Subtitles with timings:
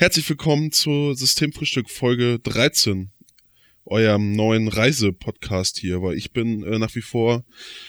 [0.00, 3.10] Herzlich willkommen zu Systemfrühstück Folge 13,
[3.84, 7.44] eurem neuen Reisepodcast hier, weil ich bin äh, nach wie vor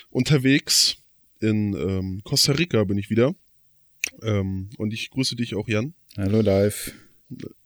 [0.10, 0.98] unterwegs.
[1.40, 3.36] In ähm, Costa Rica bin ich wieder.
[4.24, 5.94] Ähm, und ich grüße dich auch, Jan.
[6.18, 6.94] Hallo, Live.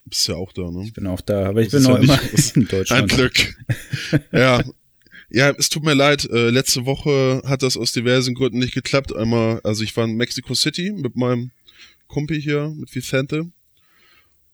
[0.04, 0.84] Bist ja auch da, ne?
[0.88, 2.20] Ich bin auch da, aber ich das bin noch ja immer
[2.55, 3.02] in Deutschland.
[3.02, 3.55] Ein Glück.
[4.34, 4.62] ja.
[5.30, 6.30] Ja, es tut mir leid.
[6.30, 9.16] Äh, letzte Woche hat das aus diversen Gründen nicht geklappt.
[9.16, 11.52] Einmal, also ich war in Mexico City mit meinem
[12.07, 13.50] Kumpel hier, mit Vicente.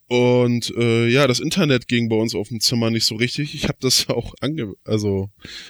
[0.10, 3.54] Und äh, ja, das Internet ging bei uns auf dem Zimmer nicht so richtig.
[3.54, 5.29] Ich habe das auch ange also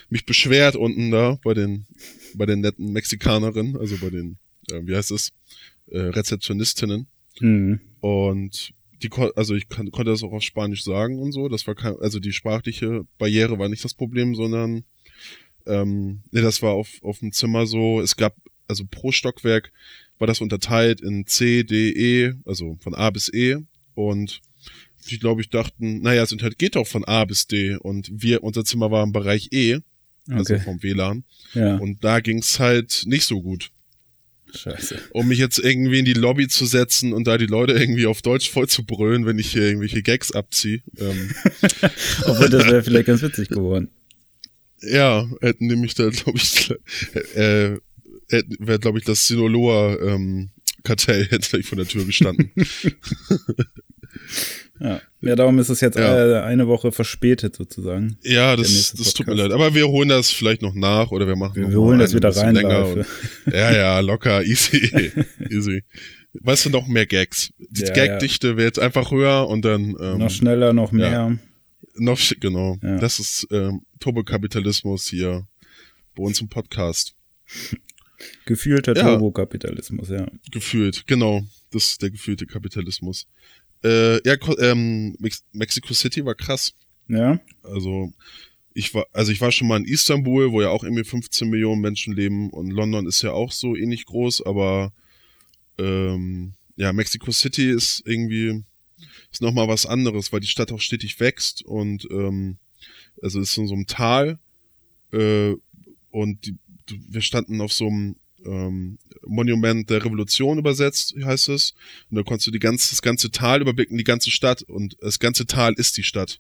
[0.10, 1.88] mich beschwert unten da bei den
[2.36, 4.38] bei den netten Mexikanerinnen, also bei den
[4.72, 5.34] äh, wie heißt es
[5.88, 7.08] äh, Rezeptionistinnen.
[7.42, 7.82] Mhm.
[8.00, 8.72] Und
[9.04, 11.50] die also ich kann, konnte das auch auf Spanisch sagen und so.
[11.50, 14.86] Das war kein, also die sprachliche Barriere war nicht das Problem, sondern
[15.66, 18.00] ähm, nee, das war auf auf dem Zimmer so.
[18.00, 18.38] Es gab
[18.70, 19.74] also pro Stockwerk
[20.18, 23.58] war das unterteilt in C, D, E, also von A bis E
[24.00, 24.42] und
[25.10, 27.76] die, glaube ich, dachten, naja, das Internet geht doch von A bis D.
[27.76, 29.80] Und wir, unser Zimmer war im Bereich E,
[30.30, 30.64] also okay.
[30.64, 31.24] vom WLAN.
[31.54, 31.76] Ja.
[31.78, 33.72] Und da ging's halt nicht so gut.
[34.56, 35.00] Scheiße.
[35.12, 38.22] Um mich jetzt irgendwie in die Lobby zu setzen und da die Leute irgendwie auf
[38.22, 40.82] Deutsch voll zu brüllen, wenn ich hier irgendwelche Gags abziehe.
[40.98, 41.32] Ähm.
[42.26, 43.90] Obwohl, das wäre vielleicht ganz witzig geworden.
[44.82, 46.72] Ja, hätten nämlich da, glaube ich,
[47.36, 47.78] äh,
[48.30, 50.50] wäre, glaube ich, das Sinoloa ähm,
[50.84, 52.52] Kartell hätte gleich vor der Tür gestanden.
[54.80, 55.02] ja.
[55.22, 56.44] ja, darum ist es jetzt ja.
[56.44, 58.18] eine Woche verspätet sozusagen.
[58.24, 59.52] Ja, das, das tut mir leid.
[59.52, 62.36] Aber wir holen das vielleicht noch nach oder wir machen Wir, wir holen das wieder
[62.36, 62.58] rein.
[62.58, 63.06] Und,
[63.52, 65.12] ja, ja, locker, easy,
[65.50, 65.84] easy.
[66.34, 67.52] Weißt du, noch mehr Gags.
[67.58, 69.96] Die ja, Gagdichte wird jetzt einfach höher und dann.
[70.00, 71.12] Ähm, noch schneller, noch mehr.
[71.12, 71.38] Ja,
[71.96, 72.78] noch, genau.
[72.82, 75.48] Das ist ähm, Turbokapitalismus hier
[76.16, 77.16] bei uns im Podcast.
[78.46, 79.04] Gefühlter ja.
[79.04, 80.28] Turbokapitalismus, ja.
[80.52, 81.42] Gefühlt, genau.
[81.72, 83.28] Das ist der gefühlte Kapitalismus.
[83.84, 85.16] Äh, ja, ähm,
[85.52, 86.74] Mexico City war krass.
[87.08, 87.40] Ja.
[87.64, 88.12] Also
[88.74, 91.82] ich war, also ich war schon mal in Istanbul, wo ja auch irgendwie 15 Millionen
[91.82, 94.94] Menschen leben und London ist ja auch so ähnlich groß, aber
[95.78, 98.64] ähm, ja, Mexico City ist irgendwie
[99.32, 102.58] ist noch mal was anderes, weil die Stadt auch stetig wächst und ähm,
[103.22, 104.40] also ist in so einem Tal
[105.12, 105.54] äh,
[106.12, 106.56] und die,
[107.10, 111.74] wir standen auf so einem ähm, Monument der Revolution übersetzt, heißt es.
[112.10, 114.62] Und da konntest du die ganze, das ganze Tal überblicken, die ganze Stadt.
[114.64, 116.40] Und das ganze Tal ist die Stadt.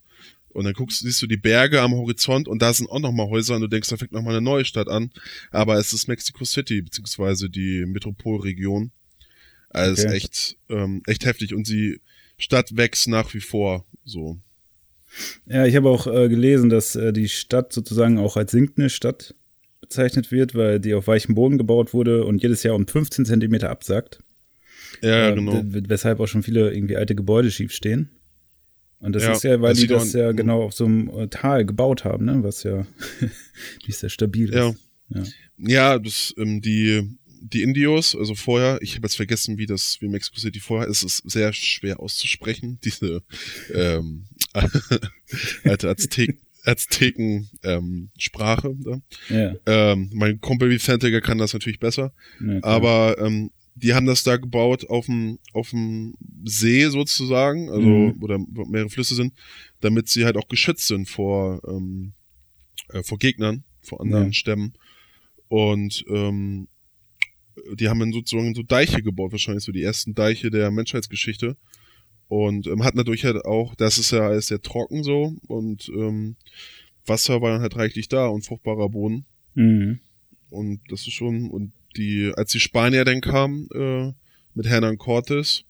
[0.50, 3.56] Und dann guckst, siehst du die Berge am Horizont und da sind auch nochmal Häuser
[3.56, 5.12] und du denkst, da fängt nochmal eine neue Stadt an.
[5.52, 8.92] Aber es ist Mexico City, beziehungsweise die Metropolregion.
[9.70, 10.18] Also okay.
[10.18, 11.54] echt, ähm, echt heftig.
[11.54, 12.02] Und die
[12.38, 14.40] Stadt wächst nach wie vor so.
[15.46, 19.36] Ja, ich habe auch äh, gelesen, dass äh, die Stadt sozusagen auch als sinkende Stadt
[19.82, 23.70] bezeichnet wird, weil die auf weichem Boden gebaut wurde und jedes Jahr um 15 Zentimeter
[23.70, 24.20] absackt.
[25.02, 25.62] Ja, äh, genau.
[25.64, 28.10] Weshalb auch schon viele irgendwie alte Gebäude schief stehen.
[29.00, 31.28] Und das ja, ist ja, weil das die das ja genau auf so einem äh,
[31.30, 32.44] Tal gebaut haben, ne?
[32.44, 32.86] Was ja
[33.88, 34.70] nicht sehr stabil ja.
[34.70, 34.80] ist.
[35.10, 35.24] Ja,
[35.58, 40.10] ja das, ähm, die, die Indios, also vorher, ich habe jetzt vergessen, wie das, wie
[40.10, 43.24] Mexico City vorher ist, ist sehr schwer auszusprechen, diese
[43.74, 44.26] ähm,
[45.64, 46.40] alte Azteken.
[46.70, 48.76] Azteken-Sprache.
[48.86, 49.56] Ähm, ja.
[49.66, 52.14] ähm, mein Kumpel Vicente kann das natürlich besser.
[52.40, 57.88] Ja, aber ähm, die haben das da gebaut auf dem auf dem See sozusagen, also
[57.88, 58.22] mhm.
[58.22, 59.34] oder mehrere Flüsse sind,
[59.80, 62.14] damit sie halt auch geschützt sind vor ähm,
[62.90, 64.34] äh, vor Gegnern, vor anderen ja.
[64.34, 64.74] Stämmen.
[65.48, 66.68] Und ähm,
[67.74, 71.58] die haben dann sozusagen so Deiche gebaut, wahrscheinlich so die ersten Deiche der Menschheitsgeschichte.
[72.30, 76.36] Und ähm, hat natürlich halt auch, das ist ja alles sehr trocken so und ähm,
[77.06, 79.26] Wasser war dann halt reichlich da und fruchtbarer Boden.
[79.56, 80.00] Mhm.
[80.52, 84.14] Und das ist schon, und die, als die Spanier dann kamen, äh,
[84.54, 85.64] mit Hernan Cortes,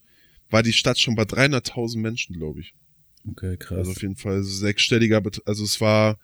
[0.49, 2.73] war die Stadt schon bei 300.000 Menschen, glaube ich.
[3.25, 3.77] Okay, krass.
[3.77, 6.17] Also auf jeden Fall sechsstelliger, also es war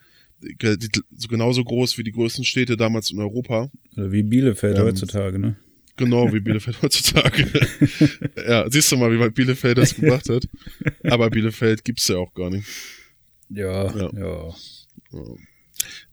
[0.60, 3.72] so genauso groß wie die größten Städte damals in Europa.
[3.96, 5.56] Oder wie Bielefeld ähm, heutzutage, ne?
[5.98, 7.46] Genau, wie Bielefeld heutzutage.
[8.48, 10.48] ja, siehst du mal, wie weit Bielefeld das gebracht hat.
[11.04, 12.68] Aber Bielefeld gibt's ja auch gar nicht.
[13.50, 14.10] Ja, ja.
[14.14, 14.56] ja.
[15.12, 15.22] ja.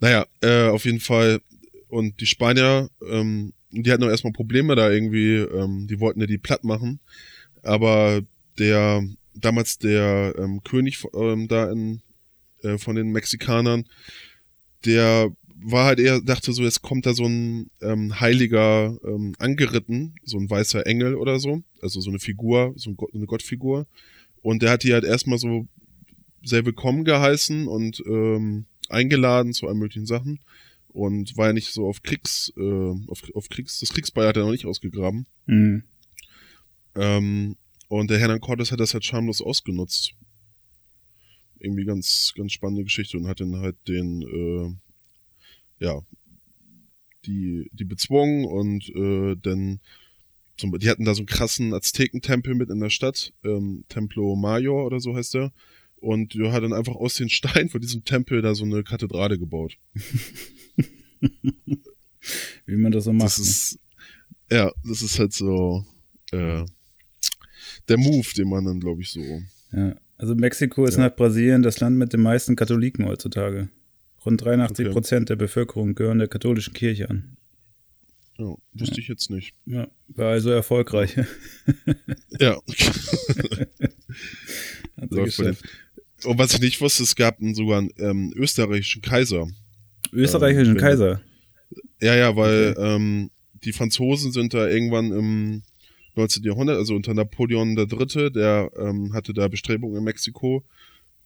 [0.00, 1.40] Naja, äh, auf jeden Fall.
[1.88, 6.26] Und die Spanier, ähm, die hatten auch erstmal Probleme da irgendwie, ähm, die wollten ja
[6.26, 7.00] die platt machen.
[7.62, 8.22] Aber
[8.58, 9.02] der,
[9.34, 12.02] damals der ähm, König ähm, da in,
[12.62, 13.84] äh, von den Mexikanern,
[14.84, 15.30] der
[15.64, 20.38] war halt eher, dachte so, jetzt kommt da so ein ähm, Heiliger ähm, angeritten, so
[20.38, 23.86] ein weißer Engel oder so, also so eine Figur, so eine Gottfigur.
[24.42, 25.66] Und der hat die halt erstmal so
[26.42, 30.40] sehr willkommen geheißen und ähm, eingeladen zu allen möglichen Sachen.
[30.88, 34.44] Und war ja nicht so auf Kriegs, äh, auf, auf Kriegs, das Kriegsbeil hat er
[34.44, 35.26] noch nicht ausgegraben.
[35.46, 35.84] Mhm.
[36.96, 37.56] Ähm,
[37.88, 40.14] Und der Hernan Cortes hat das halt schamlos ausgenutzt.
[41.58, 44.91] Irgendwie ganz, ganz spannende Geschichte und hat dann halt den, äh,
[45.82, 46.00] ja,
[47.26, 49.81] die, die bezwungen und äh, dann
[50.56, 54.87] zum, die hatten da so einen krassen Aztekentempel mit in der Stadt, ähm, Templo Mayor
[54.87, 55.52] oder so heißt der.
[55.96, 59.38] Und er hat dann einfach aus den Steinen von diesem Tempel da so eine Kathedrale
[59.38, 59.79] gebaut.
[62.67, 63.26] Wie man das so macht.
[63.26, 63.79] Das ist,
[64.50, 64.56] ne?
[64.56, 65.84] Ja, das ist halt so
[66.32, 66.64] äh,
[67.88, 69.20] der Move, den man dann, glaube ich, so.
[69.73, 71.08] Ja, also Mexiko ist ja.
[71.08, 73.69] nach Brasilien das Land mit den meisten Katholiken heutzutage.
[74.24, 74.92] Rund 83 okay.
[74.92, 77.36] Prozent der Bevölkerung gehören der katholischen Kirche an.
[78.38, 79.54] Ja, wusste ich jetzt nicht.
[79.66, 81.16] Ja, war also erfolgreich.
[82.40, 82.58] ja.
[84.96, 85.22] also
[86.24, 89.48] Und was ich nicht wusste, es gab sogar einen ähm, österreichischen Kaiser.
[90.12, 91.20] Österreichischen ähm, Kaiser?
[92.00, 92.94] Ja, ja, weil okay.
[92.94, 93.30] ähm,
[93.64, 95.62] die Franzosen sind da irgendwann im
[96.16, 96.42] 19.
[96.42, 100.64] Jahrhundert, also unter Napoleon III., der ähm, hatte da Bestrebungen in Mexiko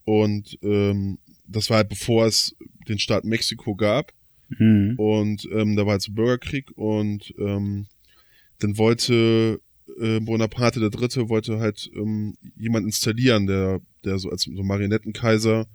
[0.05, 2.55] und ähm, das war halt bevor es
[2.89, 4.13] den Staat Mexiko gab
[4.49, 4.95] mhm.
[4.97, 7.87] und ähm, da war halt so Bürgerkrieg und ähm,
[8.59, 9.61] dann wollte
[10.01, 11.29] äh, Bonaparte III.
[11.29, 15.67] wollte halt ähm, jemand installieren, der, der so als so Marionettenkaiser,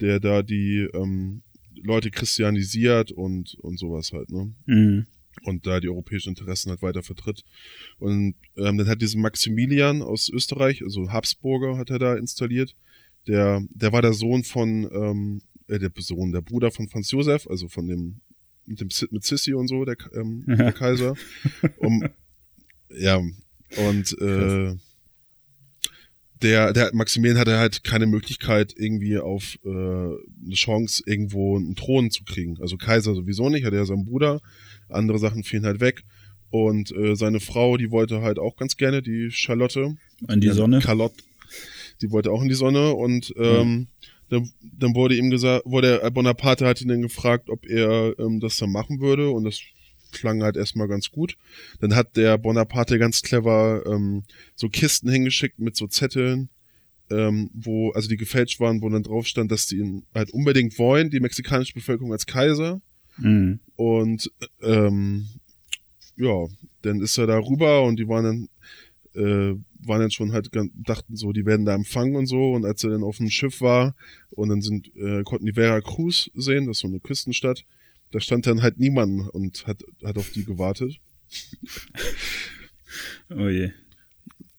[0.00, 1.42] der da die ähm,
[1.82, 4.52] Leute christianisiert und, und sowas halt, ne?
[4.66, 5.06] Mhm.
[5.44, 7.42] Und da die europäischen Interessen halt weiter vertritt.
[7.98, 12.76] Und ähm, dann hat diesen Maximilian aus Österreich, also Habsburger, hat er da installiert.
[13.26, 17.46] Der, der war der Sohn von, ähm, äh, der Sohn, der Bruder von Franz Josef,
[17.48, 18.20] also von dem,
[18.66, 20.56] mit dem mit Sissi und so, der, ähm, ja.
[20.56, 21.14] der Kaiser.
[21.78, 22.04] Um,
[22.88, 24.74] ja, und äh,
[26.42, 32.10] der, der Maximilian hatte halt keine Möglichkeit, irgendwie auf äh, eine Chance, irgendwo einen Thron
[32.10, 32.60] zu kriegen.
[32.60, 34.40] Also Kaiser sowieso nicht, hatte ja seinen Bruder,
[34.88, 36.02] andere Sachen fielen halt weg.
[36.50, 39.96] Und äh, seine Frau, die wollte halt auch ganz gerne, die Charlotte.
[40.28, 40.82] In die Sonne.
[40.82, 41.16] Charlotte.
[42.02, 44.08] Die wollte auch in die Sonne und ähm, ja.
[44.32, 48.56] Dann, dann wurde ihm gesagt, wurde Bonaparte hat ihn dann gefragt, ob er ähm, das
[48.56, 49.60] dann machen würde und das
[50.10, 51.36] klang halt erstmal ganz gut.
[51.80, 54.24] Dann hat der Bonaparte ganz clever ähm,
[54.54, 56.48] so Kisten hingeschickt mit so Zetteln,
[57.10, 60.78] ähm, wo, also die gefälscht waren, wo dann drauf stand, dass die ihn halt unbedingt
[60.78, 62.80] wollen, die mexikanische Bevölkerung als Kaiser.
[63.18, 63.60] Mhm.
[63.76, 64.30] Und
[64.62, 65.26] ähm,
[66.16, 66.46] ja,
[66.82, 68.48] dann ist er da rüber und die waren
[69.14, 72.52] dann, äh, waren dann schon halt, dachten so, die werden da empfangen und so.
[72.52, 73.94] Und als er dann auf dem Schiff war
[74.30, 77.64] und dann sind, äh, konnten die Vera Cruz sehen, das ist so eine Küstenstadt,
[78.10, 80.98] da stand dann halt niemand und hat, hat auf die gewartet.
[83.30, 83.70] oh je.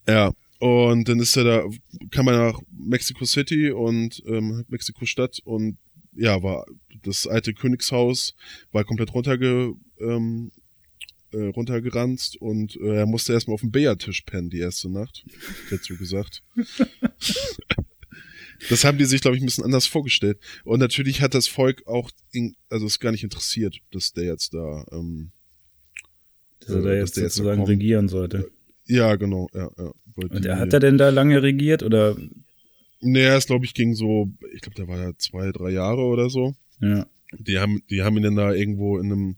[0.07, 1.69] Ja, und dann ist er da,
[2.11, 5.77] kam er nach Mexico City und ähm, Mexiko Stadt und
[6.15, 6.65] ja, war
[7.03, 8.35] das alte Königshaus
[8.71, 10.51] war komplett runterge, ähm,
[11.33, 15.25] äh, runtergeranzt und äh, er musste erstmal auf dem Billardtisch pennen die erste Nacht,
[15.69, 16.43] dazu gesagt.
[18.69, 20.39] Das haben die sich, glaube ich, ein bisschen anders vorgestellt.
[20.63, 24.53] Und natürlich hat das Volk auch, in, also es gar nicht interessiert, dass der jetzt
[24.53, 25.31] da, ähm,
[26.61, 28.49] dass er da äh, jetzt, jetzt sozusagen regieren sollte.
[28.85, 29.91] Ja, genau, ja, ja.
[30.15, 32.15] Und er, hat er denn da lange regiert oder?
[32.99, 36.29] Nee, es glaube ich ging so, ich glaube, der war ja zwei, drei Jahre oder
[36.29, 36.53] so.
[36.79, 37.07] Ja.
[37.37, 39.37] Die haben, die haben ihn dann da irgendwo in einem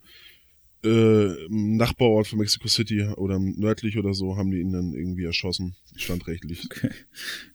[0.85, 5.25] äh, im Nachbarort von Mexico City oder nördlich oder so haben die ihn dann irgendwie
[5.25, 6.65] erschossen, standrechtlich.
[6.65, 6.89] Okay.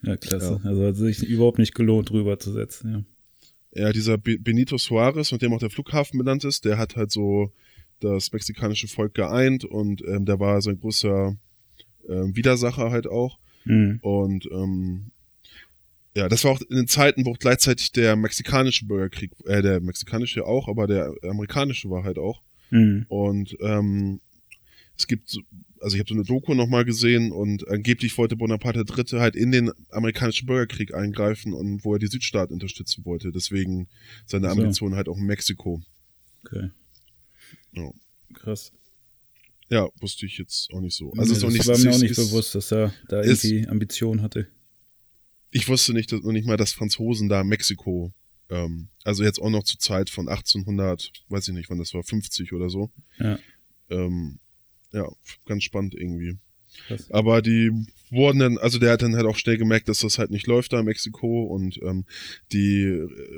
[0.02, 0.60] Ja, klasse.
[0.62, 0.68] Ja.
[0.68, 3.04] Also hat sich überhaupt nicht gelohnt, drüber zu setzen, ja.
[3.72, 7.52] Ja, dieser Benito Suarez, mit dem auch der Flughafen benannt ist, der hat halt so
[8.00, 11.36] das mexikanische Volk geeint und ähm, der war so ein großer
[12.08, 13.38] äh, Widersacher halt auch.
[13.64, 14.00] Mhm.
[14.02, 15.12] Und ähm,
[16.16, 20.44] ja, das war auch in den Zeiten, wo gleichzeitig der mexikanische Bürgerkrieg, äh, der mexikanische
[20.44, 22.42] auch, aber der amerikanische war halt auch.
[22.70, 23.06] Mhm.
[23.08, 24.20] Und ähm,
[24.96, 25.36] es gibt,
[25.80, 29.20] also ich habe so eine Doku nochmal gesehen und angeblich wollte Bonaparte III.
[29.20, 33.32] halt in den amerikanischen Bürgerkrieg eingreifen und wo er die Südstaaten unterstützen wollte.
[33.32, 33.88] Deswegen
[34.26, 34.60] seine so.
[34.60, 35.82] Ambition halt auch in Mexiko.
[36.44, 36.70] Okay.
[37.72, 37.90] Ja.
[38.34, 38.72] Krass.
[39.70, 41.12] Ja, wusste ich jetzt auch nicht so.
[41.12, 43.68] Also nee, ist auch nicht, war mir auch nicht ist, bewusst, dass er da irgendwie
[43.68, 44.48] Ambitionen hatte.
[45.52, 48.12] Ich wusste nicht, dass, noch nicht mal, dass Franzosen da Mexiko
[48.50, 52.02] ähm, also jetzt auch noch zur Zeit von 1800, weiß ich nicht, wann das war,
[52.02, 52.90] 50 oder so.
[53.18, 53.38] Ja.
[53.88, 54.38] Ähm,
[54.92, 55.08] ja,
[55.46, 56.38] ganz spannend irgendwie.
[56.86, 57.10] Krass.
[57.10, 57.70] Aber die
[58.10, 60.72] wurden dann, also der hat dann halt auch schnell gemerkt, dass das halt nicht läuft
[60.72, 62.04] da in Mexiko und ähm,
[62.52, 62.86] die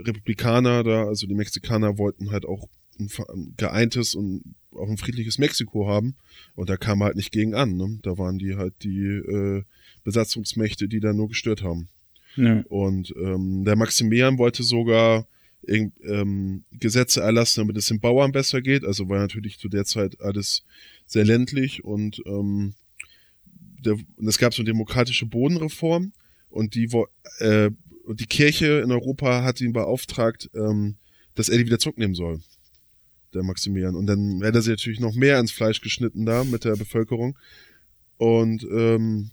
[0.05, 4.43] Republikaner da, also die Mexikaner wollten halt auch ein, ein geeintes und
[4.75, 6.17] auch ein friedliches Mexiko haben
[6.55, 7.77] und da kam halt nicht gegen an.
[7.77, 7.99] Ne?
[8.03, 9.65] Da waren die halt die äh,
[10.05, 11.89] Besatzungsmächte, die da nur gestört haben.
[12.69, 15.27] Und ähm, der Maximilian wollte sogar
[15.67, 18.85] ähm, Gesetze erlassen, damit es den Bauern besser geht.
[18.85, 20.65] Also war natürlich zu der Zeit alles
[21.07, 22.75] sehr ländlich und ähm,
[23.85, 23.97] der,
[24.27, 26.13] es gab so eine demokratische Bodenreform
[26.51, 26.89] und die,
[27.39, 27.71] äh,
[28.09, 30.97] die Kirche in Europa hat ihn beauftragt, ähm,
[31.35, 32.41] dass er die wieder zurücknehmen soll,
[33.35, 33.97] der Maximilian.
[33.97, 37.39] Und dann hätte er sich natürlich noch mehr ins Fleisch geschnitten da mit der Bevölkerung.
[38.19, 39.31] Und ähm,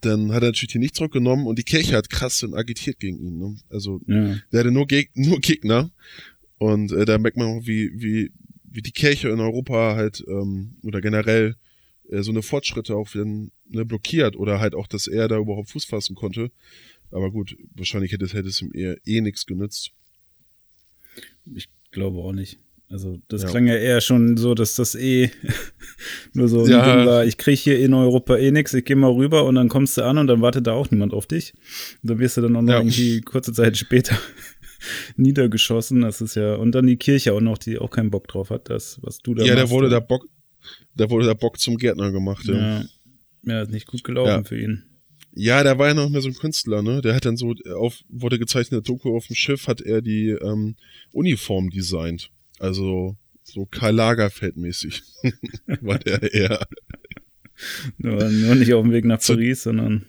[0.00, 3.18] dann hat er natürlich die nicht zurückgenommen und die Kirche hat krass und agitiert gegen
[3.18, 3.38] ihn.
[3.38, 3.56] Ne?
[3.70, 4.36] Also ja.
[4.50, 5.90] der hatte nur, Geg nur Gegner.
[6.58, 8.32] Und äh, da merkt man auch, wie, wie,
[8.64, 11.56] wie die Kirche in Europa halt ähm, oder generell
[12.08, 15.70] äh, so eine Fortschritte auch wieder ne, blockiert oder halt auch, dass er da überhaupt
[15.70, 16.50] Fuß fassen konnte.
[17.10, 19.92] Aber gut, wahrscheinlich hätte es, hätte es ihm eher eh nichts genützt.
[21.54, 22.58] Ich glaube auch nicht.
[22.88, 23.48] Also das ja.
[23.48, 25.30] klang ja eher schon so, dass das eh
[26.32, 27.22] nur so ja.
[27.24, 30.02] Ich kriege hier in Europa eh nichts, ich gehe mal rüber und dann kommst du
[30.04, 31.54] an und dann wartet da auch niemand auf dich.
[32.02, 32.78] Und dann wirst du dann auch noch ja.
[32.78, 34.16] irgendwie kurze Zeit später
[35.16, 36.02] niedergeschossen.
[36.02, 38.70] Das ist ja, und dann die Kirche auch noch, die auch keinen Bock drauf hat,
[38.70, 40.26] das, was du da Ja, machst, da wurde der Bock,
[40.94, 42.54] da wurde der Bock zum Gärtner gemacht, ja.
[42.54, 42.84] Ja,
[43.44, 44.84] ja ist nicht gut gelaufen für ihn.
[45.34, 47.00] Ja, der war ja noch mehr so ein Künstler, ne?
[47.00, 50.76] Der hat dann so auf, wurde gezeichnet, Doku auf dem Schiff, hat er die ähm,
[51.10, 52.30] Uniform designt.
[52.58, 53.16] Also
[53.52, 55.02] so Karl Lagerfeld-mäßig
[55.80, 56.66] war der eher.
[57.98, 60.06] Nur, nur nicht auf dem Weg nach zu, Paris, sondern.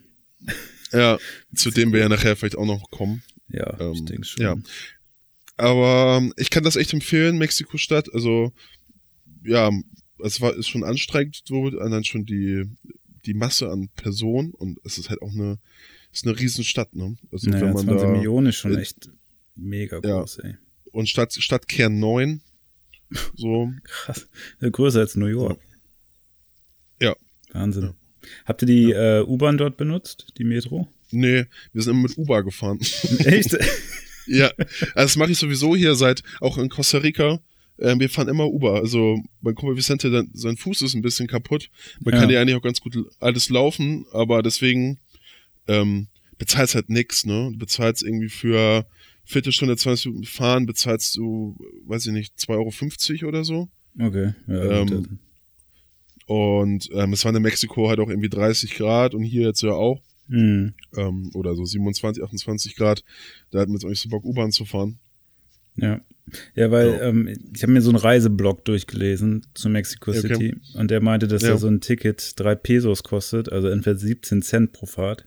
[0.91, 1.17] Ja,
[1.55, 3.21] zu dem wir ja nachher vielleicht auch noch kommen.
[3.49, 4.43] Ja, ähm, ich denke schon.
[4.43, 4.55] Ja.
[5.57, 8.13] Aber ähm, ich kann das echt empfehlen, Mexiko-Stadt.
[8.13, 8.53] Also,
[9.43, 9.69] ja,
[10.23, 12.63] es war ist schon anstrengend, so, dann schon die,
[13.25, 15.59] die Masse an Personen und es ist halt auch eine,
[16.11, 17.17] ist eine Riesenstadt, ne?
[17.31, 19.11] Also, naja, wenn man 20 da, Millionen ist schon echt
[19.55, 20.49] mega groß, ja.
[20.49, 20.55] ey
[20.93, 22.41] und Stadt, Stadtkern 9.
[23.35, 23.71] So.
[23.83, 24.27] Krass.
[24.59, 25.59] Größer als New York.
[27.01, 27.15] Ja.
[27.51, 27.83] Wahnsinn.
[27.83, 27.95] Ja.
[28.45, 30.87] Habt ihr die äh, U-Bahn dort benutzt, die Metro?
[31.11, 32.79] Nee, wir sind immer mit Uber gefahren.
[33.19, 33.57] Echt?
[34.27, 34.51] ja.
[34.57, 37.39] Also das mache ich sowieso hier seit, auch in Costa Rica.
[37.79, 38.75] Ähm, wir fahren immer Uber.
[38.75, 41.69] Also mein Kumpel Vicente, sein Fuß ist ein bisschen kaputt.
[41.99, 42.19] Man ja.
[42.19, 44.99] kann ja eigentlich auch ganz gut alles laufen, aber deswegen
[45.67, 47.49] ähm, bezahlst halt nix, ne?
[47.51, 48.85] Du bezahlst irgendwie für
[49.25, 53.69] Viertelstunde, 20 Minuten fahren, bezahlst du, weiß ich nicht, 2,50 Euro oder so.
[53.99, 54.81] Okay, ja.
[54.81, 55.19] Ähm,
[56.25, 59.71] und ähm, es war in Mexiko halt auch irgendwie 30 Grad und hier jetzt ja
[59.71, 60.01] auch.
[60.27, 60.73] Mhm.
[60.95, 63.03] Ähm, oder so 27, 28 Grad.
[63.51, 64.99] Da hatten wir jetzt auch nicht so Bock, U-Bahn zu fahren.
[65.75, 66.01] Ja.
[66.55, 67.01] Ja, weil ja.
[67.01, 70.55] Ähm, ich habe mir so einen Reiseblog durchgelesen zu Mexico City okay.
[70.75, 71.49] und der meinte, dass ja.
[71.49, 75.25] da so ein Ticket drei Pesos kostet, also entweder 17 Cent pro Fahrt.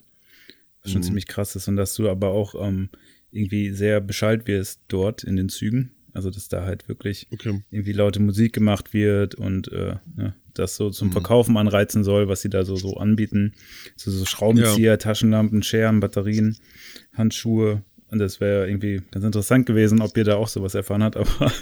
[0.83, 1.07] Was schon mhm.
[1.07, 2.89] ziemlich krass ist und dass du aber auch ähm,
[3.37, 5.91] irgendwie sehr Bescheid wirst dort in den Zügen.
[6.13, 7.63] Also, dass da halt wirklich okay.
[7.71, 11.13] irgendwie laute Musik gemacht wird und äh, ne, das so zum mhm.
[11.13, 13.53] Verkaufen anreizen soll, was sie da so, so anbieten.
[13.97, 14.97] So, so Schraubenzieher, ja.
[14.97, 16.57] Taschenlampen, Scheren, Batterien,
[17.13, 17.83] Handschuhe.
[18.09, 21.17] Und das wäre irgendwie ganz interessant gewesen, ob ihr da auch sowas erfahren habt.
[21.17, 21.53] Aber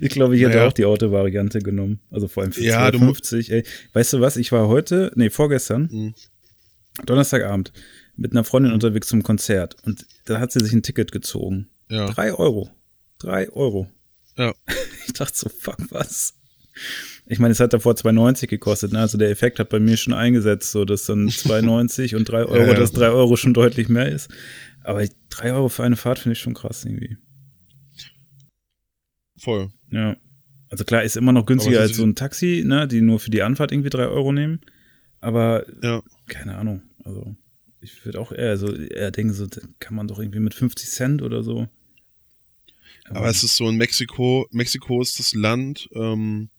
[0.00, 0.66] ich glaube, ich hätte naja.
[0.66, 2.00] auch die Auto-Variante genommen.
[2.10, 3.52] Also vor allem für ja, 50.
[3.52, 4.36] Ey, weißt du was?
[4.36, 6.14] Ich war heute, nee, vorgestern, mhm.
[7.06, 7.72] Donnerstagabend,
[8.18, 11.68] mit einer Freundin unterwegs zum Konzert und da hat sie sich ein Ticket gezogen.
[11.88, 12.06] Ja.
[12.06, 12.70] Drei Euro.
[13.18, 13.88] Drei Euro.
[14.36, 14.52] Ja.
[15.06, 16.34] Ich dachte so, fuck, was?
[17.24, 19.00] Ich meine, es hat davor 2,90 gekostet, ne?
[19.00, 22.56] Also der Effekt hat bei mir schon eingesetzt, so dass dann 2,90 und 3 Euro,
[22.56, 22.74] ja, ja.
[22.74, 24.30] dass 3 Euro schon deutlich mehr ist.
[24.84, 27.16] Aber 3 Euro für eine Fahrt finde ich schon krass irgendwie.
[29.38, 29.70] Voll.
[29.90, 30.18] Ja.
[30.68, 33.42] Also klar, ist immer noch günstiger als so ein Taxi, ne, die nur für die
[33.42, 34.60] Anfahrt irgendwie 3 Euro nehmen.
[35.20, 36.02] Aber ja.
[36.26, 36.82] keine Ahnung.
[37.02, 37.34] Also
[37.80, 39.46] ich würde auch eher so eher denken, so
[39.78, 41.68] kann man doch irgendwie mit 50 Cent oder so.
[43.04, 46.50] Aber, Aber es ist so in Mexiko, Mexiko ist das Land, ähm,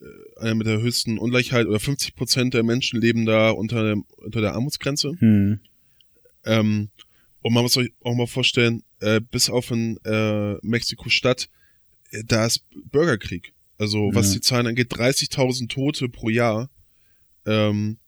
[0.00, 4.02] äh, einer mit der höchsten Ungleichheit oder 50 Prozent der Menschen leben da unter, der,
[4.16, 5.12] unter der Armutsgrenze.
[5.18, 5.60] Hm.
[6.44, 6.90] Ähm,
[7.42, 11.48] und man muss sich auch mal vorstellen, äh, bis auf in äh, Mexiko-Stadt,
[12.10, 13.52] äh, da ist Bürgerkrieg.
[13.78, 14.34] Also was ja.
[14.34, 16.70] die Zahlen angeht, 30.000 Tote pro Jahr.
[17.44, 17.98] Ähm,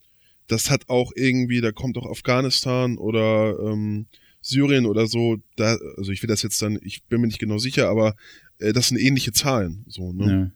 [0.46, 4.06] das hat auch irgendwie, da kommt auch Afghanistan oder ähm,
[4.40, 7.58] Syrien oder so, da, also ich will das jetzt dann, ich bin mir nicht genau
[7.58, 8.14] sicher, aber
[8.58, 10.26] äh, das sind ähnliche Zahlen, so, ne?
[10.26, 10.50] Ja.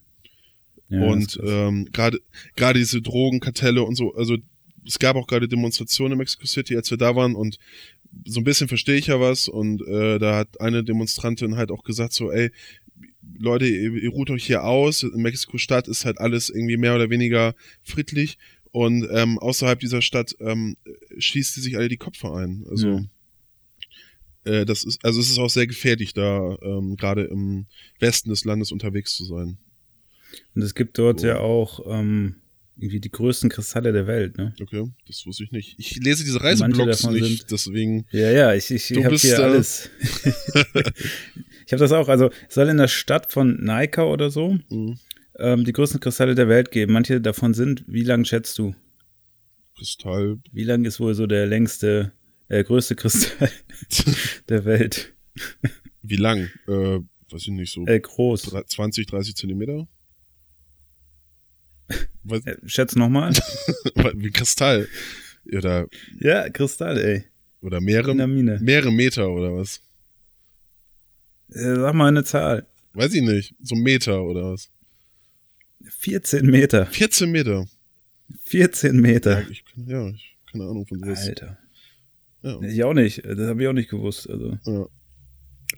[0.90, 2.18] Ja, und ähm, gerade
[2.57, 4.38] gerade diese Drogenkartelle und so, also
[4.87, 7.59] es gab auch gerade Demonstrationen in Mexico City, als wir da waren und
[8.25, 11.85] so ein bisschen verstehe ich ja was und äh, da hat eine Demonstrantin halt auch
[11.85, 12.50] gesagt so, ey,
[13.38, 17.11] Leute, ihr, ihr ruht euch hier aus, in Mexiko-Stadt ist halt alles irgendwie mehr oder
[17.11, 18.38] weniger friedlich
[18.78, 20.76] und ähm, außerhalb dieser Stadt ähm,
[21.18, 22.64] schießt sie sich alle die Köpfe ein.
[22.70, 23.08] Also mhm.
[24.44, 27.66] äh, das ist, also es ist auch sehr gefährlich, da ähm, gerade im
[27.99, 29.58] Westen des Landes unterwegs zu sein.
[30.54, 31.26] Und es gibt dort so.
[31.26, 32.37] ja auch ähm,
[32.76, 34.54] irgendwie die größten Kristalle der Welt, ne?
[34.62, 35.75] Okay, das wusste ich nicht.
[35.78, 38.06] Ich lese diese Reiseblogs nicht, sind, deswegen.
[38.12, 39.90] Ja, ja, ich, ich, ich habe hier alles.
[40.25, 42.06] ich habe das auch.
[42.06, 44.56] Also es soll in der Stadt von Naika oder so.
[44.68, 45.00] Mhm
[45.38, 46.92] ähm, die größten Kristalle der Welt geben.
[46.92, 48.75] Manche davon sind, wie lang schätzt du?
[49.76, 50.38] Kristall.
[50.52, 52.12] Wie lang ist wohl so der längste,
[52.49, 53.50] äh, größte Kristall
[54.49, 55.14] der Welt?
[56.02, 56.49] Wie lang?
[56.66, 58.54] Äh, weiß ich nicht, so äh, groß.
[58.66, 59.87] 20, 30 Zentimeter?
[62.25, 62.45] Was?
[62.45, 63.33] Äh, schätz nochmal.
[64.14, 64.88] Wie Kristall.
[65.50, 65.87] Oder,
[66.21, 67.25] ja, Kristall, ey.
[67.61, 69.80] Oder mehrere, mehrere Meter oder was?
[71.50, 72.66] Äh, sag mal eine Zahl.
[72.92, 73.54] Weiß ich nicht.
[73.62, 74.71] So Meter oder was?
[75.82, 76.87] 14 Meter.
[76.87, 77.66] 14 Meter.
[78.42, 79.40] 14 Meter.
[79.40, 81.26] Ja, ich, ja, ich keine Ahnung von sowas.
[81.26, 81.58] Alter.
[82.42, 82.61] Ja.
[82.62, 83.25] Ich auch nicht.
[83.25, 84.28] Das habe ich auch nicht gewusst.
[84.28, 84.58] Also.
[84.64, 84.87] Ja.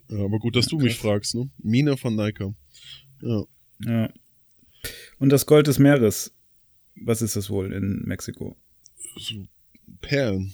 [0.08, 1.50] ja aber gut, dass ja, du mich fragst, ne?
[1.58, 2.54] Mina von Nike.
[3.22, 3.44] Ja.
[3.84, 4.12] Ja.
[5.18, 6.34] Und das Gold des Meeres.
[7.02, 8.56] Was ist das wohl in Mexiko?
[9.16, 9.46] So
[10.00, 10.52] Perlen.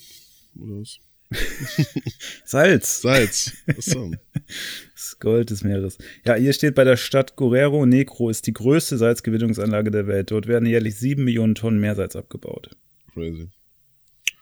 [0.59, 1.01] Oder was?
[2.45, 3.03] Salz.
[3.03, 3.53] Salz.
[3.67, 3.87] Was
[4.95, 5.99] das Gold des Meeres.
[6.25, 10.31] Ja, hier steht bei der Stadt Guerrero Negro ist die größte Salzgewinnungsanlage der Welt.
[10.31, 12.77] Dort werden jährlich sieben Millionen Tonnen Meersalz abgebaut.
[13.13, 13.49] Crazy.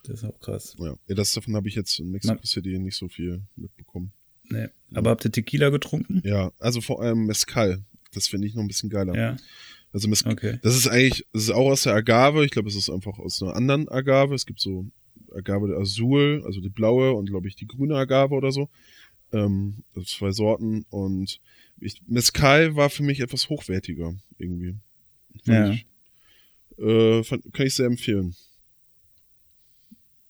[0.05, 0.77] Das ist auch krass.
[0.79, 4.13] Ja, das davon habe ich jetzt in Mexico Man City nicht so viel mitbekommen.
[4.51, 4.69] Nee.
[4.93, 5.11] Aber ja.
[5.13, 6.21] habt ihr Tequila getrunken?
[6.25, 7.83] Ja, also vor allem Mezcal.
[8.13, 9.15] Das finde ich noch ein bisschen geiler.
[9.17, 9.37] Ja.
[9.93, 10.59] Also Mezcal, okay.
[10.63, 12.45] das ist eigentlich, das ist auch aus der Agave.
[12.45, 14.35] Ich glaube, es ist einfach aus einer anderen Agave.
[14.35, 14.87] Es gibt so
[15.35, 18.69] Agave Azul, also die blaue und glaube ich die grüne Agave oder so.
[19.33, 21.41] Ähm, also zwei Sorten und
[21.81, 24.77] ich, Mezcal war für mich etwas hochwertiger irgendwie.
[25.45, 25.71] Ja.
[25.71, 25.87] Ich,
[26.79, 28.35] äh, fand, kann ich sehr empfehlen.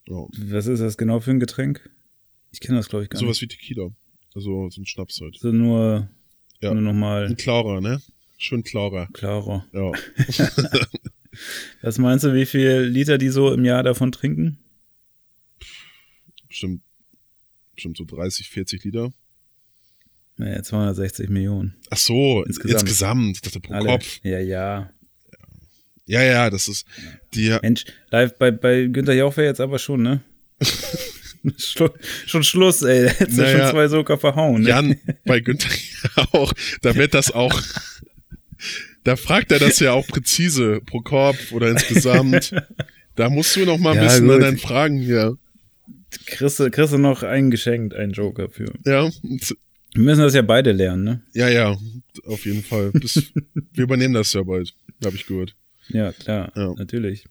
[0.07, 0.25] Ja.
[0.49, 1.89] Was ist das genau für ein Getränk?
[2.51, 3.51] Ich kenne das glaube ich gar Sowas nicht.
[3.51, 3.89] Sowas wie Tequila.
[4.33, 5.37] Also so ein Schnaps halt.
[5.39, 6.09] So nur,
[6.61, 6.73] ja.
[6.73, 7.27] nur nochmal.
[7.27, 8.01] Ein klarer, ne?
[8.37, 9.07] Schön klarer.
[9.13, 9.65] Klarer.
[9.71, 9.91] Ja.
[11.81, 14.57] Was meinst du, wie viel Liter die so im Jahr davon trinken?
[16.55, 16.81] Bestimmt,
[17.73, 19.13] bestimmt so 30, 40 Liter.
[20.37, 21.75] Naja, 260 Millionen.
[21.89, 22.81] Ach so, insgesamt.
[22.81, 23.35] insgesamt.
[23.37, 23.89] Ich dachte pro Alle.
[23.89, 24.19] Kopf.
[24.23, 24.91] Ja, ja.
[26.05, 26.85] Ja, ja, das ist
[27.33, 27.57] die.
[27.61, 30.21] Mensch, live bei, bei Günther Jauch wäre jetzt aber schon, ne?
[31.57, 31.89] schon,
[32.25, 33.09] schon Schluss, ey.
[33.09, 34.61] Hättest naja, ja schon zwei Soker verhauen.
[34.61, 34.69] Ne?
[34.69, 34.95] Jan,
[35.25, 35.71] bei Günther
[36.15, 37.59] Jauch, da wird das auch.
[39.03, 42.53] da fragt er das ja auch präzise pro Kopf oder insgesamt.
[43.17, 44.35] Da musst du noch mal ein ja, bisschen gut.
[44.35, 45.37] an deinen Fragen hier.
[46.25, 48.73] Kriegst du, kriegst du noch eingeschenkt, einen Joker für.
[48.85, 49.09] Ja.
[49.95, 51.21] Wir müssen das ja beide lernen, ne?
[51.33, 51.77] Ja, ja,
[52.25, 52.91] auf jeden Fall.
[52.91, 53.31] Bis,
[53.73, 54.73] wir übernehmen das ja bald,
[55.03, 55.55] habe ich gehört.
[55.89, 56.73] Ja, klar, ja.
[56.73, 57.25] natürlich.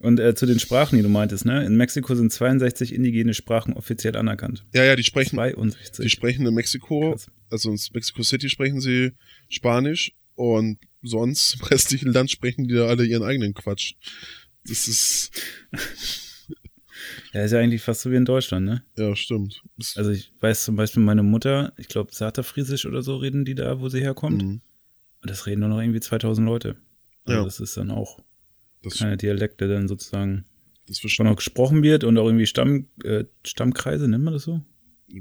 [0.00, 1.64] Und äh, zu den Sprachen, die du meintest, ne?
[1.64, 4.64] In Mexiko sind 62 indigene Sprachen offiziell anerkannt.
[4.72, 5.36] Ja, ja, die sprechen.
[5.36, 6.04] 62.
[6.04, 7.26] Die sprechen in Mexiko, Krass.
[7.50, 9.12] also in Mexico City sprechen sie
[9.48, 13.94] Spanisch und sonst im restlichen Land sprechen die da alle ihren eigenen Quatsch.
[14.66, 15.30] Das ist.
[17.32, 18.82] Ja, ist ja eigentlich fast so wie in Deutschland, ne?
[18.96, 19.62] Ja, stimmt.
[19.96, 23.80] Also ich weiß zum Beispiel, meine Mutter, ich glaube, Saterfriesisch oder so reden die da,
[23.80, 24.42] wo sie herkommt.
[24.42, 24.60] Mhm.
[25.20, 26.76] Und das reden nur noch irgendwie 2000 Leute.
[27.24, 27.44] Also ja.
[27.44, 28.20] das ist dann auch
[28.82, 30.44] das keine Dialekte dann sozusagen
[30.86, 34.62] das von auch gesprochen wird und auch irgendwie Stamm, äh, Stammkreise, nennt man das so?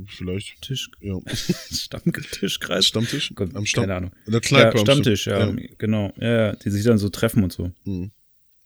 [0.07, 0.61] Vielleicht.
[0.61, 0.89] Tisch.
[0.99, 1.17] Ja.
[1.71, 2.85] Stammtischkreis?
[2.85, 3.31] Stammtisch?
[3.35, 4.11] Gott, Am Stamm keine Ahnung.
[4.27, 6.13] Der ja, Stammtisch, ja, ja, genau.
[6.19, 7.71] Ja, ja, die sich dann so treffen und so.
[7.85, 8.11] Mhm.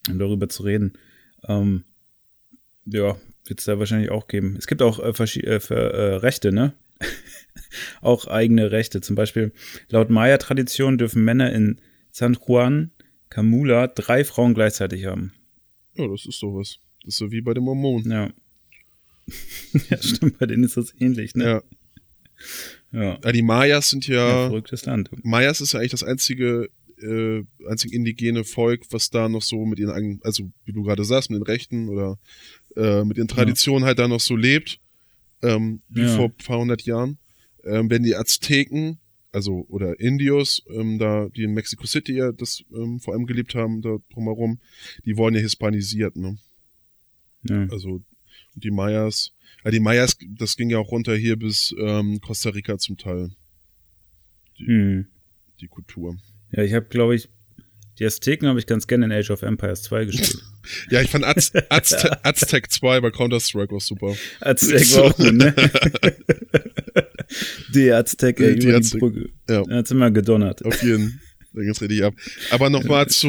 [0.10, 0.94] Um darüber zu reden.
[1.48, 1.84] Ähm,
[2.92, 4.56] ja, wird es da wahrscheinlich auch geben.
[4.58, 6.74] Es gibt auch äh, äh, für, äh, Rechte, ne?
[8.02, 9.02] auch eigene Rechte.
[9.02, 9.52] Zum Beispiel
[9.90, 11.80] laut Maya-Tradition dürfen Männer in
[12.12, 12.92] San Juan
[13.30, 15.34] Camula drei Frauen gleichzeitig haben.
[15.96, 16.80] Ja, das ist doch was.
[17.04, 18.12] Das ist so wie bei den Mormonen.
[18.12, 18.32] Ja.
[19.90, 21.64] ja, stimmt, bei denen ist das ähnlich, ne?
[22.92, 23.18] Ja.
[23.24, 23.32] Ja.
[23.32, 24.16] die Mayas sind ja.
[24.16, 25.10] ja verrücktes Land.
[25.24, 29.80] Mayas ist ja eigentlich das einzige, äh, einzige indigene Volk, was da noch so mit
[29.80, 32.20] ihren eigenen, also wie du gerade sagst, mit den Rechten oder
[32.76, 33.88] äh, mit den Traditionen ja.
[33.88, 34.80] halt da noch so lebt,
[35.42, 36.16] ähm, wie ja.
[36.16, 37.18] vor ein paar hundert Jahren.
[37.64, 39.00] Ähm, wenn die Azteken,
[39.32, 43.56] also oder Indios, ähm, da die in Mexico City ja das ähm, vor allem gelebt
[43.56, 44.60] haben, da drumherum,
[45.06, 46.38] die wurden ja hispanisiert, ne?
[47.44, 47.68] Ja.
[47.72, 48.02] Also
[48.56, 52.78] die Mayas, ja, die Mayas, das ging ja auch runter hier bis ähm, Costa Rica
[52.78, 53.32] zum Teil.
[54.60, 55.08] Die, hm.
[55.60, 56.18] die Kultur.
[56.52, 57.30] Ja, ich habe, glaube ich,
[58.00, 60.44] die Azteken habe ich ganz gerne in Age of Empires 2 gespielt.
[60.90, 64.16] Ja, ich fand Az Azte Aztec 2 bei Counter-Strike auch super.
[64.40, 65.54] Aztec war auch gut, ne?
[67.74, 68.92] die Aztec, ey, die, Aztec.
[68.92, 69.30] die Brücke.
[69.50, 69.64] Ja.
[69.70, 70.66] Hat's immer gedonnert.
[70.66, 71.22] Auf jeden.
[71.54, 72.14] Da ging's richtig ab.
[72.50, 73.28] Aber nochmal zu,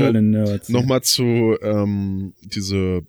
[0.68, 3.02] nochmal zu, ähm, diese,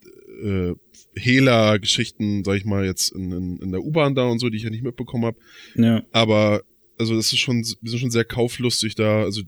[0.44, 0.74] äh,
[1.16, 4.64] Hela-Geschichten, sag ich mal, jetzt in, in, in der U-Bahn da und so, die ich
[4.64, 5.38] ja nicht mitbekommen habe.
[5.76, 6.04] Ja.
[6.12, 6.64] Aber
[6.98, 9.24] also das ist schon, wir sind schon sehr kauflustig da.
[9.24, 9.42] Also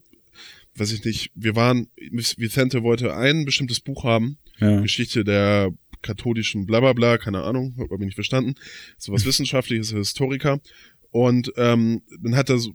[0.75, 4.81] weiß ich nicht, wir waren, Vicente wollte ein bestimmtes Buch haben, ja.
[4.81, 8.55] Geschichte der katholischen Blablabla, keine Ahnung, habe ich nicht verstanden,
[8.97, 10.59] so was Wissenschaftliches, Historiker.
[11.11, 12.73] Und ähm, dann hat er so,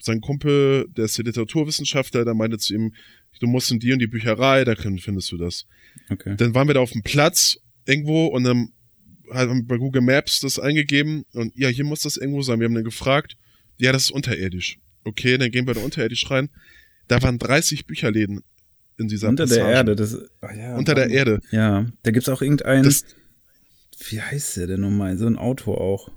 [0.00, 2.92] sein Kumpel, der ist der Literaturwissenschaftler, der meinte zu ihm,
[3.40, 5.66] du musst in die und die Bücherei, da findest du das.
[6.10, 6.34] Okay.
[6.36, 8.68] Dann waren wir da auf dem Platz irgendwo und dann
[9.32, 12.58] haben wir bei Google Maps das eingegeben und ja, hier muss das irgendwo sein.
[12.58, 13.36] Wir haben dann gefragt,
[13.78, 14.78] ja, das ist unterirdisch.
[15.04, 16.50] Okay, dann gehen wir da unterirdisch rein.
[17.12, 18.40] Da waren 30 Bücherläden
[18.96, 19.60] in dieser Unter Passage.
[19.60, 21.40] der Erde, das ach ja, Unter der Erde.
[21.50, 23.04] Ja, da gibt's auch irgendeinen, das,
[24.08, 25.18] wie heißt der denn nochmal?
[25.18, 26.10] So ein Autor auch.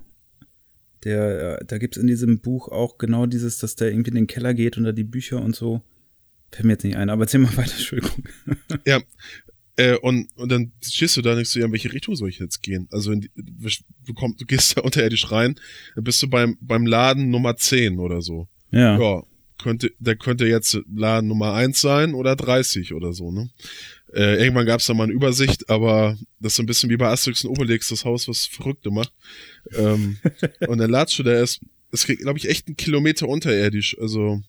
[1.04, 4.26] Der, äh, da gibt's in diesem Buch auch genau dieses, dass der irgendwie in den
[4.26, 5.82] Keller geht und da die Bücher und so.
[6.50, 8.24] Fällt mir jetzt nicht ein, aber erzähl mal weiter, Entschuldigung.
[8.86, 9.02] Ja,
[9.76, 12.30] äh, und, und dann stehst du da und denkst du, ja, in welche Richtung soll
[12.30, 12.88] ich jetzt gehen?
[12.90, 15.56] Also die, du, komm, du gehst da unterirdisch rein,
[15.94, 18.48] dann bist du beim, beim Laden Nummer 10 oder so.
[18.70, 18.98] Ja.
[18.98, 19.22] Ja,
[19.66, 23.50] könnte, der könnte jetzt Laden Nummer 1 sein oder 30 oder so, ne?
[24.14, 26.96] Äh, irgendwann gab es da mal eine Übersicht, aber das ist so ein bisschen wie
[26.96, 29.12] bei Asterix und Obelix, das Haus, was Verrückte macht.
[29.74, 30.18] Ähm,
[30.68, 34.40] und dann ladst du da erst, es geht, glaube ich, echt einen Kilometer unterirdisch, also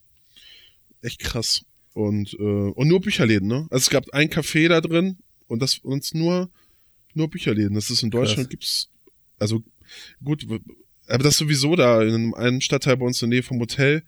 [1.02, 1.62] echt krass.
[1.94, 3.66] Und, äh, und nur Bücherläden, ne?
[3.70, 6.48] Also es gab ein Café da drin und das uns nur,
[7.14, 7.74] nur Bücherläden.
[7.74, 8.50] Das ist in Deutschland Krass.
[8.50, 8.88] gibt's,
[9.40, 9.64] also
[10.22, 10.46] gut,
[11.08, 14.04] aber das sowieso da in einem Stadtteil bei uns in der Nähe vom Hotel,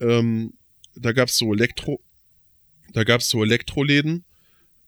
[0.00, 0.54] ähm,
[0.94, 2.00] da gab's so Elektro,
[2.92, 4.24] da gab's so Elektroläden,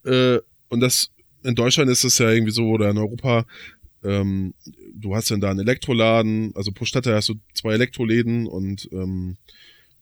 [0.04, 1.10] äh, und das,
[1.42, 3.46] in Deutschland ist es ja irgendwie so, oder in Europa,
[4.02, 4.54] ähm,
[4.94, 9.36] du hast dann da einen Elektroladen, also pro Stadtteil hast du zwei Elektroläden und ähm,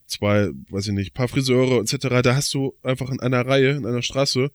[0.05, 2.21] zwei, weiß ich nicht, paar Friseure etc.
[2.23, 4.51] Da hast du einfach in einer Reihe, in einer Straße,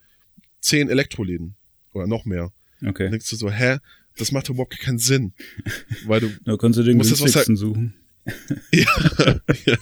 [0.61, 1.57] zehn Elektroläden
[1.93, 2.53] oder noch mehr.
[2.81, 3.05] Okay.
[3.05, 3.79] Dann denkst du so, hä?
[4.17, 5.33] Das macht überhaupt keinen Sinn.
[6.07, 6.31] Weil du.
[6.45, 7.95] Da kannst du den günstigsten suchen.
[8.72, 9.76] Ja, ja.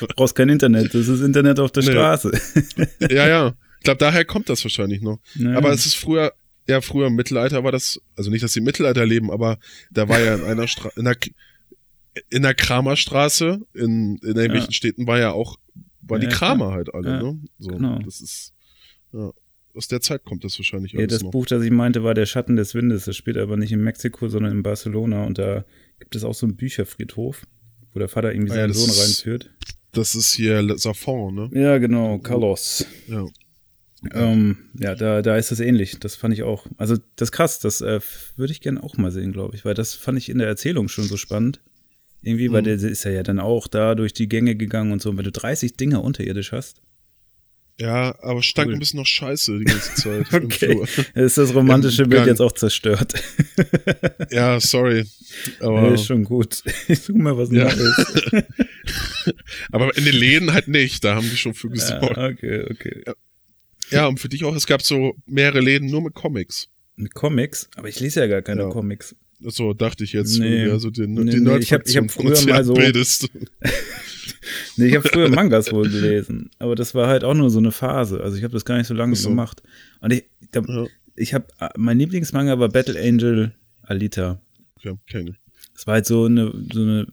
[0.00, 1.90] du brauchst kein Internet, das ist Internet auf der nee.
[1.90, 2.32] Straße.
[3.10, 3.54] ja, ja.
[3.78, 5.20] Ich glaube, daher kommt das wahrscheinlich noch.
[5.36, 5.56] Naja.
[5.56, 6.32] Aber es ist früher,
[6.66, 9.58] ja, früher im Mittelalter war das, also nicht, dass sie im Mittelalter leben, aber
[9.90, 11.16] da war ja in einer Straße, in der,
[12.30, 14.72] in der Kramerstraße, in, in irgendwelchen ja.
[14.72, 15.56] Städten war ja auch,
[16.02, 16.72] waren ja, die Kramer klar.
[16.72, 17.38] halt alle, ne?
[17.58, 17.98] So, genau.
[18.00, 18.52] das ist,
[19.12, 19.32] ja.
[19.74, 21.30] Aus der Zeit kommt das wahrscheinlich ja, Das noch.
[21.30, 23.04] Buch, das ich meinte, war Der Schatten des Windes.
[23.04, 25.24] Das spielt aber nicht in Mexiko, sondern in Barcelona.
[25.24, 25.64] Und da
[25.98, 27.46] gibt es auch so einen Bücherfriedhof,
[27.92, 29.50] wo der Vater irgendwie ah, seinen Sohn reinführt.
[29.92, 31.50] Das ist hier Safon, ne?
[31.52, 32.86] Ja, genau, Carlos.
[33.08, 33.26] Ja.
[34.12, 35.98] Ähm, ja, da, da ist das ähnlich.
[35.98, 36.66] Das fand ich auch.
[36.76, 37.58] Also, das ist krass.
[37.58, 38.00] Das äh,
[38.36, 40.88] würde ich gerne auch mal sehen, glaube ich, weil das fand ich in der Erzählung
[40.88, 41.60] schon so spannend.
[42.22, 42.52] Irgendwie, mhm.
[42.52, 45.10] weil der ist ja, ja dann auch da durch die Gänge gegangen und so.
[45.10, 46.80] Und wenn du 30 Dinger unterirdisch hast.
[47.80, 48.74] Ja, aber stank cool.
[48.74, 50.32] ein bisschen noch scheiße die ganze Zeit.
[50.34, 50.84] okay.
[51.14, 53.14] Ist das romantische Bild jetzt auch zerstört?
[54.30, 55.04] ja, sorry.
[55.60, 56.62] Aber nee, ist schon gut.
[56.88, 57.64] Ich suche mal was ja.
[57.64, 58.44] Neues.
[59.70, 61.04] aber in den Läden halt nicht.
[61.04, 62.16] Da haben die schon für gesorgt.
[62.16, 63.02] Ja, okay, okay.
[63.06, 63.14] Ja.
[63.90, 66.68] ja, und für dich auch, es gab so mehrere Läden nur mit Comics.
[66.96, 67.68] Mit Comics?
[67.76, 68.68] Aber ich lese ja gar keine ja.
[68.70, 69.14] Comics.
[69.40, 70.64] So dachte ich jetzt, nee.
[70.64, 73.30] du also den, nee, die nee, ich habe ich hab früher mal so bildest.
[74.76, 77.70] nee, ich habe früher Mangas wohl gelesen, aber das war halt auch nur so eine
[77.70, 78.20] Phase.
[78.20, 79.28] Also ich habe das gar nicht so lange so.
[79.28, 79.62] gemacht.
[80.00, 80.86] Und ich, da, ja.
[81.14, 81.46] ich habe
[81.76, 84.40] mein Lieblingsmanga war Battle Angel Alita.
[84.82, 85.36] Ja, keine.
[85.74, 87.06] Das war halt so eine so eine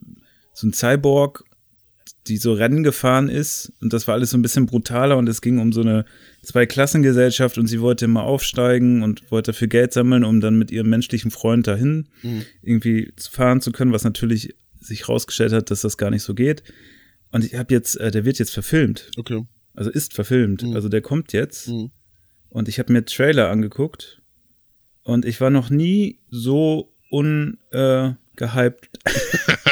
[0.54, 1.44] so ein Cyborg
[2.28, 5.42] die so Rennen gefahren ist und das war alles so ein bisschen brutaler und es
[5.42, 6.06] ging um so eine
[6.44, 10.90] Zweiklassengesellschaft und sie wollte immer aufsteigen und wollte dafür Geld sammeln, um dann mit ihrem
[10.90, 12.44] menschlichen Freund dahin mhm.
[12.62, 16.64] irgendwie fahren zu können, was natürlich sich rausgestellt hat, dass das gar nicht so geht.
[17.32, 19.12] Und ich habe jetzt, äh, der wird jetzt verfilmt.
[19.18, 19.46] Okay.
[19.74, 20.64] Also ist verfilmt.
[20.64, 20.76] Mhm.
[20.76, 21.68] Also der kommt jetzt.
[21.68, 21.92] Mhm.
[22.50, 24.22] Und ich habe mir Trailer angeguckt
[25.04, 28.12] und ich war noch nie so un äh,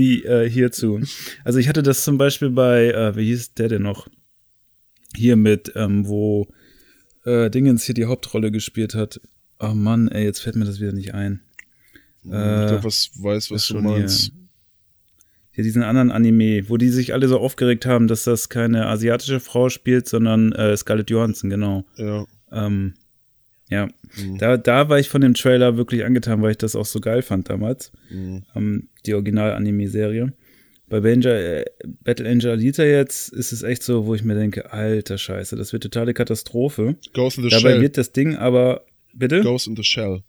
[0.00, 1.00] wie äh, hierzu.
[1.44, 4.08] Also ich hatte das zum Beispiel bei, äh, wie hieß der denn noch?
[5.14, 6.48] Hier mit, ähm, wo
[7.24, 9.20] äh, Dingens hier die Hauptrolle gespielt hat.
[9.58, 11.42] Oh Mann, ey, jetzt fällt mir das wieder nicht ein.
[12.22, 14.32] ich glaube, äh, was weiß, was du meinst.
[14.32, 14.40] Hier,
[15.50, 19.40] hier diesen anderen Anime, wo die sich alle so aufgeregt haben, dass das keine asiatische
[19.40, 21.84] Frau spielt, sondern äh, Scarlett Johansson, genau.
[21.96, 22.24] Ja.
[22.52, 22.94] Ähm,
[23.70, 24.38] ja, mhm.
[24.38, 27.22] da, da war ich von dem Trailer wirklich angetan, weil ich das auch so geil
[27.22, 27.92] fand damals.
[28.10, 28.42] Mhm.
[28.54, 30.32] Ähm, die Original-Anime-Serie.
[30.88, 31.64] Bei Benja, äh,
[32.02, 35.72] Battle Angel Alita jetzt ist es echt so, wo ich mir denke, alter Scheiße, das
[35.72, 36.96] wird totale Katastrophe.
[37.14, 37.80] Ghost in the Dabei Shell.
[37.80, 39.42] wird das Ding aber, bitte?
[39.42, 40.22] Ghost in the Shell.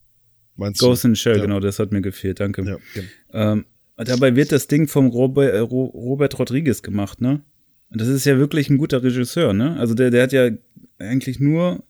[0.56, 1.08] Meinst Ghost du?
[1.08, 1.42] in the Shell, ja.
[1.42, 2.64] genau, das hat mir gefehlt, danke.
[2.64, 2.78] Ja,
[3.34, 3.54] ja.
[3.54, 3.66] Ähm,
[3.98, 7.42] dabei wird das Ding vom Robert, äh, Robert Rodriguez gemacht, ne?
[7.90, 9.78] Und das ist ja wirklich ein guter Regisseur, ne?
[9.78, 10.52] Also der, der hat ja
[11.00, 11.84] eigentlich nur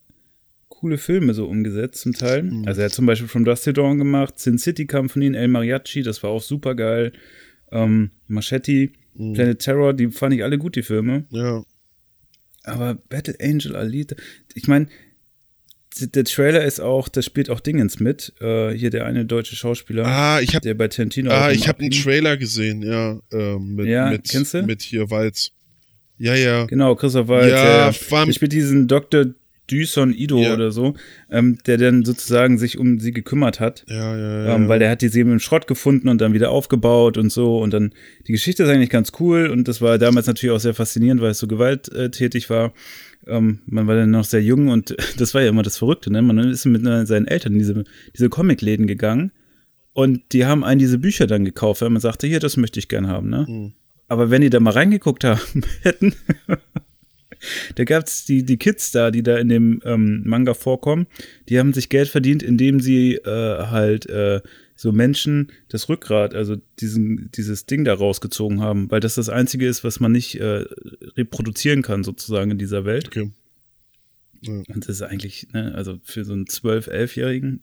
[0.81, 2.43] coole Filme so umgesetzt zum Teil.
[2.43, 2.67] Mhm.
[2.67, 5.35] Also er hat zum Beispiel From Dust to Dawn gemacht, Sin City kam von ihm,
[5.35, 7.13] El Mariachi, das war auch super geil.
[7.71, 9.33] Ähm, Machete, mhm.
[9.33, 11.25] Planet Terror, die fand ich alle gut, die Filme.
[11.29, 11.63] Ja.
[12.63, 14.15] Aber Battle Angel Alita,
[14.55, 14.87] ich meine,
[15.99, 18.33] der Trailer ist auch, da spielt auch Dingens mit.
[18.41, 21.29] Äh, hier der eine deutsche Schauspieler, ah, ich hab, der bei Tarantino.
[21.29, 23.19] Ah, ich habe einen Trailer gesehen, ja.
[23.31, 24.63] Äh, mit, ja, mit, kennst du?
[24.63, 25.51] Mit hier Walz.
[26.17, 26.65] Ja, ja.
[26.65, 27.51] Genau, Christoph Walz.
[27.51, 29.33] Ja, der, der spielt diesen Dr.
[29.71, 30.53] Dyson Ido Ja.
[30.53, 30.95] oder so,
[31.29, 33.85] ähm, der dann sozusagen sich um sie gekümmert hat.
[33.87, 34.55] Ja, ja, ja.
[34.55, 37.59] Ähm, weil der hat die sie im Schrott gefunden und dann wieder aufgebaut und so.
[37.59, 37.93] Und dann,
[38.27, 41.31] die Geschichte ist eigentlich ganz cool und das war damals natürlich auch sehr faszinierend, weil
[41.31, 42.73] es so gewalttätig war.
[43.27, 46.21] Ähm, man war dann noch sehr jung und das war ja immer das Verrückte, ne?
[46.21, 47.83] Man ist mit seinen Eltern in diese,
[48.15, 49.31] diese Comicläden gegangen
[49.93, 52.87] und die haben einen diese Bücher dann gekauft, weil man sagte, hier, das möchte ich
[52.87, 53.45] gern haben, ne?
[53.47, 53.73] Mhm.
[54.07, 55.39] Aber wenn die da mal reingeguckt haben
[55.83, 56.13] hätten,
[57.75, 61.07] da gab's die, die Kids da, die da in dem ähm, Manga vorkommen,
[61.49, 64.41] die haben sich Geld verdient, indem sie äh, halt äh,
[64.75, 69.67] so Menschen das Rückgrat, also diesen, dieses Ding da rausgezogen haben, weil das das Einzige
[69.67, 70.65] ist, was man nicht äh,
[71.15, 73.07] reproduzieren kann, sozusagen in dieser Welt.
[73.07, 73.31] Okay.
[74.41, 74.53] Ja.
[74.53, 77.61] Und das ist eigentlich, ne, also für so einen 12-, 11-Jährigen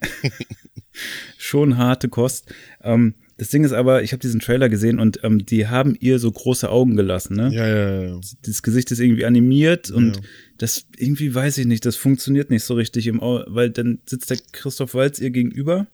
[1.38, 2.54] schon harte Kost.
[2.82, 6.18] Ähm, das Ding ist aber, ich habe diesen Trailer gesehen und ähm, die haben ihr
[6.18, 7.51] so große Augen gelassen, ne?
[7.55, 8.20] Ja, ja, ja.
[8.44, 10.22] Das Gesicht ist irgendwie animiert und Ja.
[10.59, 14.29] das irgendwie weiß ich nicht, das funktioniert nicht so richtig im Au weil dann sitzt
[14.31, 15.87] der Christoph Walz ihr gegenüber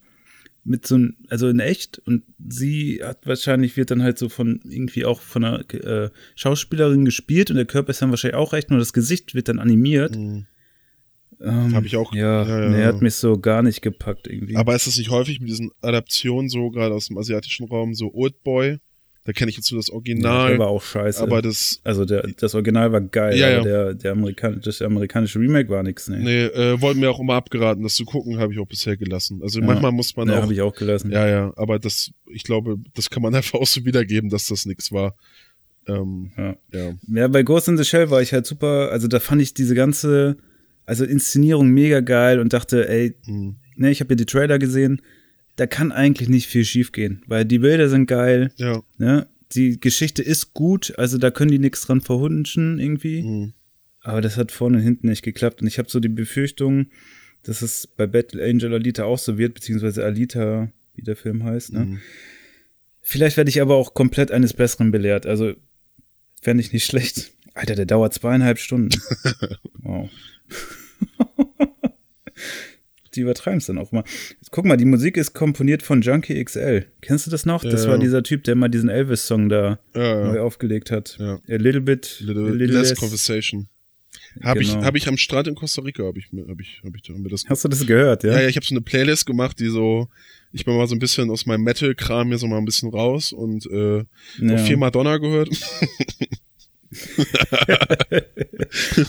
[0.67, 4.61] mit so ein, also in echt und sie hat wahrscheinlich wird dann halt so von
[4.67, 8.71] irgendwie auch von einer äh, Schauspielerin gespielt und der Körper ist dann wahrscheinlich auch recht,
[8.71, 10.17] nur das Gesicht wird dann animiert.
[10.17, 10.47] Mhm.
[11.41, 12.87] Ähm, Hab ich auch- Ja, ja, ja, nee, ja.
[12.87, 14.57] hat mich so gar nicht gepackt irgendwie.
[14.57, 18.13] Aber ist das nicht häufig mit diesen Adaptionen so, gerade aus dem asiatischen Raum, so
[18.15, 18.79] Old Boy?
[19.27, 20.51] Da kenne ich jetzt nur das ja, Original.
[20.51, 21.23] der war auch scheiße.
[21.23, 23.63] aber das, also der, das Original war geil, Ja, ja.
[23.63, 26.19] Der, der Amerikan das amerikanische Remake war nix, ne.
[26.19, 29.41] nee, äh, wollten mir auch immer abgeraten, das zu gucken, habe ich auch bisher gelassen.
[29.43, 29.67] Also Ja.
[29.67, 31.11] manchmal muss man Nee, auch, habe ich auch gelassen.
[31.11, 34.67] ja, ja, aber das, ich glaube, das kann man einfach auch so wiedergeben, dass das
[34.67, 35.15] nix war.
[35.87, 36.57] Ähm, Ja.
[36.73, 36.93] ja.
[37.09, 39.75] Ja, bei Ghost in the Shell war ich halt super, also da fand ich diese
[39.75, 40.37] ganze,
[40.87, 43.57] also Inszenierung mega geil und dachte, ey, Mhm.
[43.77, 45.01] ne, ich habe ja die Trailer gesehen,
[45.57, 48.83] da kann eigentlich nicht viel schief gehen, weil die Bilder sind geil, Ja.
[48.99, 53.53] ne, die Geschichte ist gut, also da können die nichts dran verhunschen irgendwie, Mhm.
[54.01, 56.87] aber das hat vorne und hinten nicht geklappt und ich habe so die Befürchtung,
[57.45, 61.73] dass es bei Battle Angel Alita auch so wird, beziehungsweise Alita, wie der Film heißt,
[61.73, 61.81] ne.
[61.85, 61.99] Mhm.
[63.07, 65.27] Vielleicht werde ich aber auch komplett eines Besseren belehrt.
[65.27, 65.53] Also
[66.41, 67.33] fände ich nicht schlecht.
[67.53, 68.99] Alter, der dauert zweieinhalb Stunden.
[69.83, 70.09] Wow.
[73.15, 74.03] die übertreiben es dann auch mal.
[74.51, 76.87] Guck mal, die Musik ist komponiert von Junkie XL.
[77.01, 77.63] Kennst du das noch?
[77.63, 77.91] Das Ja.
[77.91, 81.17] war dieser Typ, der mal diesen Elvis-Song da Ja, neu aufgelegt hat.
[81.21, 81.35] Ja.
[81.49, 82.99] A little bit, Little, a little less less.
[82.99, 83.69] Conversation.
[84.43, 84.85] Habe ich, Genau.
[84.85, 87.29] hab ich am Strand in Costa Rica, habe ich, hab ich, hab ich, hab mir
[87.29, 88.33] das Hast du das gehört, ja?
[88.33, 90.09] Ja, ja, ich habe so eine Playlist gemacht, die so,
[90.51, 93.33] ich bin mal so ein bisschen aus meinem Metal-Kram hier so mal ein bisschen raus
[93.33, 93.99] und äh,
[94.41, 94.55] Ja.
[94.55, 95.51] auch viel Madonna gehört.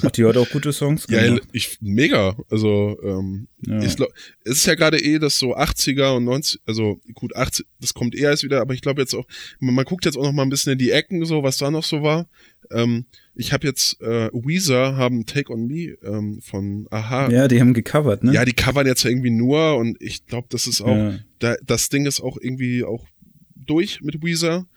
[0.03, 1.43] Ach, die hat auch gute Songs Ja, gemacht.
[1.51, 2.35] ich mega.
[2.49, 3.81] Also ähm, Ja.
[3.83, 4.09] ich glaub,
[4.43, 8.15] es ist ja gerade eh das so 80er und 90, also gut 80, das kommt
[8.15, 9.25] eher erst wieder, aber ich glaube jetzt auch,
[9.59, 11.71] man, man guckt jetzt auch noch mal ein bisschen in die Ecken so, was da
[11.71, 12.27] noch so war.
[12.71, 17.29] Ähm, ich habe jetzt äh, Weezer haben Take on Me ähm, von Aha.
[17.29, 18.33] Ja, die haben gecovert, ne?
[18.33, 21.19] Ja, die covern jetzt ja irgendwie nur und ich glaube, das ist auch, Ja.
[21.39, 23.05] da, das Ding ist auch irgendwie auch
[23.55, 24.67] durch mit Weezer,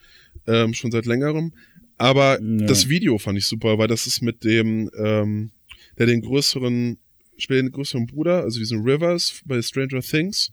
[0.47, 1.53] ähm, schon seit längerem.
[1.99, 2.67] Aber Ja.
[2.67, 5.51] das Video fand ich super, weil das ist mit dem, ähm,
[5.99, 6.97] der den größeren,
[7.37, 10.53] spielt den größeren Bruder, also diesen Rivers bei Stranger Things.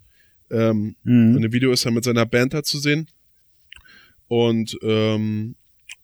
[0.52, 1.36] Ähm, Mhm.
[1.38, 3.08] Und im Video ist er mit seiner Band da zu sehen.
[4.28, 5.56] Und ähm,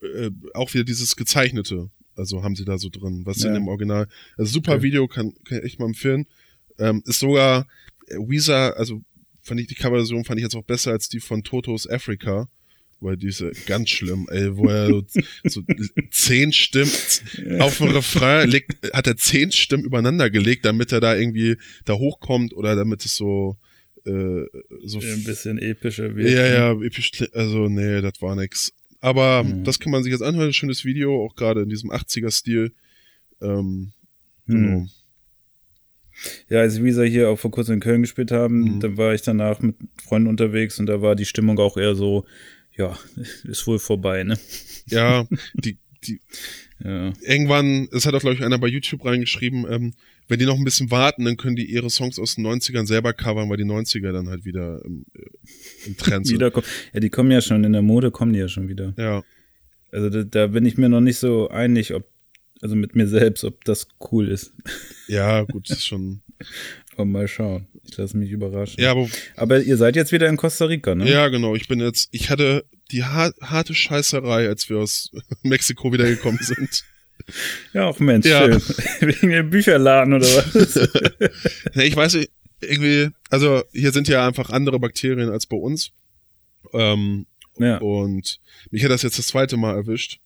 [0.02, 3.48] äh, auch wieder dieses Gezeichnete, also haben sie da so drin, was Ja.
[3.50, 4.08] in dem Original.
[4.38, 4.84] Also super Okay.
[4.84, 6.28] Video, kann, kann ich echt mal empfehlen.
[6.80, 7.68] Ähm, ist sogar
[8.08, 9.02] äh, Weezer, also
[9.42, 12.48] fand ich die Coverversion fand ich jetzt auch besser als die von Totos Africa.
[13.04, 15.04] Weil diese ganz schlimm, ey, wo er so,
[15.44, 15.62] so
[16.12, 16.92] zehn Stimmen
[17.60, 21.94] auf dem Refrain legt, hat er zehn Stimmen übereinander gelegt, damit er da irgendwie da
[21.96, 23.58] hochkommt oder damit es so
[24.06, 24.46] äh,
[24.84, 26.30] so Ein bisschen epischer wird.
[26.30, 28.72] ja, ja, episch, also nee, das war nix.
[29.00, 29.64] Aber Mhm.
[29.64, 32.72] das kann man sich jetzt anhören, schönes Video, auch gerade in diesem 80er-Stil.
[33.42, 33.94] Ähm,
[34.48, 34.56] Hm.
[34.56, 34.88] genau.
[36.50, 38.80] Ja, als Visa hier auch vor kurzem in Köln gespielt haben, Mhm.
[38.80, 42.26] dann war ich danach mit Freunden unterwegs und da war die Stimmung auch eher so,
[42.82, 42.98] ja,
[43.44, 44.38] ist wohl vorbei, ne?
[44.88, 46.20] Ja, die, die,
[46.84, 47.14] Ja.
[47.22, 49.94] irgendwann, es hat auch, glaube ich, einer bei YouTube reingeschrieben, ähm,
[50.28, 53.12] wenn die noch ein bisschen warten, dann können die ihre Songs aus den 90ern selber
[53.14, 56.42] covern, weil die 90er dann halt wieder im, äh, im Trend sind.
[56.42, 58.94] Ja, die kommen ja schon, in der Mode kommen die ja schon wieder.
[58.98, 59.24] Ja,
[59.92, 62.08] Also da, da bin ich mir noch nicht so einig, ob,
[62.62, 64.54] also mit mir selbst, ob das cool ist.
[65.08, 66.22] ja, gut, ist schon.
[66.94, 67.68] Aber mal schauen.
[67.84, 68.82] Ich lasse mich überraschen.
[68.82, 71.10] Ja, aber Aber ihr seid jetzt wieder in Costa Rica, ne?
[71.10, 71.56] Ja, genau.
[71.56, 75.12] Ich bin jetzt, ich hatte die har harte Scheißerei, als wir aus
[75.44, 76.84] Mexiko wiedergekommen sind.
[77.72, 78.42] Ja, auch Mensch, ja.
[78.42, 78.62] schön.
[79.00, 80.90] Wegen dem Bücherladen oder was?
[81.76, 85.92] nee, ich weiß nicht, irgendwie, also hier sind ja einfach andere Bakterien als bei uns.
[86.74, 87.28] Ähm,
[87.58, 87.78] ja.
[87.78, 88.40] Und
[88.72, 90.20] mich hat das jetzt das zweite Mal erwischt.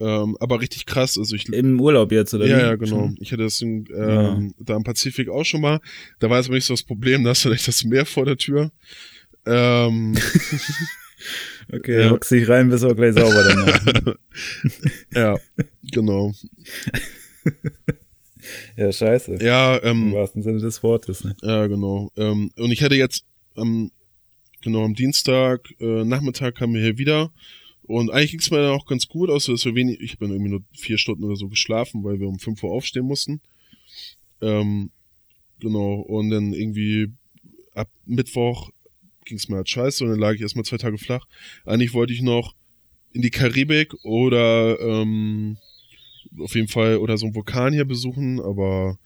[0.00, 1.18] Ähm, aber richtig krass.
[1.18, 2.46] Also ich, Im Urlaub jetzt, oder?
[2.46, 2.62] Ja, wie?
[2.62, 3.10] ja, genau.
[3.20, 4.64] Ich hatte das in, ähm, ja.
[4.64, 5.80] da im Pazifik auch schon mal.
[6.20, 8.24] Da war es aber nicht so das Problem, da hast du nicht das Meer vor
[8.24, 8.72] der Tür.
[9.44, 10.16] Ähm,
[11.72, 12.10] okay, ja.
[12.10, 14.16] hockst dich rein, bist auch gleich sauber danach.
[15.14, 15.36] ja,
[15.92, 16.32] genau.
[18.76, 19.38] ja, scheiße.
[19.42, 21.24] Ja, ähm, Im wahrsten Sinne des Wortes.
[21.24, 21.36] Ne?
[21.42, 22.10] Ja, genau.
[22.16, 23.90] Ähm, und ich hätte jetzt am,
[24.62, 27.30] genau, am Dienstag, äh, Nachmittag kamen wir hier wieder
[27.90, 30.30] und eigentlich ging es mir dann auch ganz gut, außer dass wir wenig, ich bin
[30.30, 33.40] irgendwie nur vier Stunden oder so geschlafen, weil wir um fünf Uhr aufstehen mussten.
[34.40, 34.90] Ähm,
[35.58, 37.08] genau, und dann irgendwie
[37.74, 38.70] ab Mittwoch
[39.24, 41.26] ging es mir halt scheiße und dann lag ich erstmal zwei Tage flach.
[41.64, 42.54] Eigentlich wollte ich noch
[43.12, 45.58] in die Karibik oder ähm,
[46.38, 48.98] auf jeden Fall oder so einen Vulkan hier besuchen, aber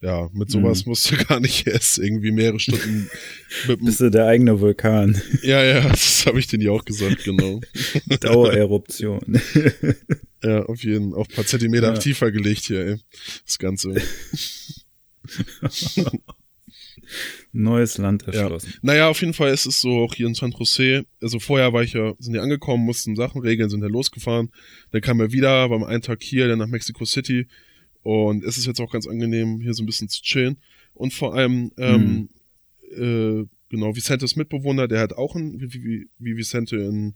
[0.00, 0.90] ja, mit sowas mhm.
[0.90, 3.08] musst du gar nicht erst irgendwie mehrere Stunden
[3.68, 5.20] mit Bist du der eigene Vulkan?
[5.42, 7.60] Ja, ja, das habe ich dir ja auch gesagt, genau.
[8.20, 9.40] Dauereruption.
[10.42, 11.20] ja, auf jeden Fall.
[11.20, 11.98] Auch ein paar Zentimeter ja.
[11.98, 12.96] tiefer gelegt hier, ey.
[13.44, 13.94] Das Ganze.
[17.52, 18.70] Neues Land erschlossen.
[18.72, 18.78] Ja.
[18.82, 21.06] Naja, auf jeden Fall ist es so auch hier in San Jose.
[21.20, 24.50] Also vorher war ich ja, sind ja angekommen, mussten Sachen regeln, sind ja losgefahren.
[24.90, 27.46] Dann kam er wieder, war am einen Tag hier, dann nach Mexico City
[28.06, 30.58] und es ist jetzt auch ganz angenehm, hier so ein bisschen zu chillen.
[30.94, 32.28] Und vor allem, ähm,
[32.92, 33.42] mhm.
[33.42, 37.14] äh, genau, Vicentes Mitbewohner, der hat auch ein, wie, wie, wie Vicente in,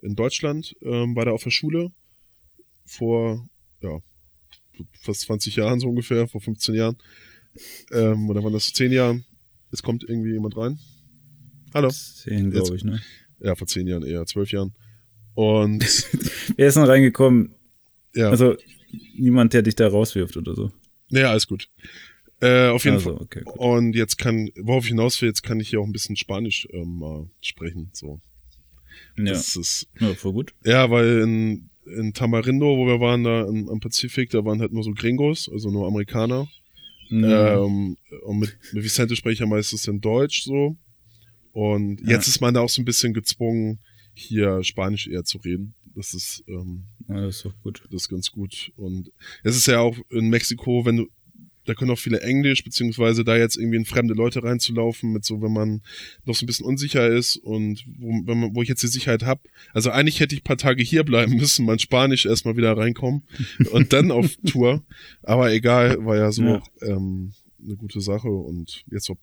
[0.00, 1.92] in Deutschland, ähm, war da auf der Schule
[2.84, 3.48] vor,
[3.82, 4.00] ja,
[5.02, 6.96] fast 20 Jahren so ungefähr, vor 15 Jahren.
[7.92, 9.24] Ähm, oder waren das 10 Jahren?
[9.70, 10.76] Jetzt kommt irgendwie jemand rein.
[11.72, 11.88] Hallo.
[11.88, 13.00] 10, glaube ich, ne?
[13.38, 14.74] Ja, vor 10 Jahren eher, 12 Jahren.
[15.34, 15.84] Und.
[16.56, 17.54] Wer ist noch reingekommen?
[18.12, 18.30] Ja.
[18.30, 18.56] Also,
[19.16, 20.70] niemand, der dich da rauswirft oder so.
[21.08, 21.68] Ja, alles gut.
[22.40, 23.22] Äh, auf jeden also, Fall.
[23.22, 26.16] Okay, und jetzt kann, worauf ich hinaus will, jetzt kann ich hier auch ein bisschen
[26.16, 27.90] Spanisch ähm, mal sprechen.
[27.92, 28.20] So.
[29.16, 29.24] Ja.
[29.24, 30.54] Das ist, ja, voll gut.
[30.64, 34.72] Ja, weil in, in Tamarindo, wo wir waren, da im, am Pazifik, da waren halt
[34.72, 36.48] nur so Gringos, also nur Amerikaner.
[37.10, 37.64] Ja.
[37.64, 40.76] Ähm, und mit, mit Vicente spreche ich ja meistens in Deutsch so.
[41.52, 43.80] Und jetzt ist man da auch so ein bisschen gezwungen,
[44.14, 45.74] hier Spanisch eher zu reden.
[45.94, 47.82] Das ist, ähm, ja, das ist auch gut.
[47.90, 48.72] Das ist ganz gut.
[48.76, 49.10] Und
[49.42, 51.06] es ist ja auch in Mexiko, wenn du,
[51.64, 55.40] da können auch viele Englisch, beziehungsweise da jetzt irgendwie in fremde Leute reinzulaufen, mit so,
[55.42, 55.82] wenn man
[56.24, 59.24] noch so ein bisschen unsicher ist und wo, wenn man, wo ich jetzt die Sicherheit
[59.24, 59.42] habe.
[59.72, 63.22] Also eigentlich hätte ich paar Tage hier bleiben müssen, mein Spanisch erstmal wieder reinkommen
[63.72, 64.84] und dann auf Tour.
[65.22, 66.62] Aber egal, war ja so ja.
[66.82, 67.32] ähm,
[67.64, 69.18] eine gute Sache und jetzt noch,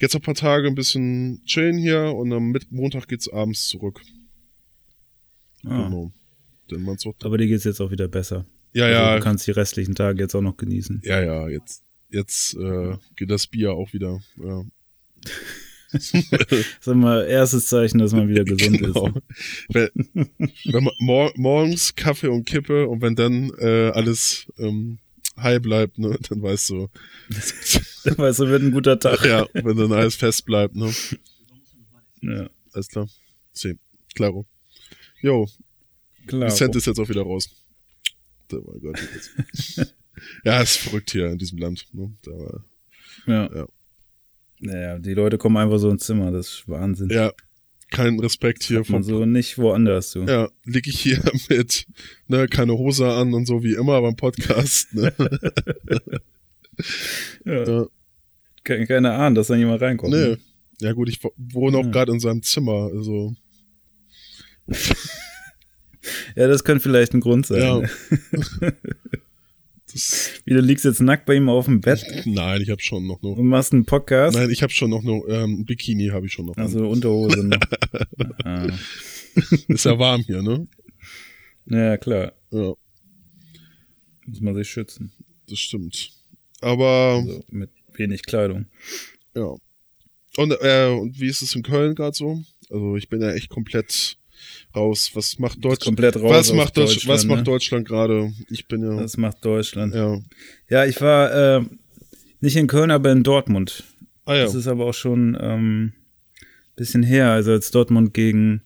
[0.00, 4.02] jetzt noch paar Tage ein bisschen chillen hier und am Montag geht's abends zurück.
[5.64, 5.84] Ah.
[5.84, 6.12] Genau.
[6.70, 6.88] Denn
[7.22, 8.46] Aber dir geht's jetzt auch wieder besser.
[8.72, 9.16] Ja, also, ja.
[9.16, 11.02] Du kannst die restlichen Tage jetzt auch noch genießen.
[11.04, 14.20] Ja, ja, jetzt, jetzt äh, geht das Bier auch wieder.
[14.42, 14.64] Ja.
[16.80, 19.08] Sag mal, erstes Zeichen, dass man wieder gesund genau.
[19.08, 19.14] ist.
[19.68, 19.90] Wenn,
[20.64, 24.98] wenn man mor morgens Kaffee und Kippe und wenn dann äh, alles ähm,
[25.36, 26.88] high bleibt, ne, dann weißt du.
[28.04, 29.24] dann weißt du, wird ein guter Tag.
[29.24, 30.92] Ja, wenn dann alles fest bleibt, ne.
[32.22, 32.48] Ja.
[32.72, 33.08] Alles klar.
[33.52, 33.78] Sí,
[34.14, 34.46] claro.
[35.20, 35.46] Jo.
[36.26, 36.50] Klar.
[36.50, 37.48] Cent ist jetzt auch wieder raus.
[38.52, 38.98] Oh Gott.
[40.44, 41.86] ja, ist verrückt hier in diesem Land.
[41.92, 42.12] Ne?
[42.26, 42.64] War,
[43.26, 43.54] ja.
[43.54, 43.66] ja.
[44.60, 47.10] Naja, die Leute kommen einfach so ins Zimmer, das ist Wahnsinn.
[47.10, 47.32] Ja,
[47.90, 48.82] kein Respekt hier.
[48.88, 50.24] Man so nicht woanders, du.
[50.24, 51.86] Ja, liege ich hier mit,
[52.28, 55.12] ne, keine Hose an und so wie immer beim Podcast, ne.
[57.44, 57.64] ja.
[57.64, 57.86] ja.
[58.64, 60.14] Keine Ahnung, dass da jemand reinkommt.
[60.14, 60.28] Nee.
[60.28, 60.38] Ne?
[60.80, 61.90] Ja gut, ich wohne auch ja.
[61.90, 63.34] gerade in seinem Zimmer, also.
[66.36, 67.60] Ja, das könnte vielleicht ein Grund sein.
[67.60, 67.82] Ja.
[70.44, 72.04] Wie, du liegst jetzt nackt bei ihm auf dem Bett?
[72.24, 73.38] Nein, ich habe schon noch nur.
[73.38, 74.36] Und machst einen Podcast?
[74.36, 76.56] Nein, ich habe schon noch nur, ähm, Bikini habe ich schon noch.
[76.56, 77.60] Also Unterhose noch.
[78.44, 78.66] ah.
[79.68, 80.66] Ist ja warm hier, ne?
[81.66, 82.32] Ja, klar.
[82.50, 82.74] Ja.
[84.26, 85.12] Muss man sich schützen.
[85.48, 86.10] Das stimmt.
[86.60, 87.22] Aber.
[87.22, 88.66] Also mit wenig Kleidung.
[89.36, 89.54] Ja.
[90.36, 92.42] Und, äh, und wie ist es in Köln gerade so?
[92.70, 94.16] Also ich bin ja echt komplett
[94.74, 95.10] raus.
[95.14, 95.84] Was macht Deutschland?
[95.84, 96.30] Komplett raus.
[96.30, 97.44] Was macht, Deutsch was macht ne?
[97.44, 98.32] Deutschland gerade?
[98.50, 98.96] Ich bin ja.
[98.96, 99.94] Was macht Deutschland?
[99.94, 100.20] Ja.
[100.68, 101.64] Ja, ich war äh,
[102.40, 103.84] nicht in Köln, aber in Dortmund.
[104.24, 104.44] Ah, ja.
[104.44, 105.92] Das ist aber auch schon ähm,
[106.76, 108.62] bisschen her, also als Dortmund gegen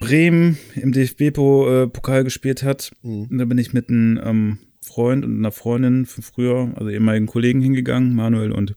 [0.00, 2.92] Bremen im DFB-Pokal äh, gespielt hat.
[3.02, 3.38] Mhm.
[3.38, 7.60] da bin ich mit einem ähm, Freund und einer Freundin von früher, also ehemaligen Kollegen
[7.60, 8.74] hingegangen, Manuel und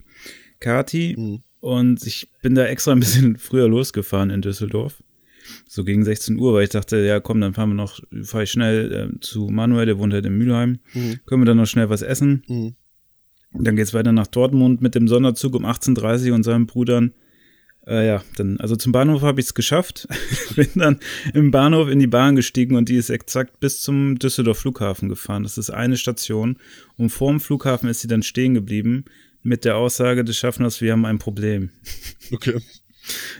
[0.60, 1.16] Kati.
[1.18, 1.39] Mhm.
[1.60, 5.03] Und ich bin da extra ein bisschen früher losgefahren in Düsseldorf.
[5.68, 8.52] So gegen 16 Uhr, weil ich dachte, ja komm, dann fahren wir noch, fahre ich
[8.52, 11.20] schnell äh, zu Manuel, der wohnt halt in Mülheim, mhm.
[11.26, 12.43] können wir dann noch schnell was essen.
[12.48, 12.76] Mhm.
[13.54, 17.14] Dann geht's weiter nach Dortmund mit dem Sonderzug um 18.30 Uhr und seinen Brüdern.
[17.88, 20.08] Äh, ja, dann, also zum Bahnhof habe ich es geschafft.
[20.56, 21.00] Bin dann
[21.34, 25.43] im Bahnhof in die Bahn gestiegen und die ist exakt bis zum Düsseldorf Flughafen gefahren.
[25.43, 26.58] Das ist eine Station.
[26.98, 29.06] Und vor dem Flughafen ist sie dann stehen geblieben
[29.48, 31.70] mit der Aussage des Schaffners, wir haben ein Problem.
[32.32, 32.60] Okay.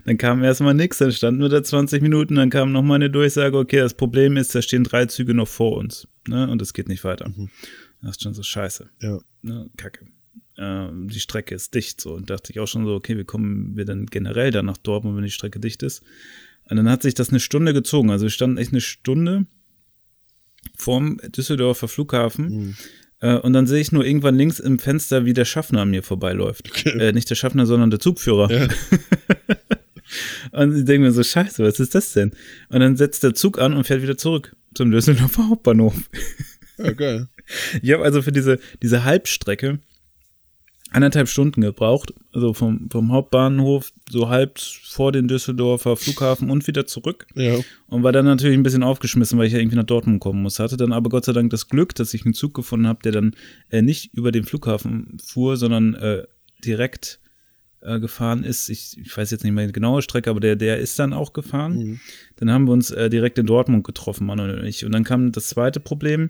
[0.06, 3.58] Dann kam erstmal nichts, dann standen wir da 20 Minuten, dann kam nochmal eine Durchsage,
[3.58, 6.08] okay, das Problem ist, da stehen drei Züge noch vor uns.
[6.28, 6.50] Ne?
[6.50, 7.30] Und es geht nicht weiter.
[7.30, 7.50] Mhm.
[8.02, 8.90] Das ist schon so scheiße.
[9.02, 9.20] Ja.
[9.42, 9.70] Ne?
[9.78, 10.06] Kacke.
[10.56, 12.14] Äh, die Strecke ist dicht so.
[12.14, 15.18] Und dachte ich auch schon so, okay, wie kommen wir denn generell dann nach Dortmund,
[15.18, 16.04] wenn die Strecke dicht ist?
[16.70, 18.12] Und dann hat sich das eine Stunde gezogen.
[18.12, 19.46] Also wir standen echt eine Stunde
[20.76, 22.50] vorm Düsseldorfer Flughafen.
[22.50, 22.76] Mhm.
[23.20, 26.04] Äh, und dann sehe ich nur irgendwann links im Fenster, wie der Schaffner an mir
[26.04, 26.70] vorbeiläuft.
[26.70, 26.98] Okay.
[27.00, 28.52] Äh, nicht der Schaffner, sondern der Zugführer.
[28.52, 28.68] Ja.
[30.52, 32.32] und ich denke mir so, scheiße, was ist das denn?
[32.70, 35.96] Und dann setzt der Zug an und fährt wieder zurück zum Düsseldorfer Hauptbahnhof.
[36.78, 37.28] Ja, geil.
[37.82, 39.80] Ich habe also für diese, diese Halbstrecke
[40.92, 46.88] anderthalb Stunden gebraucht, also vom, vom Hauptbahnhof so halb vor den Düsseldorfer Flughafen und wieder
[46.88, 47.28] zurück.
[47.36, 47.60] Ja.
[47.88, 50.60] Und war dann natürlich ein bisschen aufgeschmissen, weil ich ja irgendwie nach Dortmund kommen muss.
[50.60, 53.12] Hatte dann aber Gott sei Dank das Glück, dass ich einen Zug gefunden habe, der
[53.12, 53.36] dann
[53.70, 56.24] äh, nicht über den Flughafen fuhr, sondern äh,
[56.64, 57.20] direkt
[57.82, 58.70] äh, gefahren ist.
[58.70, 61.34] Ich, ich weiß jetzt nicht mehr die genaue Strecke, aber der, der ist dann auch
[61.34, 61.78] gefahren.
[61.78, 62.00] Mhm.
[62.38, 64.86] Dann haben wir uns äh, direkt in Dortmund getroffen, Manuel und ich.
[64.86, 66.30] Und dann kam das zweite Problem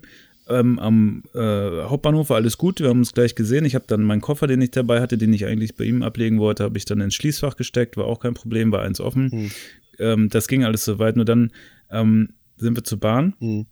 [0.50, 3.66] ähm, am äh, Hauptbahnhof war alles gut, wir haben uns gleich gesehen.
[3.66, 6.40] Ich habe dann meinen Koffer, den ich dabei hatte, den ich eigentlich bei ihm ablegen
[6.40, 9.30] wollte, habe ich dann ins Schließfach gesteckt, war auch kein Problem, war eins offen.
[9.32, 9.52] Mhm.
[10.00, 11.52] Ähm, das ging alles soweit, nur dann
[11.92, 13.34] ähm, sind wir zur Bahn.
[13.40, 13.66] Mhm.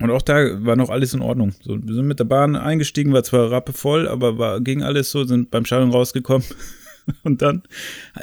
[0.00, 1.54] Und auch da war noch alles in Ordnung.
[1.62, 5.24] So, wir sind mit der Bahn eingestiegen, war zwar rappevoll, aber war, ging alles so,
[5.24, 6.46] sind beim Stadion rausgekommen.
[7.22, 7.62] Und dann,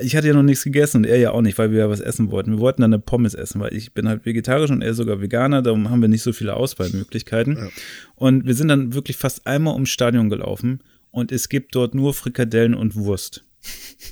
[0.02, 2.00] ich hatte ja noch nichts gegessen und er ja auch nicht, weil wir ja was
[2.00, 2.52] essen wollten.
[2.52, 5.62] Wir wollten dann eine Pommes essen, weil ich bin halt vegetarisch und er sogar Veganer,
[5.62, 7.58] darum haben wir nicht so viele Auswahlmöglichkeiten.
[7.58, 7.70] Ja.
[8.16, 12.14] Und wir sind dann wirklich fast einmal ums Stadion gelaufen und es gibt dort nur
[12.14, 13.44] Frikadellen und Wurst.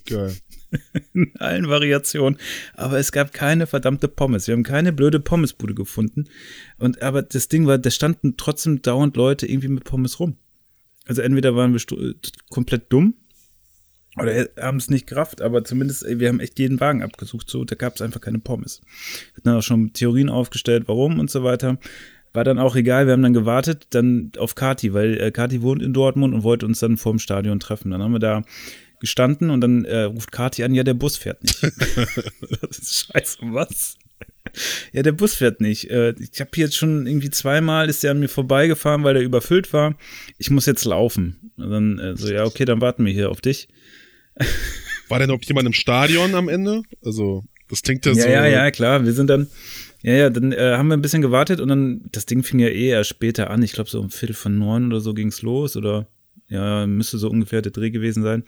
[0.06, 0.36] Geil.
[1.14, 2.38] In allen Variationen.
[2.74, 4.48] Aber es gab keine verdammte Pommes.
[4.48, 6.26] Wir haben keine blöde Pommesbude gefunden.
[6.78, 10.36] Und aber das Ding war, da standen trotzdem dauernd Leute irgendwie mit Pommes rum.
[11.06, 12.16] Also entweder waren wir
[12.50, 13.14] komplett dumm
[14.20, 17.76] oder haben es nicht gerafft, aber zumindest, wir haben echt jeden Wagen abgesucht, so, da
[17.76, 18.82] gab es einfach keine Pommes.
[18.82, 21.78] Wir hatten dann auch schon Theorien aufgestellt, warum und so weiter.
[22.34, 25.82] War dann auch egal, wir haben dann gewartet, dann auf Kati, weil äh, Kati wohnt
[25.82, 27.92] in Dortmund und wollte uns dann vorm Stadion treffen.
[27.92, 28.44] Dann haben wir da
[29.00, 31.64] gestanden und dann äh, ruft Kati an, ja, der Bus fährt nicht.
[32.62, 33.98] das ist scheiße, was?
[34.92, 35.90] Ja, der Bus fährt nicht.
[35.90, 39.74] Äh, ich habe jetzt schon irgendwie zweimal ist der an mir vorbeigefahren, weil der überfüllt
[39.74, 39.96] war.
[40.38, 41.52] Ich muss jetzt laufen.
[41.58, 43.68] Und dann äh, so, ja, okay, dann warten wir hier auf dich.
[45.10, 46.84] War denn noch jemand im Stadion am Ende?
[47.04, 48.30] Also, das klingt ja, ja so.
[48.30, 49.06] Ja, ja, klar.
[49.06, 49.48] Wir sind dann,
[50.04, 52.68] ja, ja, dann äh, haben wir ein bisschen gewartet und dann, das Ding fing ja
[52.68, 53.64] eh erst später an.
[53.64, 56.08] Ich glaube, so um Viertel von neun oder so ging's los oder,
[56.50, 58.44] ja, müsste so ungefähr der Dreh gewesen sein.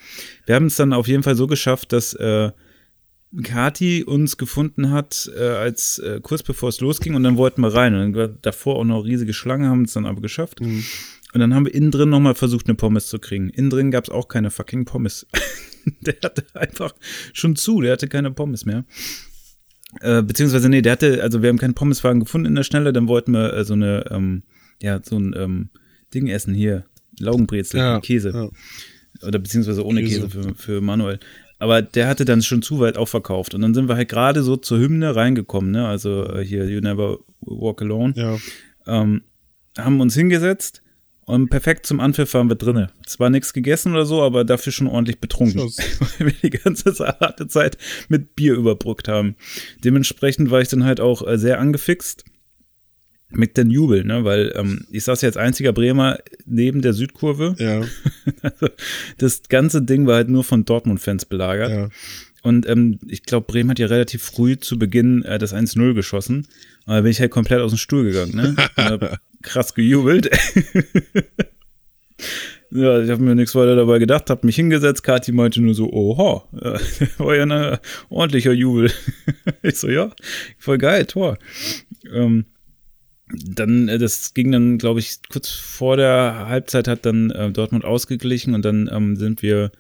[0.46, 2.52] Wir haben es dann auf jeden Fall so geschafft, dass, äh,
[3.44, 7.74] Kati uns gefunden hat, äh, als äh, kurz bevor es losging und dann wollten wir
[7.74, 7.94] rein.
[7.94, 10.62] Und dann war davor auch noch riesige Schlange, haben es dann aber geschafft.
[10.62, 10.84] Mhm.
[11.34, 13.50] Und dann haben wir innen drin nochmal versucht, eine Pommes zu kriegen.
[13.50, 15.28] Innen drin gab es auch keine fucking Pommes.
[16.02, 16.94] der hatte einfach
[17.34, 18.84] schon zu, der hatte keine Pommes mehr.
[20.02, 23.08] Äh, beziehungsweise, nee, der hatte, also wir haben keinen Pommeswagen gefunden in der Schnelle, dann
[23.08, 24.44] wollten wir äh, so eine, ähm,
[24.82, 25.70] ja, so ein ähm,
[26.14, 26.86] Ding essen hier.
[27.20, 28.32] Laugenbrezel, ja, Käse.
[28.32, 29.28] Ja.
[29.28, 31.20] Oder beziehungsweise ohne Käse, Käse für, für Manuel.
[31.58, 33.54] Aber der hatte dann schon zu weit aufverkauft.
[33.54, 35.88] Und dann sind wir halt gerade so zur Hymne reingekommen, ne?
[35.88, 38.14] Also äh, hier, You Never Walk Alone.
[38.16, 38.38] Ja.
[38.88, 39.24] Ähm,
[39.78, 40.82] haben uns hingesetzt
[41.30, 42.90] und perfekt zum Anpfiff waren wir drinne.
[43.06, 45.62] Zwar nichts gegessen oder so, aber dafür schon ordentlich betrunken.
[46.18, 47.78] Weil wir die ganze harte Zeit
[48.08, 49.36] mit Bier überbrückt haben.
[49.84, 52.26] Dementsprechend war ich dann halt auch äh, sehr angefixt
[53.30, 54.24] mit den Jubel, ne?
[54.24, 56.18] Weil ähm, ich saß jetzt einziger Bremer
[56.48, 57.56] neben der Südkurve.
[57.60, 57.82] Ja.
[58.42, 58.74] also,
[59.20, 61.70] das ganze Ding war halt nur von Dortmund-Fans belagert.
[61.70, 61.90] Ja.
[62.42, 66.48] Und ähm, ich glaube, Bremen hat ja relativ früh zu Beginn äh, das 1-0 geschossen.
[66.88, 69.20] Und da bin ich halt komplett aus dem Stuhl gegangen, ne?
[69.42, 70.30] krass gejubelt.
[72.72, 75.04] ja, ich habe mir nichts weiter dabei gedacht, habe mich hingesetzt.
[75.04, 76.44] Kathi meinte nur so, oha,
[77.18, 77.78] war ja ein
[78.10, 78.92] ordentlicher Jubel.
[79.62, 80.12] ich so, ja,
[80.58, 81.38] voll geil, Tor.
[82.12, 82.46] Ähm,
[83.32, 87.86] dann, äh, das ging dann, glaube ich, kurz vor der Halbzeit hat dann äh, Dortmund
[87.86, 89.72] ausgeglichen und dann ähm, sind wir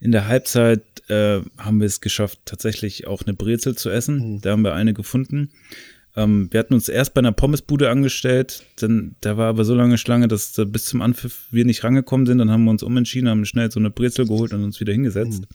[0.00, 4.34] in der Halbzeit äh, haben wir es geschafft, tatsächlich auch eine Brezel zu essen.
[4.34, 4.40] Mhm.
[4.42, 5.50] Da haben wir eine gefunden.
[6.18, 9.98] Ähm, wir hatten uns erst bei einer Pommesbude angestellt, dann, da war aber so lange
[9.98, 12.38] Schlange, dass da bis zum Anpfiff wir nicht rangekommen sind.
[12.38, 15.42] Dann haben wir uns umentschieden, haben schnell so eine Brezel geholt und uns wieder hingesetzt.
[15.42, 15.46] Mhm.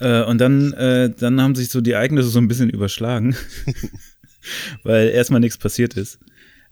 [0.00, 3.36] Äh, und dann, äh, dann haben sich so die Ereignisse so ein bisschen überschlagen,
[4.82, 6.18] weil erstmal nichts passiert ist.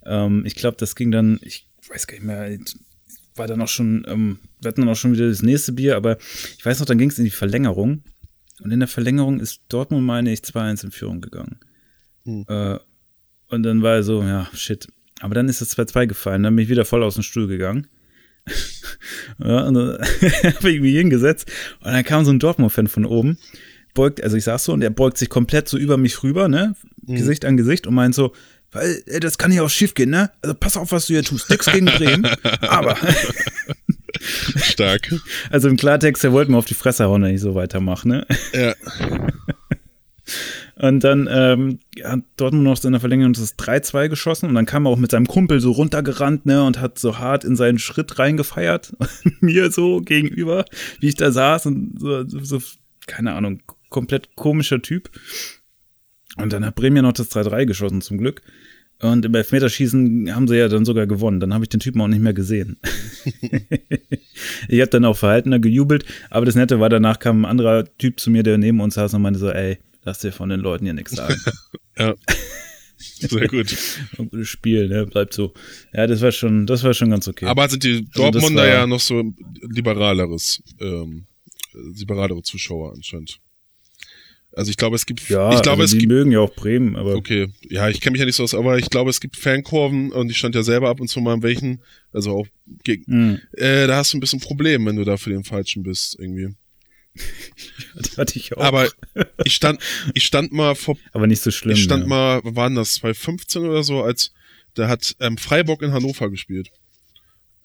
[0.03, 2.57] Ähm, ich glaube, das ging dann, ich weiß gar nicht mehr,
[3.35, 6.17] war dann auch schon, ähm, wir hatten dann auch schon wieder das nächste Bier, aber
[6.57, 8.01] ich weiß noch, dann ging es in die Verlängerung.
[8.63, 11.59] Und in der Verlängerung ist Dortmund, meine ich, 2-1 in Führung gegangen.
[12.25, 12.45] Hm.
[12.47, 12.79] Äh,
[13.49, 14.87] und dann war er so, ja, shit.
[15.21, 17.87] Aber dann ist das 2-2 gefallen, dann bin ich wieder voll aus dem Stuhl gegangen.
[19.39, 19.97] ja, und dann
[20.55, 21.49] habe ich mich hingesetzt
[21.79, 23.37] und dann kam so ein Dortmund-Fan von oben,
[23.93, 26.75] beugt, also ich saß so und er beugt sich komplett so über mich rüber, ne,
[27.05, 27.15] mhm.
[27.15, 28.33] Gesicht an Gesicht und meint so,
[28.73, 30.31] weil das kann ja auch schief gehen, ne?
[30.41, 31.49] Also pass auf, was du hier tust.
[31.49, 32.25] Nix gegen Bremen,
[32.61, 32.97] aber.
[34.55, 35.13] Stark.
[35.51, 38.25] Also im Klartext, er wollte mir auf die Fresse hauen, wenn ich so weitermache, ne?
[38.51, 38.73] Ja.
[40.83, 44.85] Und dann ähm, hat Dortmund noch in der Verlängerung das 3-2 geschossen und dann kam
[44.85, 48.19] er auch mit seinem Kumpel so runtergerannt, ne, und hat so hart in seinen Schritt
[48.19, 48.93] reingefeiert.
[49.39, 50.65] mir so gegenüber,
[50.99, 52.61] wie ich da saß und so, so,
[53.07, 55.09] keine Ahnung, komplett komischer Typ.
[56.35, 58.41] Und dann hat Bremen ja noch das 3-3 geschossen, zum Glück.
[58.99, 61.39] Und im Elfmeterschießen haben sie ja dann sogar gewonnen.
[61.39, 62.75] Dann habe ich den Typen auch nicht mehr gesehen.
[64.67, 68.19] ich habe dann auch verhaltener gejubelt, aber das Nette war, danach kam ein anderer Typ
[68.19, 70.85] zu mir, der neben uns saß und meinte so, ey, lass dir von den Leuten
[70.85, 71.39] hier nichts sagen.
[71.97, 72.15] ja.
[72.97, 73.75] Sehr gut.
[74.17, 75.05] Ein gutes Spiel, ne?
[75.05, 75.53] Bleibt so.
[75.93, 77.45] Ja, das war schon, das war schon ganz okay.
[77.45, 81.25] Aber sind die also Dortmunder also ja noch so liberaleres, ähm,
[81.73, 83.39] liberalere Zuschauer anscheinend.
[84.55, 86.95] Also ich glaube, es gibt, ja, ich glaube, also es die mögen ja auch Bremen,
[86.95, 87.15] aber.
[87.15, 90.11] Okay, ja, ich kenne mich ja nicht so aus, aber ich glaube, es gibt Fankurven
[90.11, 91.81] und ich stand ja selber ab und zu mal in welchen,
[92.11, 92.47] also auch
[92.83, 93.39] gegen, mhm.
[93.53, 96.49] äh, da hast du ein bisschen Problem, wenn du da für den Falschen bist, irgendwie.
[97.95, 98.61] das hatte ich auch.
[98.61, 98.89] Aber
[99.43, 99.79] ich stand,
[100.13, 100.97] ich stand mal vor.
[101.11, 101.75] Aber nicht so schlimm.
[101.75, 102.09] Ich stand ja.
[102.09, 104.31] mal, waren das 2015 oder so, als
[104.73, 106.71] da hat ähm, Freiburg in Hannover gespielt.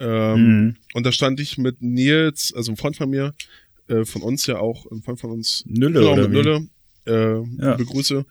[0.01, 0.77] Ähm, mhm.
[0.95, 3.35] Und da stand ich mit Nils, also ein Freund von mir,
[3.89, 6.69] äh, von uns ja auch, ein Freund von uns, Nülle, genau, mit Nülle,
[7.07, 7.75] äh, ja.
[7.75, 8.25] Begrüße,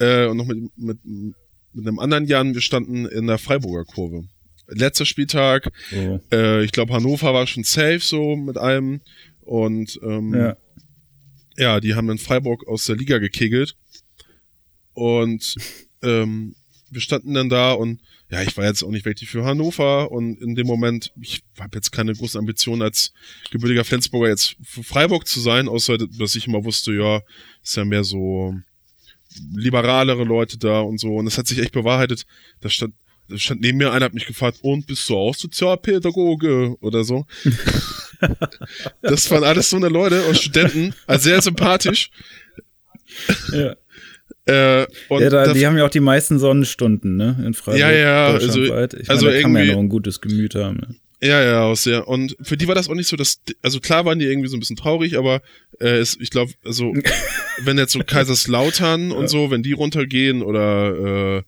[0.00, 4.24] äh, und noch mit, mit, mit einem anderen Jan, wir standen in der Freiburger Kurve.
[4.66, 6.20] Letzter Spieltag, oh.
[6.32, 9.00] äh, ich glaube Hannover war schon safe so mit allem
[9.42, 10.56] und ähm, ja.
[11.56, 13.76] Ja, die haben dann Freiburg aus der Liga gekegelt.
[14.92, 15.56] Und
[16.02, 16.54] ähm,
[16.90, 18.00] wir standen dann da und
[18.30, 21.76] ja, ich war jetzt auch nicht wirklich für Hannover und in dem Moment, ich habe
[21.76, 23.12] jetzt keine großen Ambitionen als
[23.50, 27.20] gebürtiger Flensburger jetzt für Freiburg zu sein, außer dass ich immer wusste, ja,
[27.62, 28.54] ist ja mehr so
[29.52, 31.16] liberalere Leute da und so.
[31.16, 32.24] Und es hat sich echt bewahrheitet.
[32.60, 32.94] Da stand,
[33.28, 37.26] da stand neben mir einer, hat mich gefragt, und bist du auch Sozialpädagoge oder so?
[39.02, 42.10] das waren alles so eine Leute und Studenten, also sehr sympathisch.
[43.52, 43.76] Ja.
[44.46, 47.42] Äh, ja, da, die haben ja auch die meisten Sonnenstunden, ne?
[47.46, 47.80] In Freiburg.
[47.80, 50.76] Ja, ja, also, ich meine, also da kann man ja noch ein gutes Gemüt haben.
[50.76, 50.96] Ne?
[51.22, 52.06] Ja, ja, auch sehr.
[52.06, 54.56] Und für die war das auch nicht so, dass, also klar waren die irgendwie so
[54.58, 55.40] ein bisschen traurig, aber
[55.80, 56.92] äh, es, ich glaube, also
[57.62, 59.16] wenn jetzt so Kaiserslautern ja.
[59.16, 61.42] und so, wenn die runtergehen oder äh,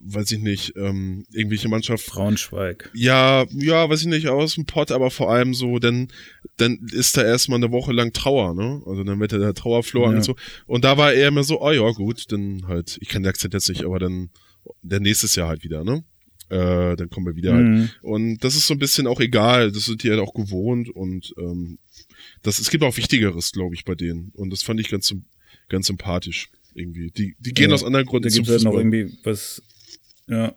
[0.00, 2.06] weiß ich nicht, ähm, irgendwelche Mannschaft.
[2.06, 2.90] Braunschweig.
[2.94, 6.08] Ja, ja, weiß ich nicht, aus dem Pott, aber vor allem so, denn
[6.56, 8.82] dann ist da erstmal eine Woche lang Trauer, ne?
[8.86, 10.16] Also dann wird der Trauerflor ja.
[10.16, 10.36] und so.
[10.66, 13.54] Und da war er immer so, oh ja, gut, dann halt, ich kann den Akzent
[13.54, 14.30] jetzt nicht, aber dann
[14.82, 16.04] der nächstes Jahr halt wieder, ne?
[16.50, 17.64] Äh, dann kommen wir wieder halt.
[17.64, 17.80] mhm.
[17.80, 17.98] halt.
[18.02, 21.34] Und das ist so ein bisschen auch egal, das sind die halt auch gewohnt und
[21.38, 21.78] ähm,
[22.42, 24.30] das, es gibt auch Wichtigeres, glaube ich, bei denen.
[24.34, 25.14] Und das fand ich ganz,
[25.68, 27.10] ganz sympathisch irgendwie.
[27.10, 29.62] Die, die gehen ja, aus anderen Gründen zum halt noch irgendwie was,
[30.26, 30.54] ja.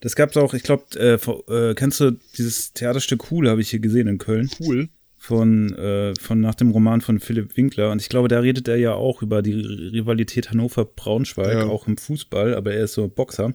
[0.00, 1.14] Das gab's auch, ich glaube, äh,
[1.52, 4.50] äh, kennst du dieses Theaterstück Cool, habe ich hier gesehen in Köln.
[4.58, 4.88] Cool.
[5.18, 7.90] Von, äh, von nach dem Roman von Philipp Winkler.
[7.90, 11.66] Und ich glaube, da redet er ja auch über die Rivalität Hannover-Braunschweig, ja.
[11.66, 13.52] auch im Fußball, aber er ist so Boxer.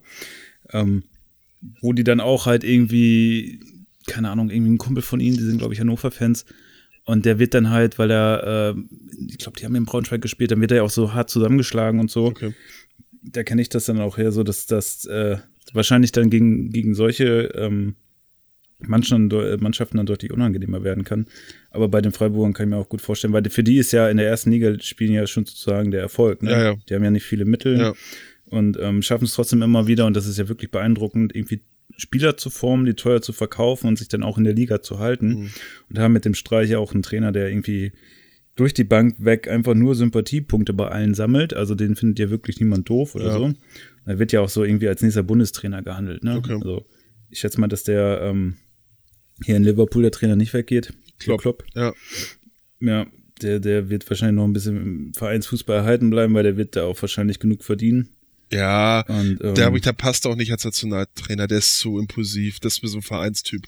[0.73, 1.03] Ähm,
[1.79, 3.59] wo die dann auch halt irgendwie,
[4.07, 6.45] keine Ahnung, irgendwie ein Kumpel von ihnen, die sind, glaube ich, Hannover-Fans,
[7.05, 8.81] und der wird dann halt, weil er, äh,
[9.27, 11.99] ich glaube, die haben in Braunschweig gespielt, dann wird er ja auch so hart zusammengeschlagen
[11.99, 12.25] und so.
[12.27, 12.53] Okay.
[13.23, 15.37] Da kenne ich das dann auch her, so dass das äh,
[15.73, 17.95] wahrscheinlich dann gegen, gegen solche ähm,
[18.87, 21.27] Mannschaften dann deutlich unangenehmer werden kann.
[21.69, 24.09] Aber bei den Freiburgern kann ich mir auch gut vorstellen, weil für die ist ja
[24.09, 26.41] in der ersten Liga spielen ja schon sozusagen der Erfolg.
[26.43, 26.51] Ne?
[26.51, 26.75] Ja, ja.
[26.89, 27.93] Die haben ja nicht viele Mittel ja.
[28.45, 31.61] und ähm, schaffen es trotzdem immer wieder und das ist ja wirklich beeindruckend, irgendwie
[31.97, 34.99] Spieler zu formen, die teuer zu verkaufen und sich dann auch in der Liga zu
[34.99, 35.27] halten.
[35.27, 35.49] Mhm.
[35.89, 37.91] Und haben mit dem Streich ja auch einen Trainer, der irgendwie
[38.55, 41.53] durch die Bank weg einfach nur Sympathiepunkte bei allen sammelt.
[41.53, 43.37] Also den findet ja wirklich niemand doof oder ja.
[43.37, 43.53] so.
[44.05, 46.23] Er wird ja auch so irgendwie als nächster Bundestrainer gehandelt.
[46.23, 46.37] Ne?
[46.37, 46.53] Okay.
[46.53, 46.85] Also
[47.29, 48.57] ich schätze mal, dass der ähm,
[49.43, 50.93] hier in Liverpool der Trainer nicht weggeht.
[51.19, 51.41] Klopp.
[51.41, 51.63] Klopp.
[51.75, 51.93] Ja.
[52.79, 53.05] Ja,
[53.41, 56.83] der, der wird wahrscheinlich noch ein bisschen im Vereinsfußball erhalten bleiben, weil der wird da
[56.83, 58.09] auch wahrscheinlich genug verdienen.
[58.51, 62.73] Ja, und, ähm, der, der passt auch nicht als Nationaltrainer, der ist zu impulsiv, das
[62.73, 63.63] ist mir so ein Vereinstyp.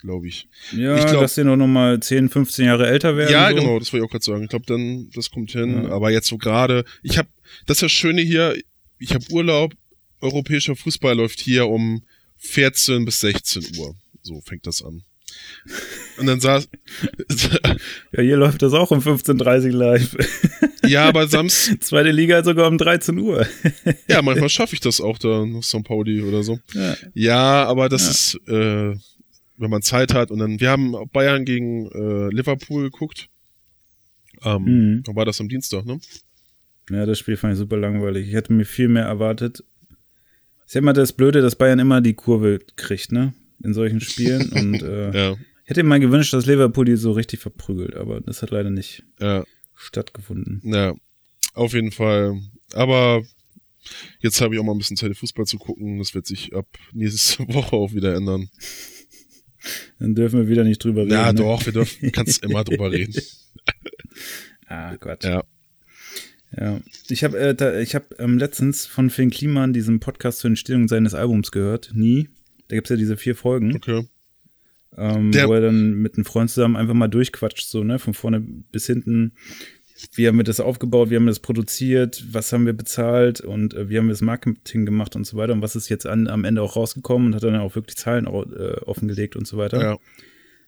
[0.00, 0.48] glaube ich.
[0.72, 3.32] Ja, ich glaub, dass die noch mal 10, 15 Jahre älter werden.
[3.32, 3.56] Ja, so.
[3.56, 4.42] genau, das wollte ich auch gerade sagen.
[4.44, 5.84] Ich glaube, dann, das kommt hin.
[5.84, 5.90] Ja.
[5.90, 7.28] Aber jetzt so gerade, ich habe,
[7.66, 8.56] das ist das Schöne hier,
[8.98, 9.74] ich habe Urlaub,
[10.20, 12.02] europäischer Fußball läuft hier um
[12.38, 13.94] 14 bis 16 Uhr.
[14.22, 15.02] So fängt das an.
[16.18, 16.68] Und dann saß.
[18.12, 20.16] ja, hier läuft das auch um 15.30 Uhr live.
[20.86, 21.82] ja, aber Samstag.
[21.82, 23.46] Zweite Liga sogar um 13 Uhr.
[24.08, 25.84] ja, manchmal schaffe ich das auch da nach St.
[25.84, 26.58] Pauli oder so.
[26.74, 28.10] Ja, ja aber das ja.
[28.10, 28.96] ist, äh,
[29.56, 30.30] wenn man Zeit hat.
[30.30, 33.28] Und dann, wir haben Bayern gegen äh, Liverpool geguckt.
[34.44, 35.02] Ähm, mhm.
[35.04, 36.00] Dann war das am Dienstag, ne?
[36.90, 38.28] Ja, das Spiel fand ich super langweilig.
[38.28, 39.62] Ich hätte mir viel mehr erwartet.
[40.64, 43.34] Ist ja immer das Blöde, dass Bayern immer die Kurve kriegt, ne?
[43.62, 44.50] In solchen Spielen.
[44.52, 45.36] Und äh, ja.
[45.68, 49.04] Hätte mir mal gewünscht, dass Liverpool die so richtig verprügelt, aber das hat leider nicht
[49.20, 49.44] ja.
[49.74, 50.62] stattgefunden.
[50.64, 50.94] Ja,
[51.52, 52.40] auf jeden Fall.
[52.72, 53.22] Aber
[54.20, 55.98] jetzt habe ich auch mal ein bisschen Zeit, Fußball zu gucken.
[55.98, 58.48] Das wird sich ab nächste Woche auch wieder ändern.
[59.98, 61.12] Dann dürfen wir wieder nicht drüber reden.
[61.12, 61.38] Ja, ne?
[61.38, 63.20] doch, wir dürfen, kannst immer drüber reden.
[64.68, 65.24] ah, Gott.
[65.24, 65.44] Ja.
[66.56, 70.88] Ja, ich habe äh, ich hab, ähm, letztens von Finn Kliman diesen Podcast zur Entstehung
[70.88, 71.90] seines Albums gehört.
[71.92, 72.30] Nie.
[72.68, 73.76] Da gibt's ja diese vier Folgen.
[73.76, 74.06] Okay.
[74.98, 78.40] Ähm, wo er dann mit einem Freund zusammen einfach mal durchquatscht, so, ne, von vorne
[78.40, 79.32] bis hinten.
[80.12, 83.74] Wie haben wir das aufgebaut, wie haben wir das produziert, was haben wir bezahlt und
[83.74, 86.28] äh, wie haben wir das Marketing gemacht und so weiter und was ist jetzt an,
[86.28, 89.80] am Ende auch rausgekommen und hat dann auch wirklich Zahlen äh, offengelegt und so weiter.
[89.80, 89.98] Ja.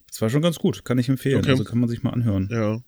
[0.09, 1.39] Das war schon ganz gut, kann ich empfehlen.
[1.39, 1.51] Okay.
[1.51, 2.49] Also kann man sich mal anhören.
[2.51, 2.83] Ja.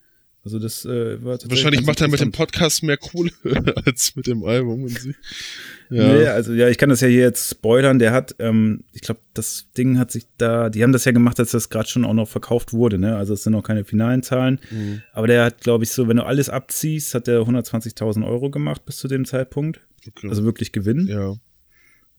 [0.45, 3.31] Also das äh, war Wahrscheinlich macht er mit dem Podcast mehr Kohle
[3.87, 4.89] als mit dem Album.
[4.89, 6.13] Ja.
[6.13, 8.01] Nee, also ja, ich kann das ja hier jetzt spoilern.
[8.01, 11.39] Der hat, ähm, ich glaube, das Ding hat sich da, die haben das ja gemacht,
[11.39, 12.99] als das gerade schon auch noch verkauft wurde.
[12.99, 13.17] Ne?
[13.17, 14.59] Also es sind noch keine finalen Zahlen.
[14.71, 15.03] Mhm.
[15.13, 18.85] Aber der hat, glaube ich, so, wenn du alles abziehst, hat der 120.000 Euro gemacht
[18.85, 19.81] bis zu dem Zeitpunkt.
[20.09, 20.29] Okay.
[20.29, 21.07] Also wirklich Gewinn.
[21.07, 21.37] Ja.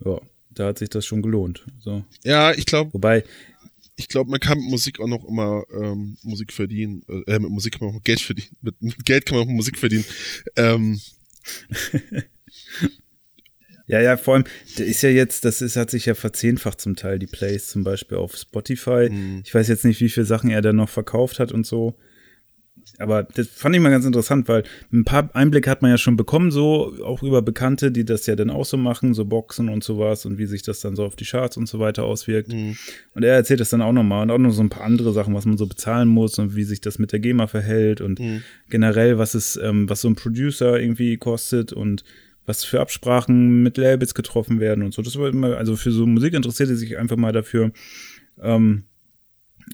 [0.05, 0.19] Ja,
[0.51, 1.65] da hat sich das schon gelohnt.
[1.80, 2.03] So.
[2.24, 2.93] Ja, ich glaube.
[2.93, 3.24] Wobei,
[3.96, 7.04] ich glaube, man kann mit Musik auch noch immer ähm, Musik verdienen.
[7.28, 8.56] Äh, mit Musik kann man auch Geld verdienen.
[8.62, 10.06] Mit, mit Geld kann man auch Musik verdienen.
[10.56, 11.00] Ähm.
[13.88, 14.46] ja, ja, vor allem,
[14.78, 17.84] der ist ja jetzt, das ist, hat sich ja verzehnfacht zum Teil, die Plays zum
[17.84, 19.10] Beispiel auf Spotify.
[19.12, 19.44] Mhm.
[19.46, 21.96] Ich weiß jetzt nicht, wie viele Sachen er da noch verkauft hat und so
[23.00, 26.16] aber das fand ich mal ganz interessant, weil ein paar Einblicke hat man ja schon
[26.16, 29.84] bekommen, so auch über Bekannte, die das ja dann auch so machen, so Boxen und
[29.84, 32.54] sowas und wie sich das dann so auf die Charts und so weiter auswirkt.
[32.54, 32.78] Mhm.
[33.16, 35.34] Und er erzählt das dann auch nochmal und auch noch so ein paar andere Sachen,
[35.34, 38.44] was man so bezahlen muss und wie sich das mit der GEMA verhält und mhm.
[38.70, 42.04] generell, was es, ähm, was so ein Producer irgendwie kostet und
[42.46, 45.02] was für Absprachen mit Labels getroffen werden und so.
[45.02, 47.72] Das war immer, also für so Musik interessierte sich einfach mal dafür,
[48.42, 48.84] ähm,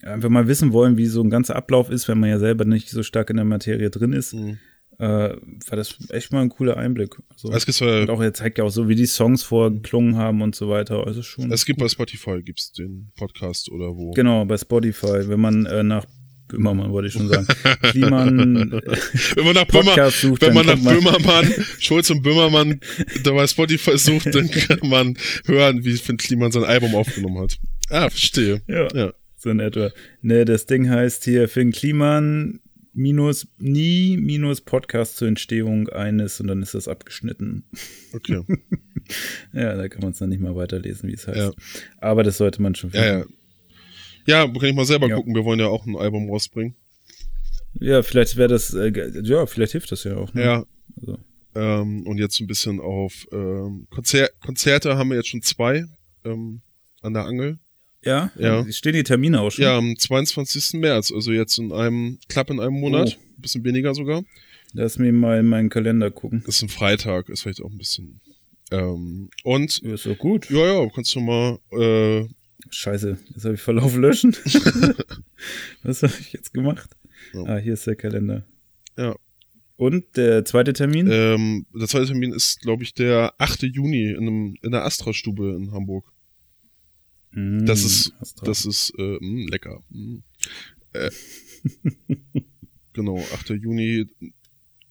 [0.04, 2.90] einfach mal wissen wollen, wie so ein ganzer Ablauf ist, wenn man ja selber nicht
[2.90, 4.58] so stark in der Materie drin ist, mhm.
[4.98, 7.16] äh, war das echt mal ein cooler Einblick.
[7.32, 10.16] Also, es gibt, äh, und auch er zeigt ja auch so, wie die Songs vorgeklungen
[10.16, 11.06] haben und so weiter.
[11.06, 11.52] Also schon.
[11.52, 14.12] Es gibt bei Spotify gibt's den Podcast oder wo?
[14.12, 15.28] Genau, bei Spotify.
[15.28, 16.06] Wenn man äh, nach
[16.48, 17.46] Böhmermann wollte ich schon sagen.
[17.84, 22.80] Kliman, wenn man nach, Böhmer, sucht, wenn man nach Böhmermann, Schulz und Böhmermann
[23.24, 25.16] da bei Spotify sucht, dann kann man
[25.46, 27.60] hören, wie Finn Kliman sein Album aufgenommen hat.
[27.90, 28.64] Ah, verstehe.
[28.68, 28.88] Ja.
[28.96, 29.92] ja so in etwa.
[30.22, 32.60] Ne, das Ding heißt hier Finn Kliman
[32.94, 37.64] minus nie minus Podcast zur Entstehung eines und dann ist das abgeschnitten.
[38.14, 38.44] Okay.
[39.54, 41.38] ja, da kann man es dann nicht mal weiterlesen, wie es heißt.
[41.38, 41.52] Ja.
[42.00, 43.08] Aber das sollte man schon finden.
[43.08, 43.26] Ja, ja.
[44.26, 45.16] Ja, kann ich mal selber ja.
[45.16, 45.34] gucken.
[45.34, 46.76] Wir wollen ja auch ein Album rausbringen.
[47.74, 48.92] Ja, vielleicht wäre das, äh,
[49.24, 50.34] ja, vielleicht hilft das ja auch.
[50.34, 50.44] Ne?
[50.44, 50.66] Ja.
[51.00, 51.18] Also.
[51.56, 55.86] Ähm, und jetzt ein bisschen auf ähm, Konzer Konzerte haben wir jetzt schon zwei
[56.24, 56.62] ähm,
[57.02, 57.60] an der Angel.
[58.04, 58.32] Ja?
[58.38, 58.70] Ja.
[58.72, 59.64] Stehen die Termine auch schon?
[59.64, 60.80] Ja, am 22.
[60.80, 63.18] März, also jetzt in einem, Klapp in einem Monat.
[63.20, 63.24] Oh.
[63.38, 64.24] Ein bisschen weniger sogar.
[64.74, 66.44] Lass mir mal in meinen Kalender gucken.
[66.46, 68.22] Das ist ein Freitag, ist vielleicht auch ein bisschen.
[68.72, 69.82] Ähm, und.
[69.82, 70.50] Ja, ist doch gut.
[70.50, 71.60] Ja, ja, kannst du mal.
[71.72, 72.28] Äh,
[72.70, 74.36] Scheiße, jetzt habe ich Verlauf löschen.
[75.84, 76.90] Was habe ich jetzt gemacht?
[77.34, 77.44] Ja.
[77.44, 78.44] Ah, hier ist der Kalender.
[78.98, 79.16] Ja.
[79.78, 81.10] Und der zweite Termin?
[81.10, 83.64] Ähm, der zweite Termin ist, glaube ich, der 8.
[83.64, 86.06] Juni in, einem, in der Astra-Stube in Hamburg.
[87.32, 88.14] Mm, das ist,
[88.44, 89.84] das ist äh, mh, mm, lecker.
[89.90, 90.02] Mh.
[90.02, 90.24] Mm.
[90.94, 91.12] Äh,
[92.94, 93.50] genau, 8.
[93.50, 94.08] Juni,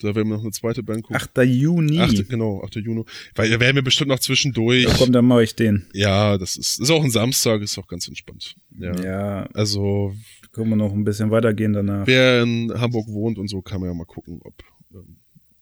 [0.00, 1.16] da werden wir noch eine zweite Band gucken.
[1.16, 1.38] 8.
[1.44, 1.98] Juni?
[1.98, 2.76] 8, genau, 8.
[2.76, 3.04] Juni.
[3.34, 4.84] Weil da werden wir bestimmt noch zwischendurch.
[4.84, 5.86] Ja, komm, dann mache ich den.
[5.92, 8.54] Ja, das ist, ist auch ein Samstag, ist auch ganz entspannt.
[8.78, 9.00] Ja.
[9.02, 10.14] ja also.
[10.52, 12.06] Können wir noch ein bisschen weitergehen danach.
[12.06, 14.54] Wer in Hamburg wohnt und so, kann man ja mal gucken, ob.
[14.92, 15.18] Ähm,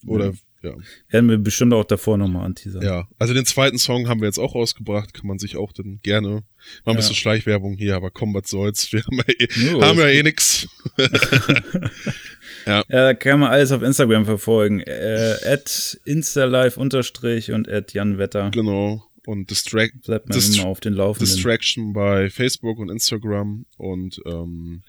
[0.09, 0.33] oder
[0.67, 0.75] ja.
[1.11, 2.83] Werden wir bestimmt auch davor nochmal anteasern.
[2.83, 6.01] Ja, also den zweiten Song haben wir jetzt auch rausgebracht, kann man sich auch dann
[6.03, 6.43] gerne mal ein
[6.87, 6.95] ja.
[6.95, 10.23] bisschen Schleichwerbung hier, aber komm, was soll's, wir haben ja eh, no, haben ja eh
[10.23, 10.67] nix.
[12.67, 12.83] ja.
[12.89, 14.81] ja, kann man alles auf Instagram verfolgen.
[14.81, 18.51] Äh, at instalive unterstrich und at Jan Wetter.
[18.51, 19.05] Genau.
[19.27, 21.33] und Distract Bleibt man Dist immer auf den Laufenden.
[21.33, 24.83] Distraction bei Facebook und Instagram und ähm,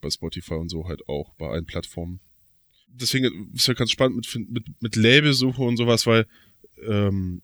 [0.00, 2.20] bei Spotify und so halt auch bei allen Plattformen.
[3.00, 6.26] Deswegen ist ja ganz spannend mit, mit, mit Labelsuche und sowas, weil
[6.86, 7.42] ähm,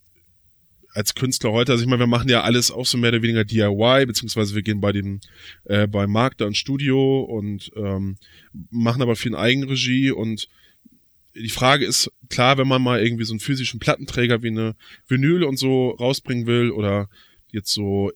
[0.95, 3.45] als Künstler heute, also ich meine, wir machen ja alles auch so mehr oder weniger
[3.45, 5.21] DIY, beziehungsweise wir gehen bei dem,
[5.65, 8.17] äh, bei Markt da ins Studio und ähm,
[8.71, 10.49] machen aber viel Eigenregie und
[11.35, 14.77] die Frage ist, klar, wenn man mal irgendwie so einen physischen Plattenträger wie eine
[15.09, 17.09] Vinyl und so rausbringen will oder
[17.51, 18.11] jetzt so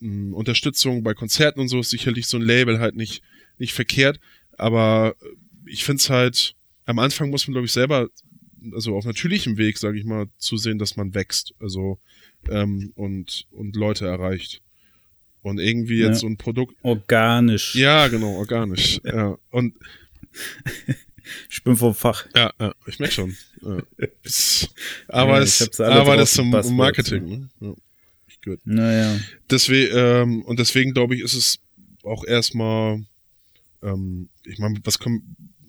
[0.00, 3.22] mh, hm, Unterstützung bei Konzerten und so, ist sicherlich so ein Label halt nicht,
[3.58, 4.20] nicht verkehrt.
[4.56, 5.16] Aber
[5.66, 6.54] ich finde es halt,
[6.86, 8.08] am Anfang muss man, glaube ich, selber,
[8.72, 11.54] also auf natürlichem Weg, sage ich mal, zusehen, dass man wächst.
[11.60, 11.98] Also
[12.48, 14.62] ähm, und, und Leute erreicht.
[15.42, 16.14] Und irgendwie jetzt ja.
[16.14, 16.74] so ein Produkt.
[16.82, 17.74] Organisch.
[17.74, 19.00] Ja, genau, organisch.
[19.04, 19.36] ja.
[19.50, 19.74] Und
[21.50, 22.26] ich bin vom Fach.
[22.34, 23.36] Ja, ja ich merke schon.
[23.62, 23.82] Ja.
[25.08, 27.48] aber ja, es, aber das zum Marketing.
[27.60, 27.76] Ne?
[28.44, 28.60] Gut.
[28.64, 29.18] Naja.
[29.50, 31.58] Deswegen, ähm, und deswegen glaube ich, ist es
[32.04, 33.04] auch erstmal,
[33.82, 35.24] ähm, ich meine, was kommt,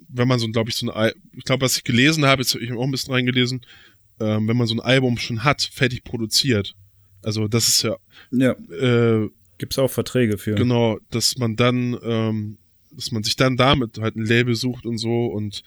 [0.09, 2.63] wenn man so, glaube ich, so ein, ich glaube, was ich gelesen habe, jetzt habe
[2.63, 3.65] ich auch ein bisschen reingelesen,
[4.19, 6.73] ähm, wenn man so ein Album schon hat, fertig produziert.
[7.21, 7.97] Also das ist ja.
[8.31, 8.51] Ja.
[8.71, 10.55] Äh, Gibt's auch Verträge für.
[10.55, 12.57] Genau, dass man dann ähm,
[12.91, 15.63] dass man sich dann damit halt ein Label sucht und so und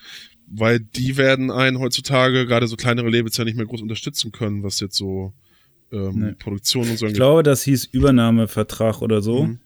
[0.46, 4.64] weil die werden einen heutzutage, gerade so kleinere Labels ja nicht mehr groß unterstützen können,
[4.64, 5.32] was jetzt so
[5.92, 6.32] ähm, nee.
[6.32, 9.44] Produktion und so Ich glaube, das hieß Übernahmevertrag oder so.
[9.44, 9.60] Mhm.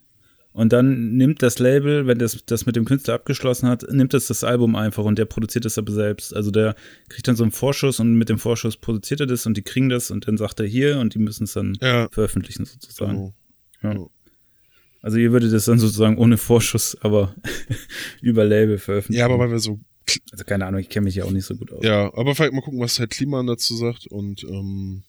[0.55, 4.28] Und dann nimmt das Label, wenn das das mit dem Künstler abgeschlossen hat, nimmt es
[4.28, 6.34] das Album einfach und der produziert es aber selbst.
[6.34, 6.76] Also der
[7.09, 9.88] kriegt dann so einen Vorschuss und mit dem Vorschuss produziert er das und die kriegen
[9.88, 12.09] das und dann sagt er hier und die müssen es dann ja.
[12.12, 13.34] veröffentlichen sozusagen.
[13.82, 13.94] Genau.
[14.05, 14.07] Ja.
[15.02, 17.34] Also ihr würdet das dann sozusagen ohne Vorschuss, aber
[18.22, 19.18] über Label veröffentlichen.
[19.18, 19.80] Ja, aber weil wir so.
[20.30, 21.84] Also keine Ahnung, ich kenne mich ja auch nicht so gut aus.
[21.84, 25.02] Ja, aber vielleicht mal gucken, was halt Kliman dazu sagt und ähm,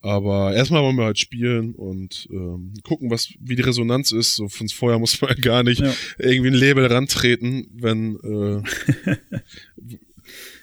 [0.00, 4.36] aber erstmal wollen wir halt spielen und ähm, gucken, was wie die Resonanz ist.
[4.36, 5.92] So von vorher muss man gar nicht ja.
[6.18, 9.16] irgendwie ein Label rantreten, wenn äh,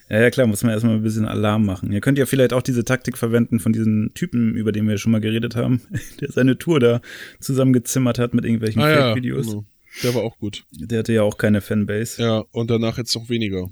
[0.09, 1.91] Ja, ja, klar, muss man erstmal ein bisschen Alarm machen.
[1.91, 5.11] Ihr könnt ja vielleicht auch diese Taktik verwenden von diesen Typen, über den wir schon
[5.11, 5.81] mal geredet haben,
[6.21, 7.01] der seine Tour da
[7.39, 9.47] zusammengezimmert hat mit irgendwelchen ah, Fake-Videos.
[9.47, 9.65] Ja, genau.
[10.03, 10.65] Der war auch gut.
[10.71, 12.21] Der hatte ja auch keine Fanbase.
[12.21, 13.71] Ja, und danach jetzt noch weniger.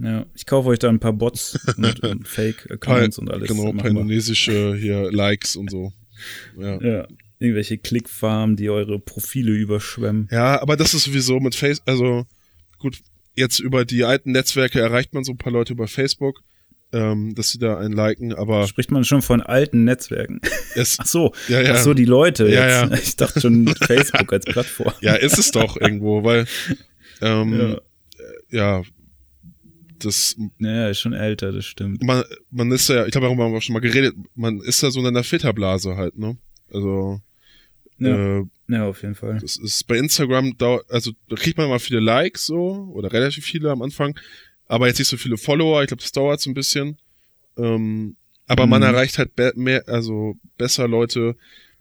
[0.00, 3.48] Ja, ich kaufe euch da ein paar Bots und, und Fake-Accounts und alles.
[3.48, 5.92] Genau, ein paar indonesische hier Likes und so.
[6.58, 6.80] Ja.
[6.80, 7.08] ja.
[7.38, 10.28] Irgendwelche Clickfarmen, die eure Profile überschwemmen.
[10.30, 12.24] Ja, aber das ist sowieso mit Face, also
[12.78, 12.98] gut,
[13.34, 16.42] jetzt über die alten Netzwerke erreicht man so ein paar Leute über Facebook,
[16.92, 18.68] ähm, dass sie da einen liken, aber.
[18.68, 20.40] Spricht man schon von alten Netzwerken?
[20.74, 21.74] Es, ach so, ja, ja.
[21.74, 22.92] ach so, die Leute ja, jetzt.
[22.92, 22.98] Ja.
[23.02, 24.92] Ich dachte schon Facebook als Plattform.
[25.00, 26.46] Ja, ist es doch irgendwo, weil,
[27.20, 27.78] ähm,
[28.50, 28.82] ja.
[30.04, 30.36] Ja das.
[30.58, 32.02] Naja, ist schon älter, das stimmt.
[32.02, 34.90] Man, man ist ja, ich glaube, darüber haben wir schon mal geredet, man ist ja
[34.90, 36.36] so in einer Filterblase halt, ne?
[36.72, 37.20] Also,
[37.98, 38.38] ja.
[38.38, 39.38] Äh, ja, auf jeden Fall.
[39.40, 40.54] Das ist bei Instagram,
[40.88, 44.18] also da kriegt man mal viele Likes so, oder relativ viele am Anfang,
[44.66, 46.98] aber jetzt nicht so viele Follower, ich glaube, das dauert so ein bisschen.
[47.56, 48.70] Ähm, aber mhm.
[48.70, 51.36] man erreicht halt mehr, also besser Leute,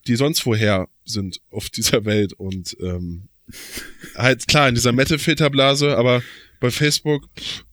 [0.07, 3.29] die sonst woher sind auf dieser Welt und ähm,
[4.15, 6.21] halt klar in dieser Mette-Filterblase, aber
[6.59, 7.63] bei Facebook, pff,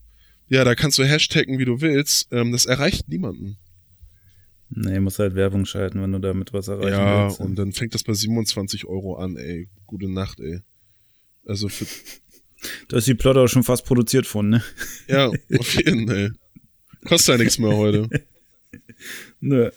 [0.49, 3.59] ja, da kannst du hashtaggen, wie du willst, ähm, das erreicht niemanden.
[4.71, 7.39] Nee, muss halt Werbung schalten, wenn du damit was erreichen ja, willst.
[7.39, 9.69] Ja, und dann fängt das bei 27 Euro an, ey.
[9.87, 10.61] Gute Nacht, ey.
[11.47, 11.87] Also für.
[12.89, 14.63] Da ist die Plotter auch schon fast produziert von, ne?
[15.07, 16.33] Ja, auf jeden, Fall.
[17.05, 18.09] Kostet ja nichts mehr heute.
[19.41, 19.71] Nö.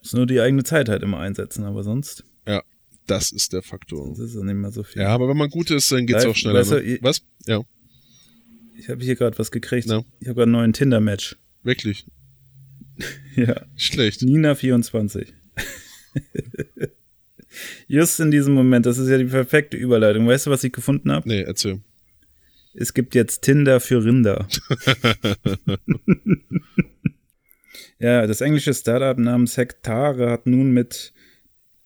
[0.00, 2.24] Muss nur die eigene Zeit halt immer einsetzen, aber sonst.
[2.46, 2.62] Ja,
[3.06, 4.08] das ist der Faktor.
[4.10, 5.02] Das ist ja nicht mehr so viel.
[5.02, 6.60] Ja, aber wenn man gut ist, dann geht's Live, auch schneller.
[6.60, 6.98] Weißt du, ne?
[7.00, 7.22] Was?
[7.46, 7.62] Ja.
[8.80, 9.88] Ich habe hier gerade was gekriegt.
[9.88, 10.06] No.
[10.20, 11.36] Ich habe gerade einen neuen Tinder-Match.
[11.62, 12.06] Wirklich?
[13.34, 13.64] Ja.
[13.76, 14.20] Schlecht.
[14.20, 15.32] Nina 24.
[17.86, 20.26] Just in diesem Moment, das ist ja die perfekte Überleitung.
[20.26, 21.26] Weißt du, was ich gefunden habe?
[21.26, 21.80] Nee, erzähl.
[22.74, 24.46] Es gibt jetzt Tinder für Rinder.
[27.98, 31.14] ja, das englische Startup namens Hektare hat nun mit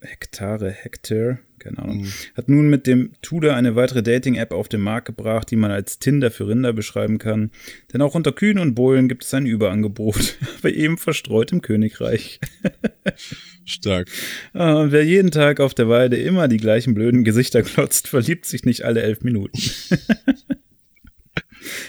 [0.00, 2.12] Hektare, Hectare, keine Ahnung, mhm.
[2.36, 5.98] hat nun mit dem Tudor eine weitere Dating-App auf den Markt gebracht, die man als
[5.98, 7.50] Tinder für Rinder beschreiben kann.
[7.92, 12.38] Denn auch unter Kühen und Bullen gibt es ein Überangebot, aber eben verstreut im Königreich.
[13.64, 14.08] Stark.
[14.52, 18.64] Und wer jeden Tag auf der Weide immer die gleichen blöden Gesichter klotzt, verliebt sich
[18.64, 19.58] nicht alle elf Minuten.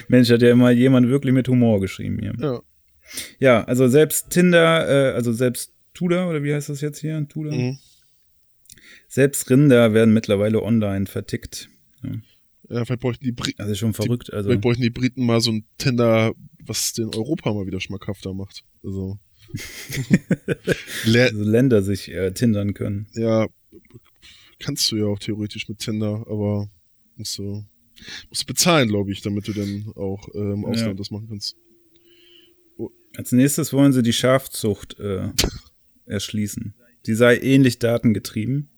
[0.08, 2.34] Mensch, hat ja immer jemand wirklich mit Humor geschrieben hier.
[2.40, 2.62] Ja.
[3.40, 7.26] Ja, also selbst Tinder, äh, also selbst Tudor, oder wie heißt das jetzt hier?
[7.28, 7.54] Tudor?
[7.54, 7.78] Mhm.
[9.16, 11.70] Selbst Rinder werden mittlerweile online vertickt.
[12.04, 12.10] Ja,
[12.68, 13.62] ja vielleicht bräuchten die Briten.
[13.62, 14.34] Also schon verrückt.
[14.34, 14.50] Also.
[14.50, 16.34] Vielleicht bräuchten die Briten mal so ein Tinder,
[16.66, 18.66] was den Europa mal wieder schmackhafter macht.
[18.84, 19.18] Also.
[21.06, 23.08] also Länder sich äh, tindern können.
[23.14, 23.48] Ja,
[24.60, 26.70] kannst du ja auch theoretisch mit Tinder, aber
[27.16, 27.64] musst du,
[28.28, 30.94] musst du bezahlen, glaube ich, damit du dann auch äh, im Ausland ja.
[30.96, 31.56] das machen kannst.
[32.76, 32.90] Oh.
[33.16, 35.30] Als nächstes wollen sie die Schafzucht äh,
[36.06, 36.76] erschließen.
[37.06, 38.70] Die sei ähnlich datengetrieben.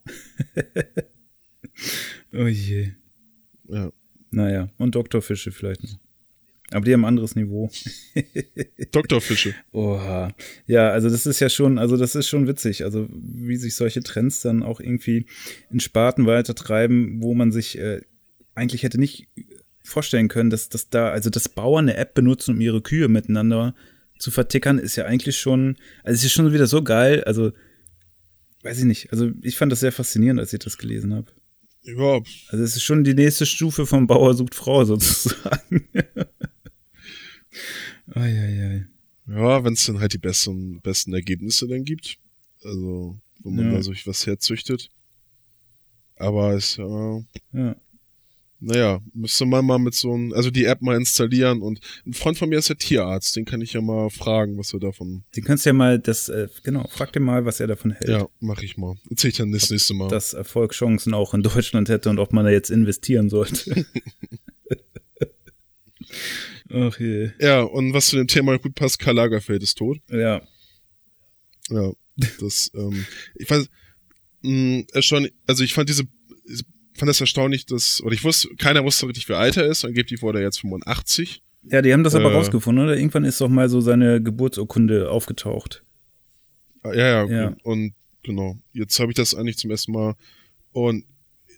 [2.34, 2.92] oh je.
[3.68, 3.92] Ja.
[4.30, 6.00] Naja, und Doktorfische vielleicht noch.
[6.72, 7.72] Aber die haben ein anderes Niveau.
[8.92, 9.56] Doktorfische.
[9.72, 10.34] Oha.
[10.66, 12.84] Ja, also das ist ja schon, also das ist schon witzig.
[12.84, 15.28] Also wie sich solche Trends dann auch irgendwie
[15.72, 18.02] in Sparten weitertreiben, wo man sich äh,
[18.54, 19.30] eigentlich hätte nicht
[19.82, 23.74] vorstellen können, dass, dass da, also dass Bauern eine App benutzen, um ihre Kühe miteinander
[24.20, 27.24] zu vertickern, ist ja eigentlich schon, also es ist schon wieder so geil.
[27.24, 27.54] Also
[28.68, 29.12] weiß ich nicht.
[29.12, 31.32] Also ich fand das sehr faszinierend, als ich das gelesen habe.
[31.84, 32.20] Ja.
[32.50, 35.88] Also es ist schon die nächste Stufe vom Bauer sucht Frau sozusagen.
[38.08, 38.88] Eieiei.
[39.28, 42.18] Ja, wenn es dann halt die besten, besten Ergebnisse dann gibt.
[42.64, 43.72] Also, wo man ja.
[43.74, 44.90] da so was herzüchtet.
[46.16, 47.24] Aber es, ja.
[47.54, 47.76] ja.
[48.60, 52.40] Naja, müsste man mal mit so einem, also die App mal installieren und ein Freund
[52.40, 55.24] von mir ist ja Tierarzt, den kann ich ja mal fragen, was er davon.
[55.36, 58.10] Den kannst du ja mal, das, äh, genau, frag dir mal, was er davon hält.
[58.10, 58.96] Ja, mach ich mal.
[59.12, 60.08] Erzähl ich dann das nächste Mal.
[60.08, 63.86] Dass Erfolgschancen auch in Deutschland hätte und ob man da jetzt investieren sollte.
[66.70, 67.30] Ach je.
[67.40, 70.00] Ja, und was zu dem Thema gut passt, Karl Lagerfeld ist tot.
[70.10, 70.42] Ja.
[71.70, 71.92] Ja,
[72.40, 73.06] das, ähm,
[73.36, 73.70] ich weiß,
[74.42, 76.06] mh, mm, schon, also ich fand diese
[76.98, 80.22] fand das erstaunlich, dass, oder ich wusste, keiner wusste richtig, wie alt er ist, angeblich
[80.22, 81.42] wurde er jetzt 85.
[81.70, 82.98] Ja, die haben das aber äh, rausgefunden, oder?
[82.98, 85.84] Irgendwann ist doch mal so seine Geburtsurkunde aufgetaucht.
[86.82, 87.56] Ah, ja, ja, ja.
[87.64, 87.94] Und
[88.24, 88.58] genau.
[88.74, 90.16] Jetzt habe ich das eigentlich zum ersten Mal.
[90.72, 91.06] Und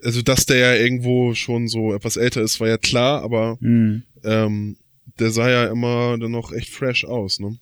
[0.04, 4.04] also, dass der ja irgendwo schon so etwas älter ist, war ja klar, aber mhm.
[4.24, 4.78] ähm,
[5.20, 7.58] der sah ja immer dann noch echt fresh aus, ne?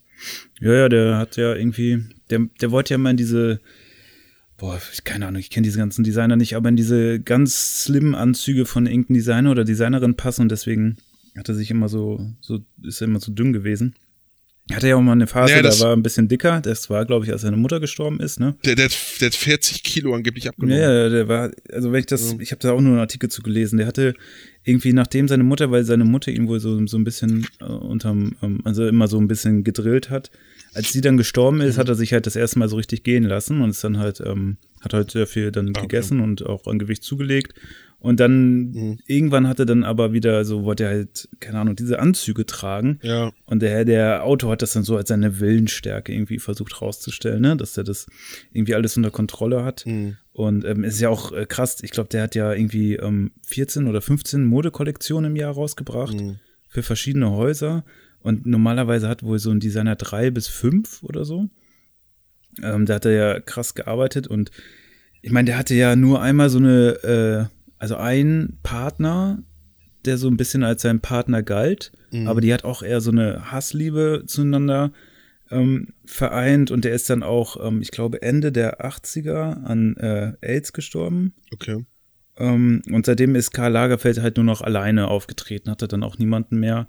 [0.60, 3.60] Ja, ja, der hat ja irgendwie, der, der wollte ja mal in diese
[4.58, 8.66] boah, keine Ahnung, ich kenne diese ganzen Designer nicht, aber in diese ganz slimmen Anzüge
[8.66, 10.98] von irgendeinem Designer oder Designerin passen und deswegen
[11.36, 13.94] hat er sich immer so, so ist er immer so dünn gewesen.
[14.70, 16.60] Hatte ja auch mal eine Phase, ja, da war ein bisschen dicker.
[16.60, 18.54] Das war, glaube ich, als seine Mutter gestorben ist, ne?
[18.66, 20.78] Der, der, der hat 40 Kilo angeblich abgenommen.
[20.78, 22.38] Ja, der war, also wenn ich das, ja.
[22.40, 23.78] ich habe da auch nur einen Artikel zu gelesen.
[23.78, 24.12] Der hatte
[24.64, 28.36] irgendwie, nachdem seine Mutter, weil seine Mutter ihn wohl so, so ein bisschen äh, unterm,
[28.42, 30.30] ähm, also immer so ein bisschen gedrillt hat,
[30.74, 33.24] als sie dann gestorben ist, hat er sich halt das erste Mal so richtig gehen
[33.24, 36.66] lassen und ist dann halt, ähm, hat halt sehr viel dann ah, gegessen und auch
[36.66, 37.54] an Gewicht zugelegt.
[38.00, 38.98] Und dann mhm.
[39.06, 43.00] irgendwann hatte dann aber wieder so, wollte er halt, keine Ahnung, diese Anzüge tragen.
[43.02, 43.32] Ja.
[43.44, 47.56] Und der, der Autor hat das dann so als seine Willensstärke irgendwie versucht rauszustellen, ne?
[47.56, 48.06] dass er das
[48.52, 49.84] irgendwie alles unter Kontrolle hat.
[49.84, 50.16] Mhm.
[50.32, 53.88] Und ähm, ist ja auch äh, krass, ich glaube, der hat ja irgendwie ähm, 14
[53.88, 56.38] oder 15 Modekollektionen im Jahr rausgebracht mhm.
[56.68, 57.84] für verschiedene Häuser.
[58.28, 61.48] Und normalerweise hat wohl so ein Designer drei bis fünf oder so.
[62.62, 64.50] Ähm, da hat er ja krass gearbeitet und
[65.22, 69.42] ich meine, der hatte ja nur einmal so eine, äh, also einen Partner,
[70.04, 72.26] der so ein bisschen als sein Partner galt, mhm.
[72.26, 74.92] aber die hat auch eher so eine Hassliebe zueinander
[75.50, 80.34] ähm, vereint und der ist dann auch, ähm, ich glaube, Ende der 80er an äh,
[80.42, 81.32] AIDS gestorben.
[81.50, 81.86] Okay.
[82.36, 86.60] Ähm, und seitdem ist Karl Lagerfeld halt nur noch alleine aufgetreten, hatte dann auch niemanden
[86.60, 86.86] mehr.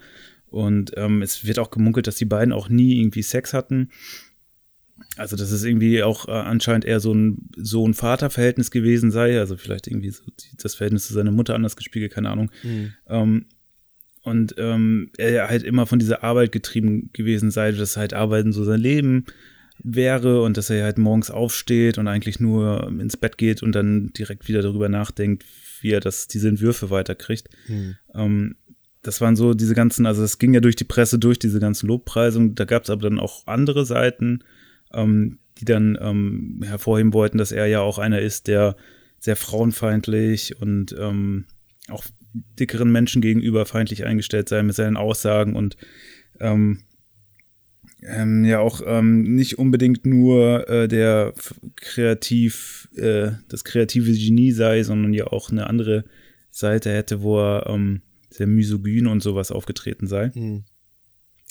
[0.50, 3.90] Und ähm, es wird auch gemunkelt, dass die beiden auch nie irgendwie Sex hatten.
[5.16, 9.40] Also, dass es irgendwie auch äh, anscheinend eher so ein Sohn-Vater-Verhältnis gewesen sei.
[9.40, 10.24] Also, vielleicht irgendwie so
[10.58, 12.52] das Verhältnis zu seiner Mutter anders gespiegelt, keine Ahnung.
[12.64, 12.94] Mhm.
[13.08, 13.46] Ähm,
[14.24, 18.64] und ähm, er halt immer von dieser Arbeit getrieben gewesen sei, dass halt Arbeiten so
[18.64, 19.26] sein Leben
[19.82, 24.12] wäre und dass er halt morgens aufsteht und eigentlich nur ins Bett geht und dann
[24.14, 25.46] direkt wieder darüber nachdenkt,
[25.82, 27.50] wie er das, diese Entwürfe weiterkriegt.
[27.68, 27.96] Mhm.
[28.14, 28.56] Ähm,
[29.10, 31.88] das waren so diese ganzen, also es ging ja durch die Presse durch, diese ganzen
[31.88, 32.54] Lobpreisungen.
[32.54, 34.44] Da gab es aber dann auch andere Seiten,
[34.94, 38.76] ähm, die dann ähm, hervorheben wollten, dass er ja auch einer ist, der
[39.20, 41.46] sehr frauenfeindlich und ähm,
[41.88, 42.04] auch
[42.60, 45.76] dickeren Menschen gegenüber feindlich eingestellt sei mit seinen Aussagen und
[46.40, 46.84] ähm,
[48.04, 51.34] ähm, ja auch ähm, nicht unbedingt nur äh, der
[51.78, 56.06] kreativ, äh, das kreative Genie sei, sondern ja auch eine andere
[56.52, 60.32] Seite hätte, wo er ähm, sehr misogyn und sowas aufgetreten sei.
[60.34, 60.64] Mhm.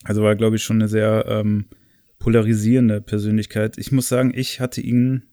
[0.04, 1.66] Also war, glaube ich, schon eine sehr ähm,
[2.18, 3.78] polarisierende Persönlichkeit.
[3.78, 5.24] Ich muss sagen, ich hatte ihn.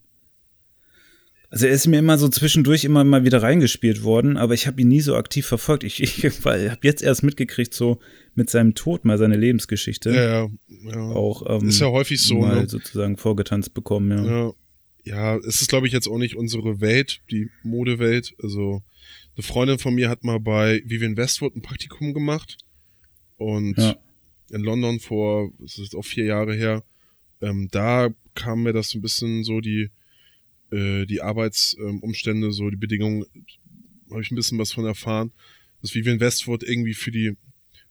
[1.50, 4.82] Also er ist mir immer so zwischendurch immer mal wieder reingespielt worden, aber ich habe
[4.82, 5.84] ihn nie so aktiv verfolgt.
[5.84, 8.00] Ich, ich habe jetzt erst mitgekriegt, so
[8.34, 10.12] mit seinem Tod mal seine Lebensgeschichte.
[10.12, 10.50] Ja, ja.
[10.84, 11.02] ja.
[11.12, 12.68] Auch ähm, ist ja häufig so, mal ne?
[12.68, 14.26] sozusagen vorgetanzt bekommen, ja.
[14.26, 14.54] Ja,
[15.04, 18.36] ja es ist, glaube ich, jetzt auch nicht unsere Welt, die Modewelt.
[18.42, 18.84] Also
[19.36, 22.58] eine Freundin von mir hat mal bei Vivian Westwood ein Praktikum gemacht
[23.38, 23.96] und ja.
[24.50, 26.84] in London vor, das ist auch vier Jahre her,
[27.42, 29.90] ähm, da kam mir das so ein bisschen so die,
[30.72, 33.26] äh, die Arbeitsumstände, ähm, so die Bedingungen,
[34.10, 35.32] habe ich ein bisschen was von erfahren,
[35.82, 37.36] dass Vivian Westwood irgendwie für die,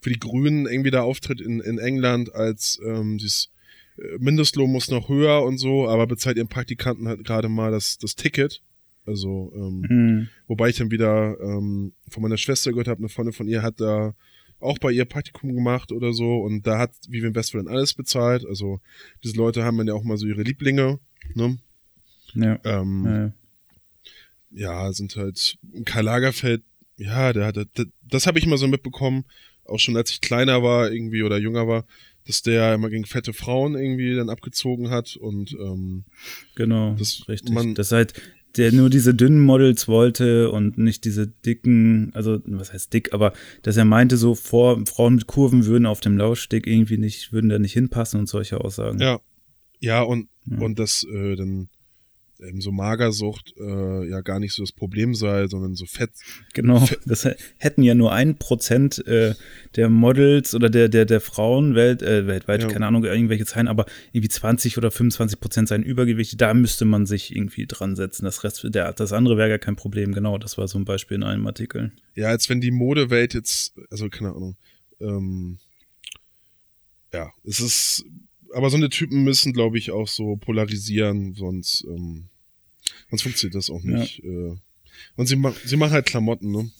[0.00, 3.50] für die Grünen irgendwie da auftritt in, in England als ähm, dieses
[3.98, 7.98] äh, Mindestlohn muss noch höher und so, aber bezahlt ihren Praktikanten halt gerade mal das,
[7.98, 8.62] das Ticket.
[9.06, 10.28] Also, ähm, mhm.
[10.46, 13.80] wobei ich dann wieder ähm, von meiner Schwester gehört habe, eine Freundin von ihr hat
[13.80, 14.14] da
[14.60, 18.46] auch bei ihr Praktikum gemacht oder so und da hat Vivian Westphal dann alles bezahlt.
[18.46, 18.80] Also
[19.22, 20.98] diese Leute haben dann ja auch mal so ihre Lieblinge,
[21.34, 21.58] ne?
[22.34, 22.58] Ja.
[22.64, 23.34] Ähm,
[24.52, 24.86] ja.
[24.86, 26.62] ja, sind halt Karl Lagerfeld,
[26.96, 29.24] ja, der hat, das, das habe ich immer so mitbekommen,
[29.66, 31.84] auch schon als ich kleiner war irgendwie oder jünger war,
[32.26, 36.04] dass der immer gegen fette Frauen irgendwie dann abgezogen hat und ähm,
[36.54, 37.52] genau, das, richtig.
[37.52, 38.14] Man, das halt
[38.56, 43.32] der nur diese dünnen Models wollte und nicht diese dicken, also was heißt dick, aber
[43.62, 47.50] dass er meinte, so vor Frauen mit Kurven würden auf dem Laufsteg irgendwie nicht, würden
[47.50, 49.00] da nicht hinpassen und solche Aussagen.
[49.00, 49.20] Ja.
[49.80, 50.58] Ja, und, ja.
[50.60, 51.68] und das äh, dann
[52.40, 56.10] eben so Magersucht äh, ja gar nicht so das Problem sei, sondern so Fett.
[56.52, 57.00] Genau, Fett.
[57.06, 57.28] das
[57.58, 59.34] hätten ja nur ein Prozent äh,
[59.76, 62.68] der Models oder der der der Frauen welt, äh, weltweit, ja.
[62.68, 66.40] keine Ahnung, irgendwelche Zahlen, aber irgendwie 20 oder 25 Prozent seien Übergewicht.
[66.40, 68.24] Da müsste man sich irgendwie dran setzen.
[68.24, 70.12] Das Rest, der, das andere wäre gar kein Problem.
[70.12, 71.92] Genau, das war so ein Beispiel in einem Artikel.
[72.14, 74.56] Ja, als wenn die Modewelt jetzt, also keine Ahnung.
[75.00, 75.58] Ähm,
[77.12, 78.04] ja, es ist
[78.54, 82.28] aber so eine Typen müssen, glaube ich, auch so polarisieren, sonst, ähm,
[83.10, 84.22] sonst funktioniert das auch nicht.
[84.22, 84.30] Ja.
[84.30, 84.56] Äh,
[85.16, 86.70] und sie, ma sie machen halt Klamotten, ne?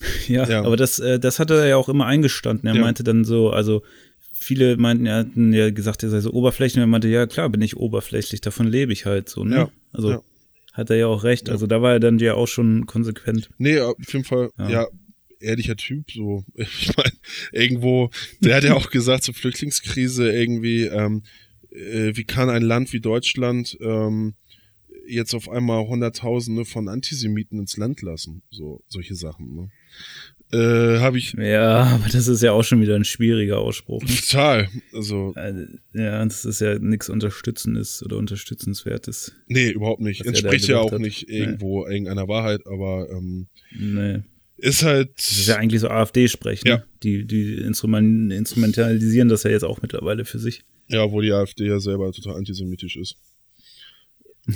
[0.28, 2.68] Ja, ja, aber das, äh, das hat er ja auch immer eingestanden.
[2.68, 2.80] Er ja.
[2.80, 3.82] meinte dann so, also
[4.32, 6.76] viele meinten, er hatten ja gesagt, er sei so oberflächlich.
[6.76, 9.56] Und er meinte, ja klar, bin ich oberflächlich, davon lebe ich halt so, ne?
[9.56, 9.70] Ja.
[9.92, 10.22] Also
[10.72, 11.50] hat er ja auch recht.
[11.50, 13.50] Also da war er dann ja auch schon konsequent.
[13.58, 14.86] Nee, auf jeden Fall, ja
[15.40, 17.12] ehrlicher Typ, so, ich meine,
[17.52, 18.10] irgendwo,
[18.40, 21.22] der hat ja auch gesagt, zur Flüchtlingskrise irgendwie, ähm,
[21.70, 24.34] äh, wie kann ein Land wie Deutschland ähm,
[25.06, 28.42] jetzt auf einmal Hunderttausende von Antisemiten ins Land lassen?
[28.50, 29.70] So, solche Sachen, ne?
[30.50, 31.34] Äh, habe ich.
[31.34, 34.02] Ja, aber das ist ja auch schon wieder ein schwieriger Ausspruch.
[34.02, 34.68] Total.
[34.94, 35.34] Also.
[35.92, 39.34] Ja, das ist ja nichts Unterstützendes oder Unterstützenswertes.
[39.46, 40.24] Nee, überhaupt nicht.
[40.24, 41.00] Entspricht ja auch hat.
[41.00, 41.92] nicht irgendwo nee.
[41.92, 44.22] irgendeiner Wahrheit, aber ähm, nee
[44.58, 45.10] ist halt.
[45.16, 46.70] Das ist ja eigentlich so AfD-Sprech, ne?
[46.70, 46.84] Ja.
[47.02, 50.64] Die, die instrumentalisieren das ja jetzt auch mittlerweile für sich.
[50.88, 53.16] Ja, wo die AfD ja selber total antisemitisch ist.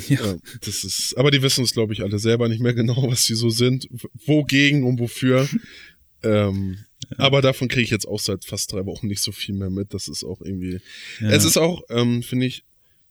[0.08, 0.24] Ja.
[0.24, 0.36] ja.
[0.64, 3.34] das ist, aber die wissen es, glaube ich, alle selber nicht mehr genau, was sie
[3.34, 3.88] so sind,
[4.26, 5.48] wogegen und wofür.
[6.22, 6.78] ähm,
[7.10, 7.18] ja.
[7.18, 9.92] Aber davon kriege ich jetzt auch seit fast drei Wochen nicht so viel mehr mit.
[9.92, 10.80] Das ist auch irgendwie.
[11.20, 11.30] Ja.
[11.30, 12.64] Es ist auch, ähm, finde ich,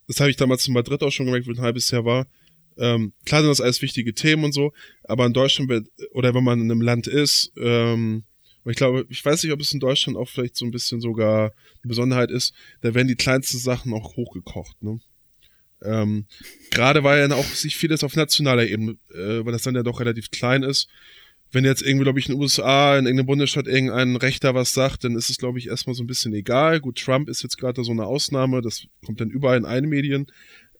[0.07, 2.27] das habe ich damals in Madrid auch schon gemerkt, wo ein halbes Jahr war.
[2.78, 6.43] Ähm, klar sind das alles wichtige Themen und so, aber in Deutschland wird, oder wenn
[6.43, 8.24] man in einem Land ist, ähm,
[8.65, 11.45] ich glaube, ich weiß nicht, ob es in Deutschland auch vielleicht so ein bisschen sogar
[11.45, 14.99] eine Besonderheit ist, da werden die kleinsten Sachen auch hochgekocht, ne?
[15.84, 16.26] Ähm,
[16.69, 19.99] Gerade weil ja auch sich vieles auf nationaler Ebene, äh, weil das dann ja doch
[19.99, 20.88] relativ klein ist.
[21.51, 25.03] Wenn jetzt irgendwie, glaube ich, in den USA, in irgendeinem Bundesstaat irgendein Rechter was sagt,
[25.03, 26.80] dann ist es, glaube ich, erstmal so ein bisschen egal.
[26.80, 30.28] Gut, Trump ist jetzt gerade so eine Ausnahme, das kommt dann überall in allen Medien.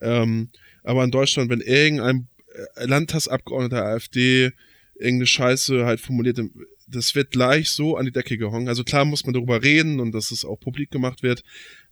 [0.02, 0.50] Ähm,
[0.84, 2.28] aber in Deutschland, wenn irgendein
[2.76, 4.52] äh, Landtagsabgeordneter AfD
[4.96, 6.40] irgendeine Scheiße halt formuliert,
[6.88, 8.68] das wird gleich so an die Decke gehangen.
[8.68, 11.44] Also klar muss man darüber reden und dass es auch publik gemacht wird.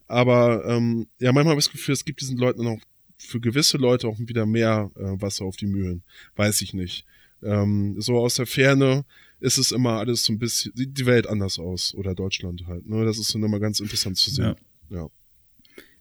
[0.08, 2.80] Aber ähm, ja, manchmal habe ich das Gefühl, es gibt diesen Leuten auch
[3.18, 6.04] für gewisse Leute auch wieder mehr äh, Wasser auf die Mühlen.
[6.36, 7.06] Weiß ich nicht.
[7.44, 9.06] Ähm, so aus der Ferne
[9.40, 11.94] ist es immer alles so ein bisschen, sieht die Welt anders aus.
[11.96, 12.88] Oder Deutschland halt.
[12.88, 13.06] Ne?
[13.06, 14.56] Das ist dann immer ganz interessant zu sehen.
[14.90, 14.98] Ja.
[14.98, 15.10] ja.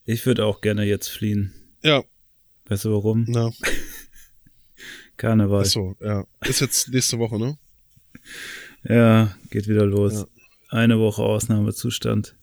[0.04, 1.52] Ich würde auch gerne jetzt fliehen.
[1.82, 2.02] Ja,
[2.68, 3.24] Weißt du warum?
[3.28, 3.50] Na.
[5.16, 5.62] Karneval.
[5.62, 6.26] Achso, ja.
[6.46, 7.58] Ist jetzt nächste Woche, ne?
[8.84, 10.12] Ja, geht wieder los.
[10.12, 10.26] Ja.
[10.70, 12.36] Eine Woche Ausnahmezustand.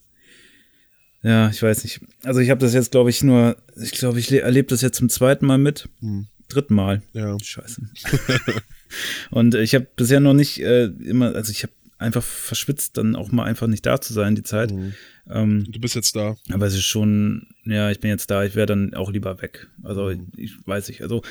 [1.22, 2.02] Ja, ich weiß nicht.
[2.24, 5.10] Also ich habe das jetzt, glaube ich, nur, ich glaube, ich erlebe das jetzt zum
[5.10, 5.90] zweiten Mal mit.
[6.00, 6.28] Hm.
[6.50, 7.02] Dritten Mal.
[7.14, 7.38] Ja.
[7.40, 7.82] Scheiße.
[9.32, 13.32] Und ich habe bisher noch nicht äh, immer, also ich habe einfach verschwitzt, dann auch
[13.32, 14.72] mal einfach nicht da zu sein, die Zeit.
[14.72, 14.94] Mhm.
[15.30, 16.36] Ähm, du bist jetzt da.
[16.52, 19.68] Aber es ist schon, ja, ich bin jetzt da, ich wäre dann auch lieber weg.
[19.84, 20.28] Also, mhm.
[20.36, 21.22] ich weiß nicht, also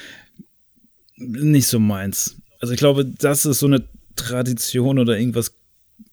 [1.17, 2.37] nicht so meins.
[2.61, 3.85] Also ich glaube, das ist so eine
[4.17, 5.55] Tradition oder irgendwas,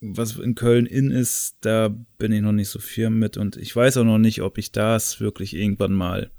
[0.00, 3.74] was in Köln in ist, da bin ich noch nicht so firm mit und ich
[3.74, 6.30] weiß auch noch nicht, ob ich das wirklich irgendwann mal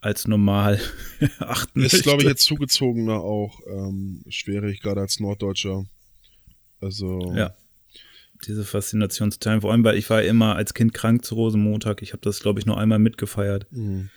[0.00, 0.80] als normal
[1.38, 5.84] achten Ist, glaube ich, jetzt zugezogener auch ähm, schwierig, gerade als Norddeutscher.
[6.80, 7.32] Also.
[7.34, 7.54] Ja.
[8.46, 9.62] Diese Faszination zu teilen.
[9.62, 12.02] Vor allem, weil ich war immer als Kind krank zu Rosenmontag.
[12.02, 13.66] Ich habe das, glaube ich, nur einmal mitgefeiert.
[13.72, 14.10] Mhm.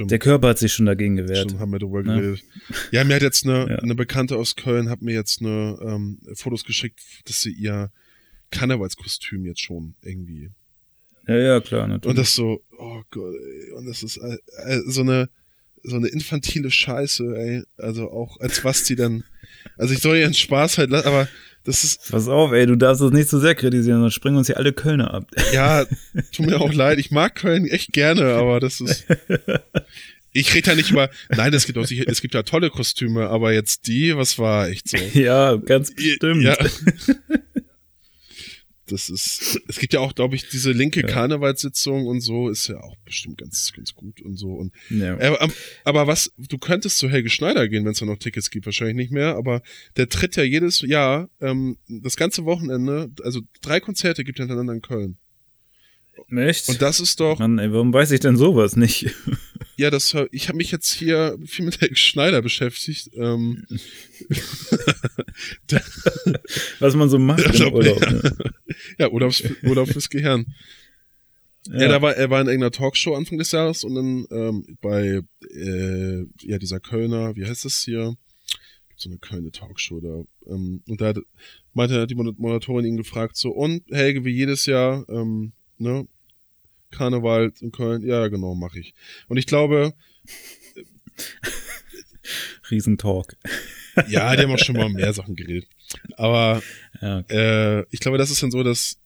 [0.00, 1.48] Der Körper hat sich schon dagegen gewehrt.
[1.48, 2.16] Stimmt, haben wir darüber ja.
[2.16, 2.44] geredet.
[2.92, 3.76] Ja, mir hat jetzt eine, ja.
[3.78, 7.90] eine Bekannte aus Köln, hat mir jetzt eine ähm, Fotos geschickt, dass sie ihr
[8.50, 10.50] Karnevalskostüm jetzt schon irgendwie
[11.26, 12.10] Ja, ja, klar, natürlich.
[12.10, 15.28] Und das so, oh Gott, ey, und das ist äh, äh, so eine
[15.82, 17.62] so eine infantile Scheiße, ey.
[17.78, 19.24] Also auch als was die dann.
[19.76, 21.26] Also ich soll einen Spaß halt, aber
[21.64, 22.10] das ist.
[22.10, 24.56] Pass auf, ey, du darfst das nicht zu so sehr kritisieren, sonst springen uns hier
[24.56, 25.26] alle Kölner ab.
[25.52, 25.84] Ja,
[26.32, 26.98] tut mir auch leid.
[26.98, 29.06] Ich mag Köln echt gerne, aber das ist.
[30.32, 33.28] Ich rede ja nicht über, nein, es gibt auch sicher, es gibt ja tolle Kostüme,
[33.28, 34.96] aber jetzt die, was war echt so?
[35.12, 36.44] Ja, ganz bestimmt.
[36.44, 36.56] Ja.
[38.90, 41.06] Das ist, es gibt ja auch, glaube ich, diese linke ja.
[41.06, 44.52] Karnevalssitzung und so, ist ja auch bestimmt ganz, ganz gut und so.
[44.52, 45.14] Und, ja.
[45.14, 45.52] aber, ähm,
[45.84, 48.96] aber was, du könntest zu Helge Schneider gehen, wenn es da noch Tickets gibt, wahrscheinlich
[48.96, 49.62] nicht mehr, aber
[49.96, 54.74] der tritt ja jedes Jahr, ähm, das ganze Wochenende, also drei Konzerte gibt er hintereinander
[54.74, 55.18] in Köln.
[56.30, 56.68] Echt?
[56.68, 57.38] Und das ist doch.
[57.38, 59.06] Mann, ey, warum weiß ich denn sowas nicht?
[59.76, 63.08] Ja, das ich habe mich jetzt hier viel mit Helge Schneider beschäftigt.
[63.14, 63.64] Ähm,
[66.80, 67.98] Was man so macht im glaub, Urlaub.
[68.02, 68.36] Ja, ne?
[68.98, 70.44] ja Urlaubs, Urlaub fürs Gehirn.
[71.66, 71.80] Ja.
[71.80, 75.22] ja, da war, er war in irgendeiner Talkshow Anfang des Jahres und dann ähm, bei
[75.50, 78.16] äh, ja dieser Kölner, wie heißt das hier?
[78.88, 80.24] Gibt so eine Kölner Talkshow da.
[80.52, 81.18] Ähm, und da hat,
[81.72, 86.06] meinte die Moderatorin ihn gefragt so und Helge wie jedes Jahr ähm, ne
[86.90, 88.94] Karneval in Köln, ja genau mache ich.
[89.28, 89.94] Und ich glaube
[92.70, 93.36] Riesentalk.
[94.08, 95.68] Ja, die haben auch schon mal mehr Sachen geredet.
[96.16, 96.62] Aber
[97.00, 97.80] ja, okay.
[97.80, 98.98] äh, ich glaube, das ist dann so, dass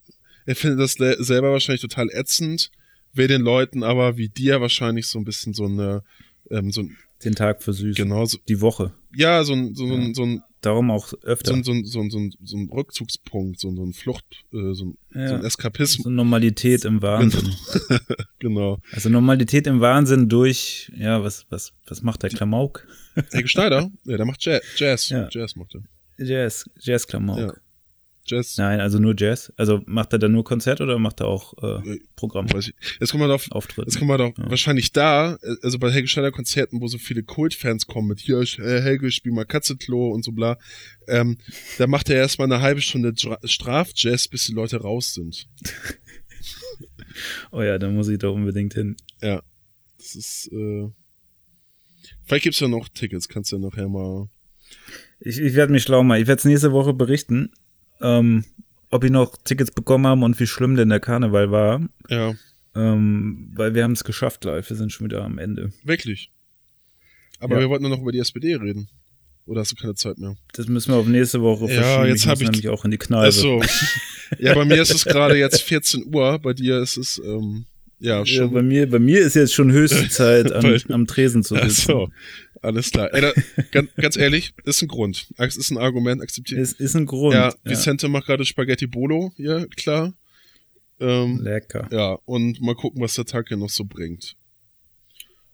[0.47, 0.93] er findet das
[1.27, 2.70] selber wahrscheinlich total ätzend,
[3.14, 6.03] will den Leuten aber wie dir wahrscheinlich so ein bisschen so eine
[6.51, 6.85] ähm, so
[7.25, 8.03] den Tag versüßen.
[8.05, 8.25] Genau.
[8.27, 8.93] So, die Woche.
[9.14, 9.95] Ja, so ein, so, ja.
[9.95, 11.55] ein, so ein Darum auch öfter.
[11.57, 15.29] So, so, so, so, so ein Rückzugspunkt, so, so ein Flucht, äh, so, ja.
[15.29, 16.05] so ein Eskapismus.
[16.05, 17.55] So Normalität im Wahnsinn.
[18.39, 18.79] genau.
[18.93, 22.87] Also Normalität im Wahnsinn durch, ja, was, was, was macht der Klamauk?
[23.33, 23.91] Helge Schneider?
[24.05, 24.62] Ja, der macht Jazz.
[24.77, 25.29] Jazz, ja.
[25.31, 25.83] Jazz macht er.
[26.25, 27.39] Jazz, Jazz Klamauk.
[27.39, 27.55] Ja.
[28.27, 28.57] Jazz.
[28.57, 29.53] Nein, also nur Jazz.
[29.57, 32.51] Also macht er dann nur Konzert oder macht er auch äh, Programm?
[32.51, 32.75] Weiß ich.
[32.99, 33.85] Jetzt kommen wir doch, Auftritt.
[33.85, 34.51] Jetzt kommen wir doch ja.
[34.51, 38.81] wahrscheinlich da, also bei Helge Schneider Konzerten, wo so viele Kultfans kommen mit hier, äh,
[38.81, 40.59] Helge, spiel mal Katzenklo und so bla.
[41.07, 41.37] Ähm,
[41.77, 43.12] da macht er erstmal eine halbe Stunde
[43.45, 45.47] Strafjazz, bis die Leute raus sind.
[47.53, 48.97] oh ja, da muss ich doch unbedingt hin.
[49.20, 49.43] Ja.
[49.99, 50.89] Das ist, äh,
[52.25, 54.29] vielleicht gibt's ja noch Tickets, kannst du ja nachher mal.
[55.20, 56.22] Ich, ich werde mich schlau machen.
[56.22, 57.51] Ich werde es nächste Woche berichten
[58.05, 58.45] ähm,
[58.91, 61.81] ob die noch Tickets bekommen haben und wie schlimm denn der Karneval war.
[62.09, 62.35] Ja.
[62.77, 65.73] Ähm, weil wir haben es geschafft live, wir sind schon wieder am Ende.
[65.85, 66.31] Wirklich.
[67.41, 67.63] Aber ja.
[67.63, 68.89] wir wollten nur noch über die SPD reden.
[69.47, 70.37] Oder hast du keine Zeit mehr?
[70.55, 71.85] Das müssen wir auf nächste Woche verschieben.
[71.85, 73.27] Ja, jetzt habe ich nämlich auch in die Kneipe.
[73.27, 73.63] Achso.
[74.39, 77.67] ja, bei mir ist es gerade jetzt 14 Uhr, bei dir ist es ähm,
[77.99, 78.37] ja schon.
[78.37, 81.67] Ja, bei mir, bei mir ist jetzt schon höchste Zeit, am, am Tresen zu sitzen.
[81.67, 82.11] Achso.
[82.65, 83.12] Alles klar.
[83.12, 83.33] Ey, da,
[83.73, 85.29] ganz, ganz ehrlich, ist ein Grund.
[85.37, 86.61] Es ist ein Argument, akzeptiert.
[86.61, 87.35] Es ist ein Grund.
[87.35, 88.11] Ja, Vicente ja.
[88.11, 90.15] macht gerade Spaghetti Bolo, ja, klar.
[90.99, 91.89] Ähm, Lecker.
[91.93, 94.37] Ja, und mal gucken, was der Tag hier noch so bringt.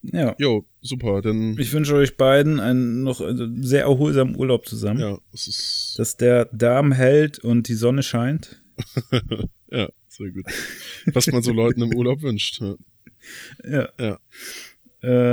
[0.02, 0.34] Ja.
[0.38, 1.20] Jo, super.
[1.20, 5.00] Dann ich wünsche euch beiden einen noch äh, sehr erholsamen Urlaub zusammen.
[5.00, 5.94] Ja, es ist.
[5.98, 8.62] Dass der Darm hält und die Sonne scheint.
[9.70, 10.44] ja, sehr gut.
[11.12, 12.60] Was man so Leuten im Urlaub wünscht.
[12.60, 12.76] Ja.
[13.68, 13.88] Ja.
[13.98, 14.18] ja.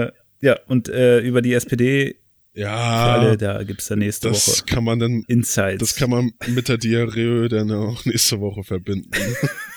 [0.05, 0.11] Äh,
[0.41, 2.17] ja, und äh, über die SPD
[2.57, 4.65] ja, alle, da gibt's dann nächste das Woche.
[4.65, 5.79] kann man dann, Insights.
[5.79, 9.11] Das kann man mit der Diarrhoe dann auch nächste Woche verbinden.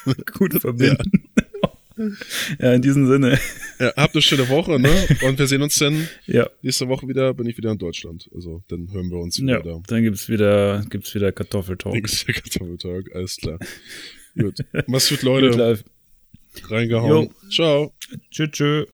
[0.32, 1.28] Gut verbinden.
[1.98, 2.08] Ja.
[2.58, 2.72] ja.
[2.72, 3.38] in diesem Sinne.
[3.78, 4.90] Ja, habt eine schöne Woche, ne?
[5.26, 6.48] Und wir sehen uns dann ja.
[6.62, 8.30] nächste Woche wieder, bin ich wieder in Deutschland.
[8.34, 9.58] Also, dann hören wir uns wieder.
[9.58, 9.82] Ja, da.
[9.86, 11.96] dann gibt's wieder, gibt's wieder Kartoffeltalk.
[11.96, 13.58] Gibt's wieder Kartoffeltalk, alles klar.
[14.38, 14.56] gut.
[14.86, 15.50] Mach's gut, Leute.
[15.50, 16.70] Gut.
[16.70, 17.26] Reingehauen.
[17.26, 17.50] Jo.
[17.50, 17.94] Ciao.
[18.30, 18.86] Tschüss, tschüss.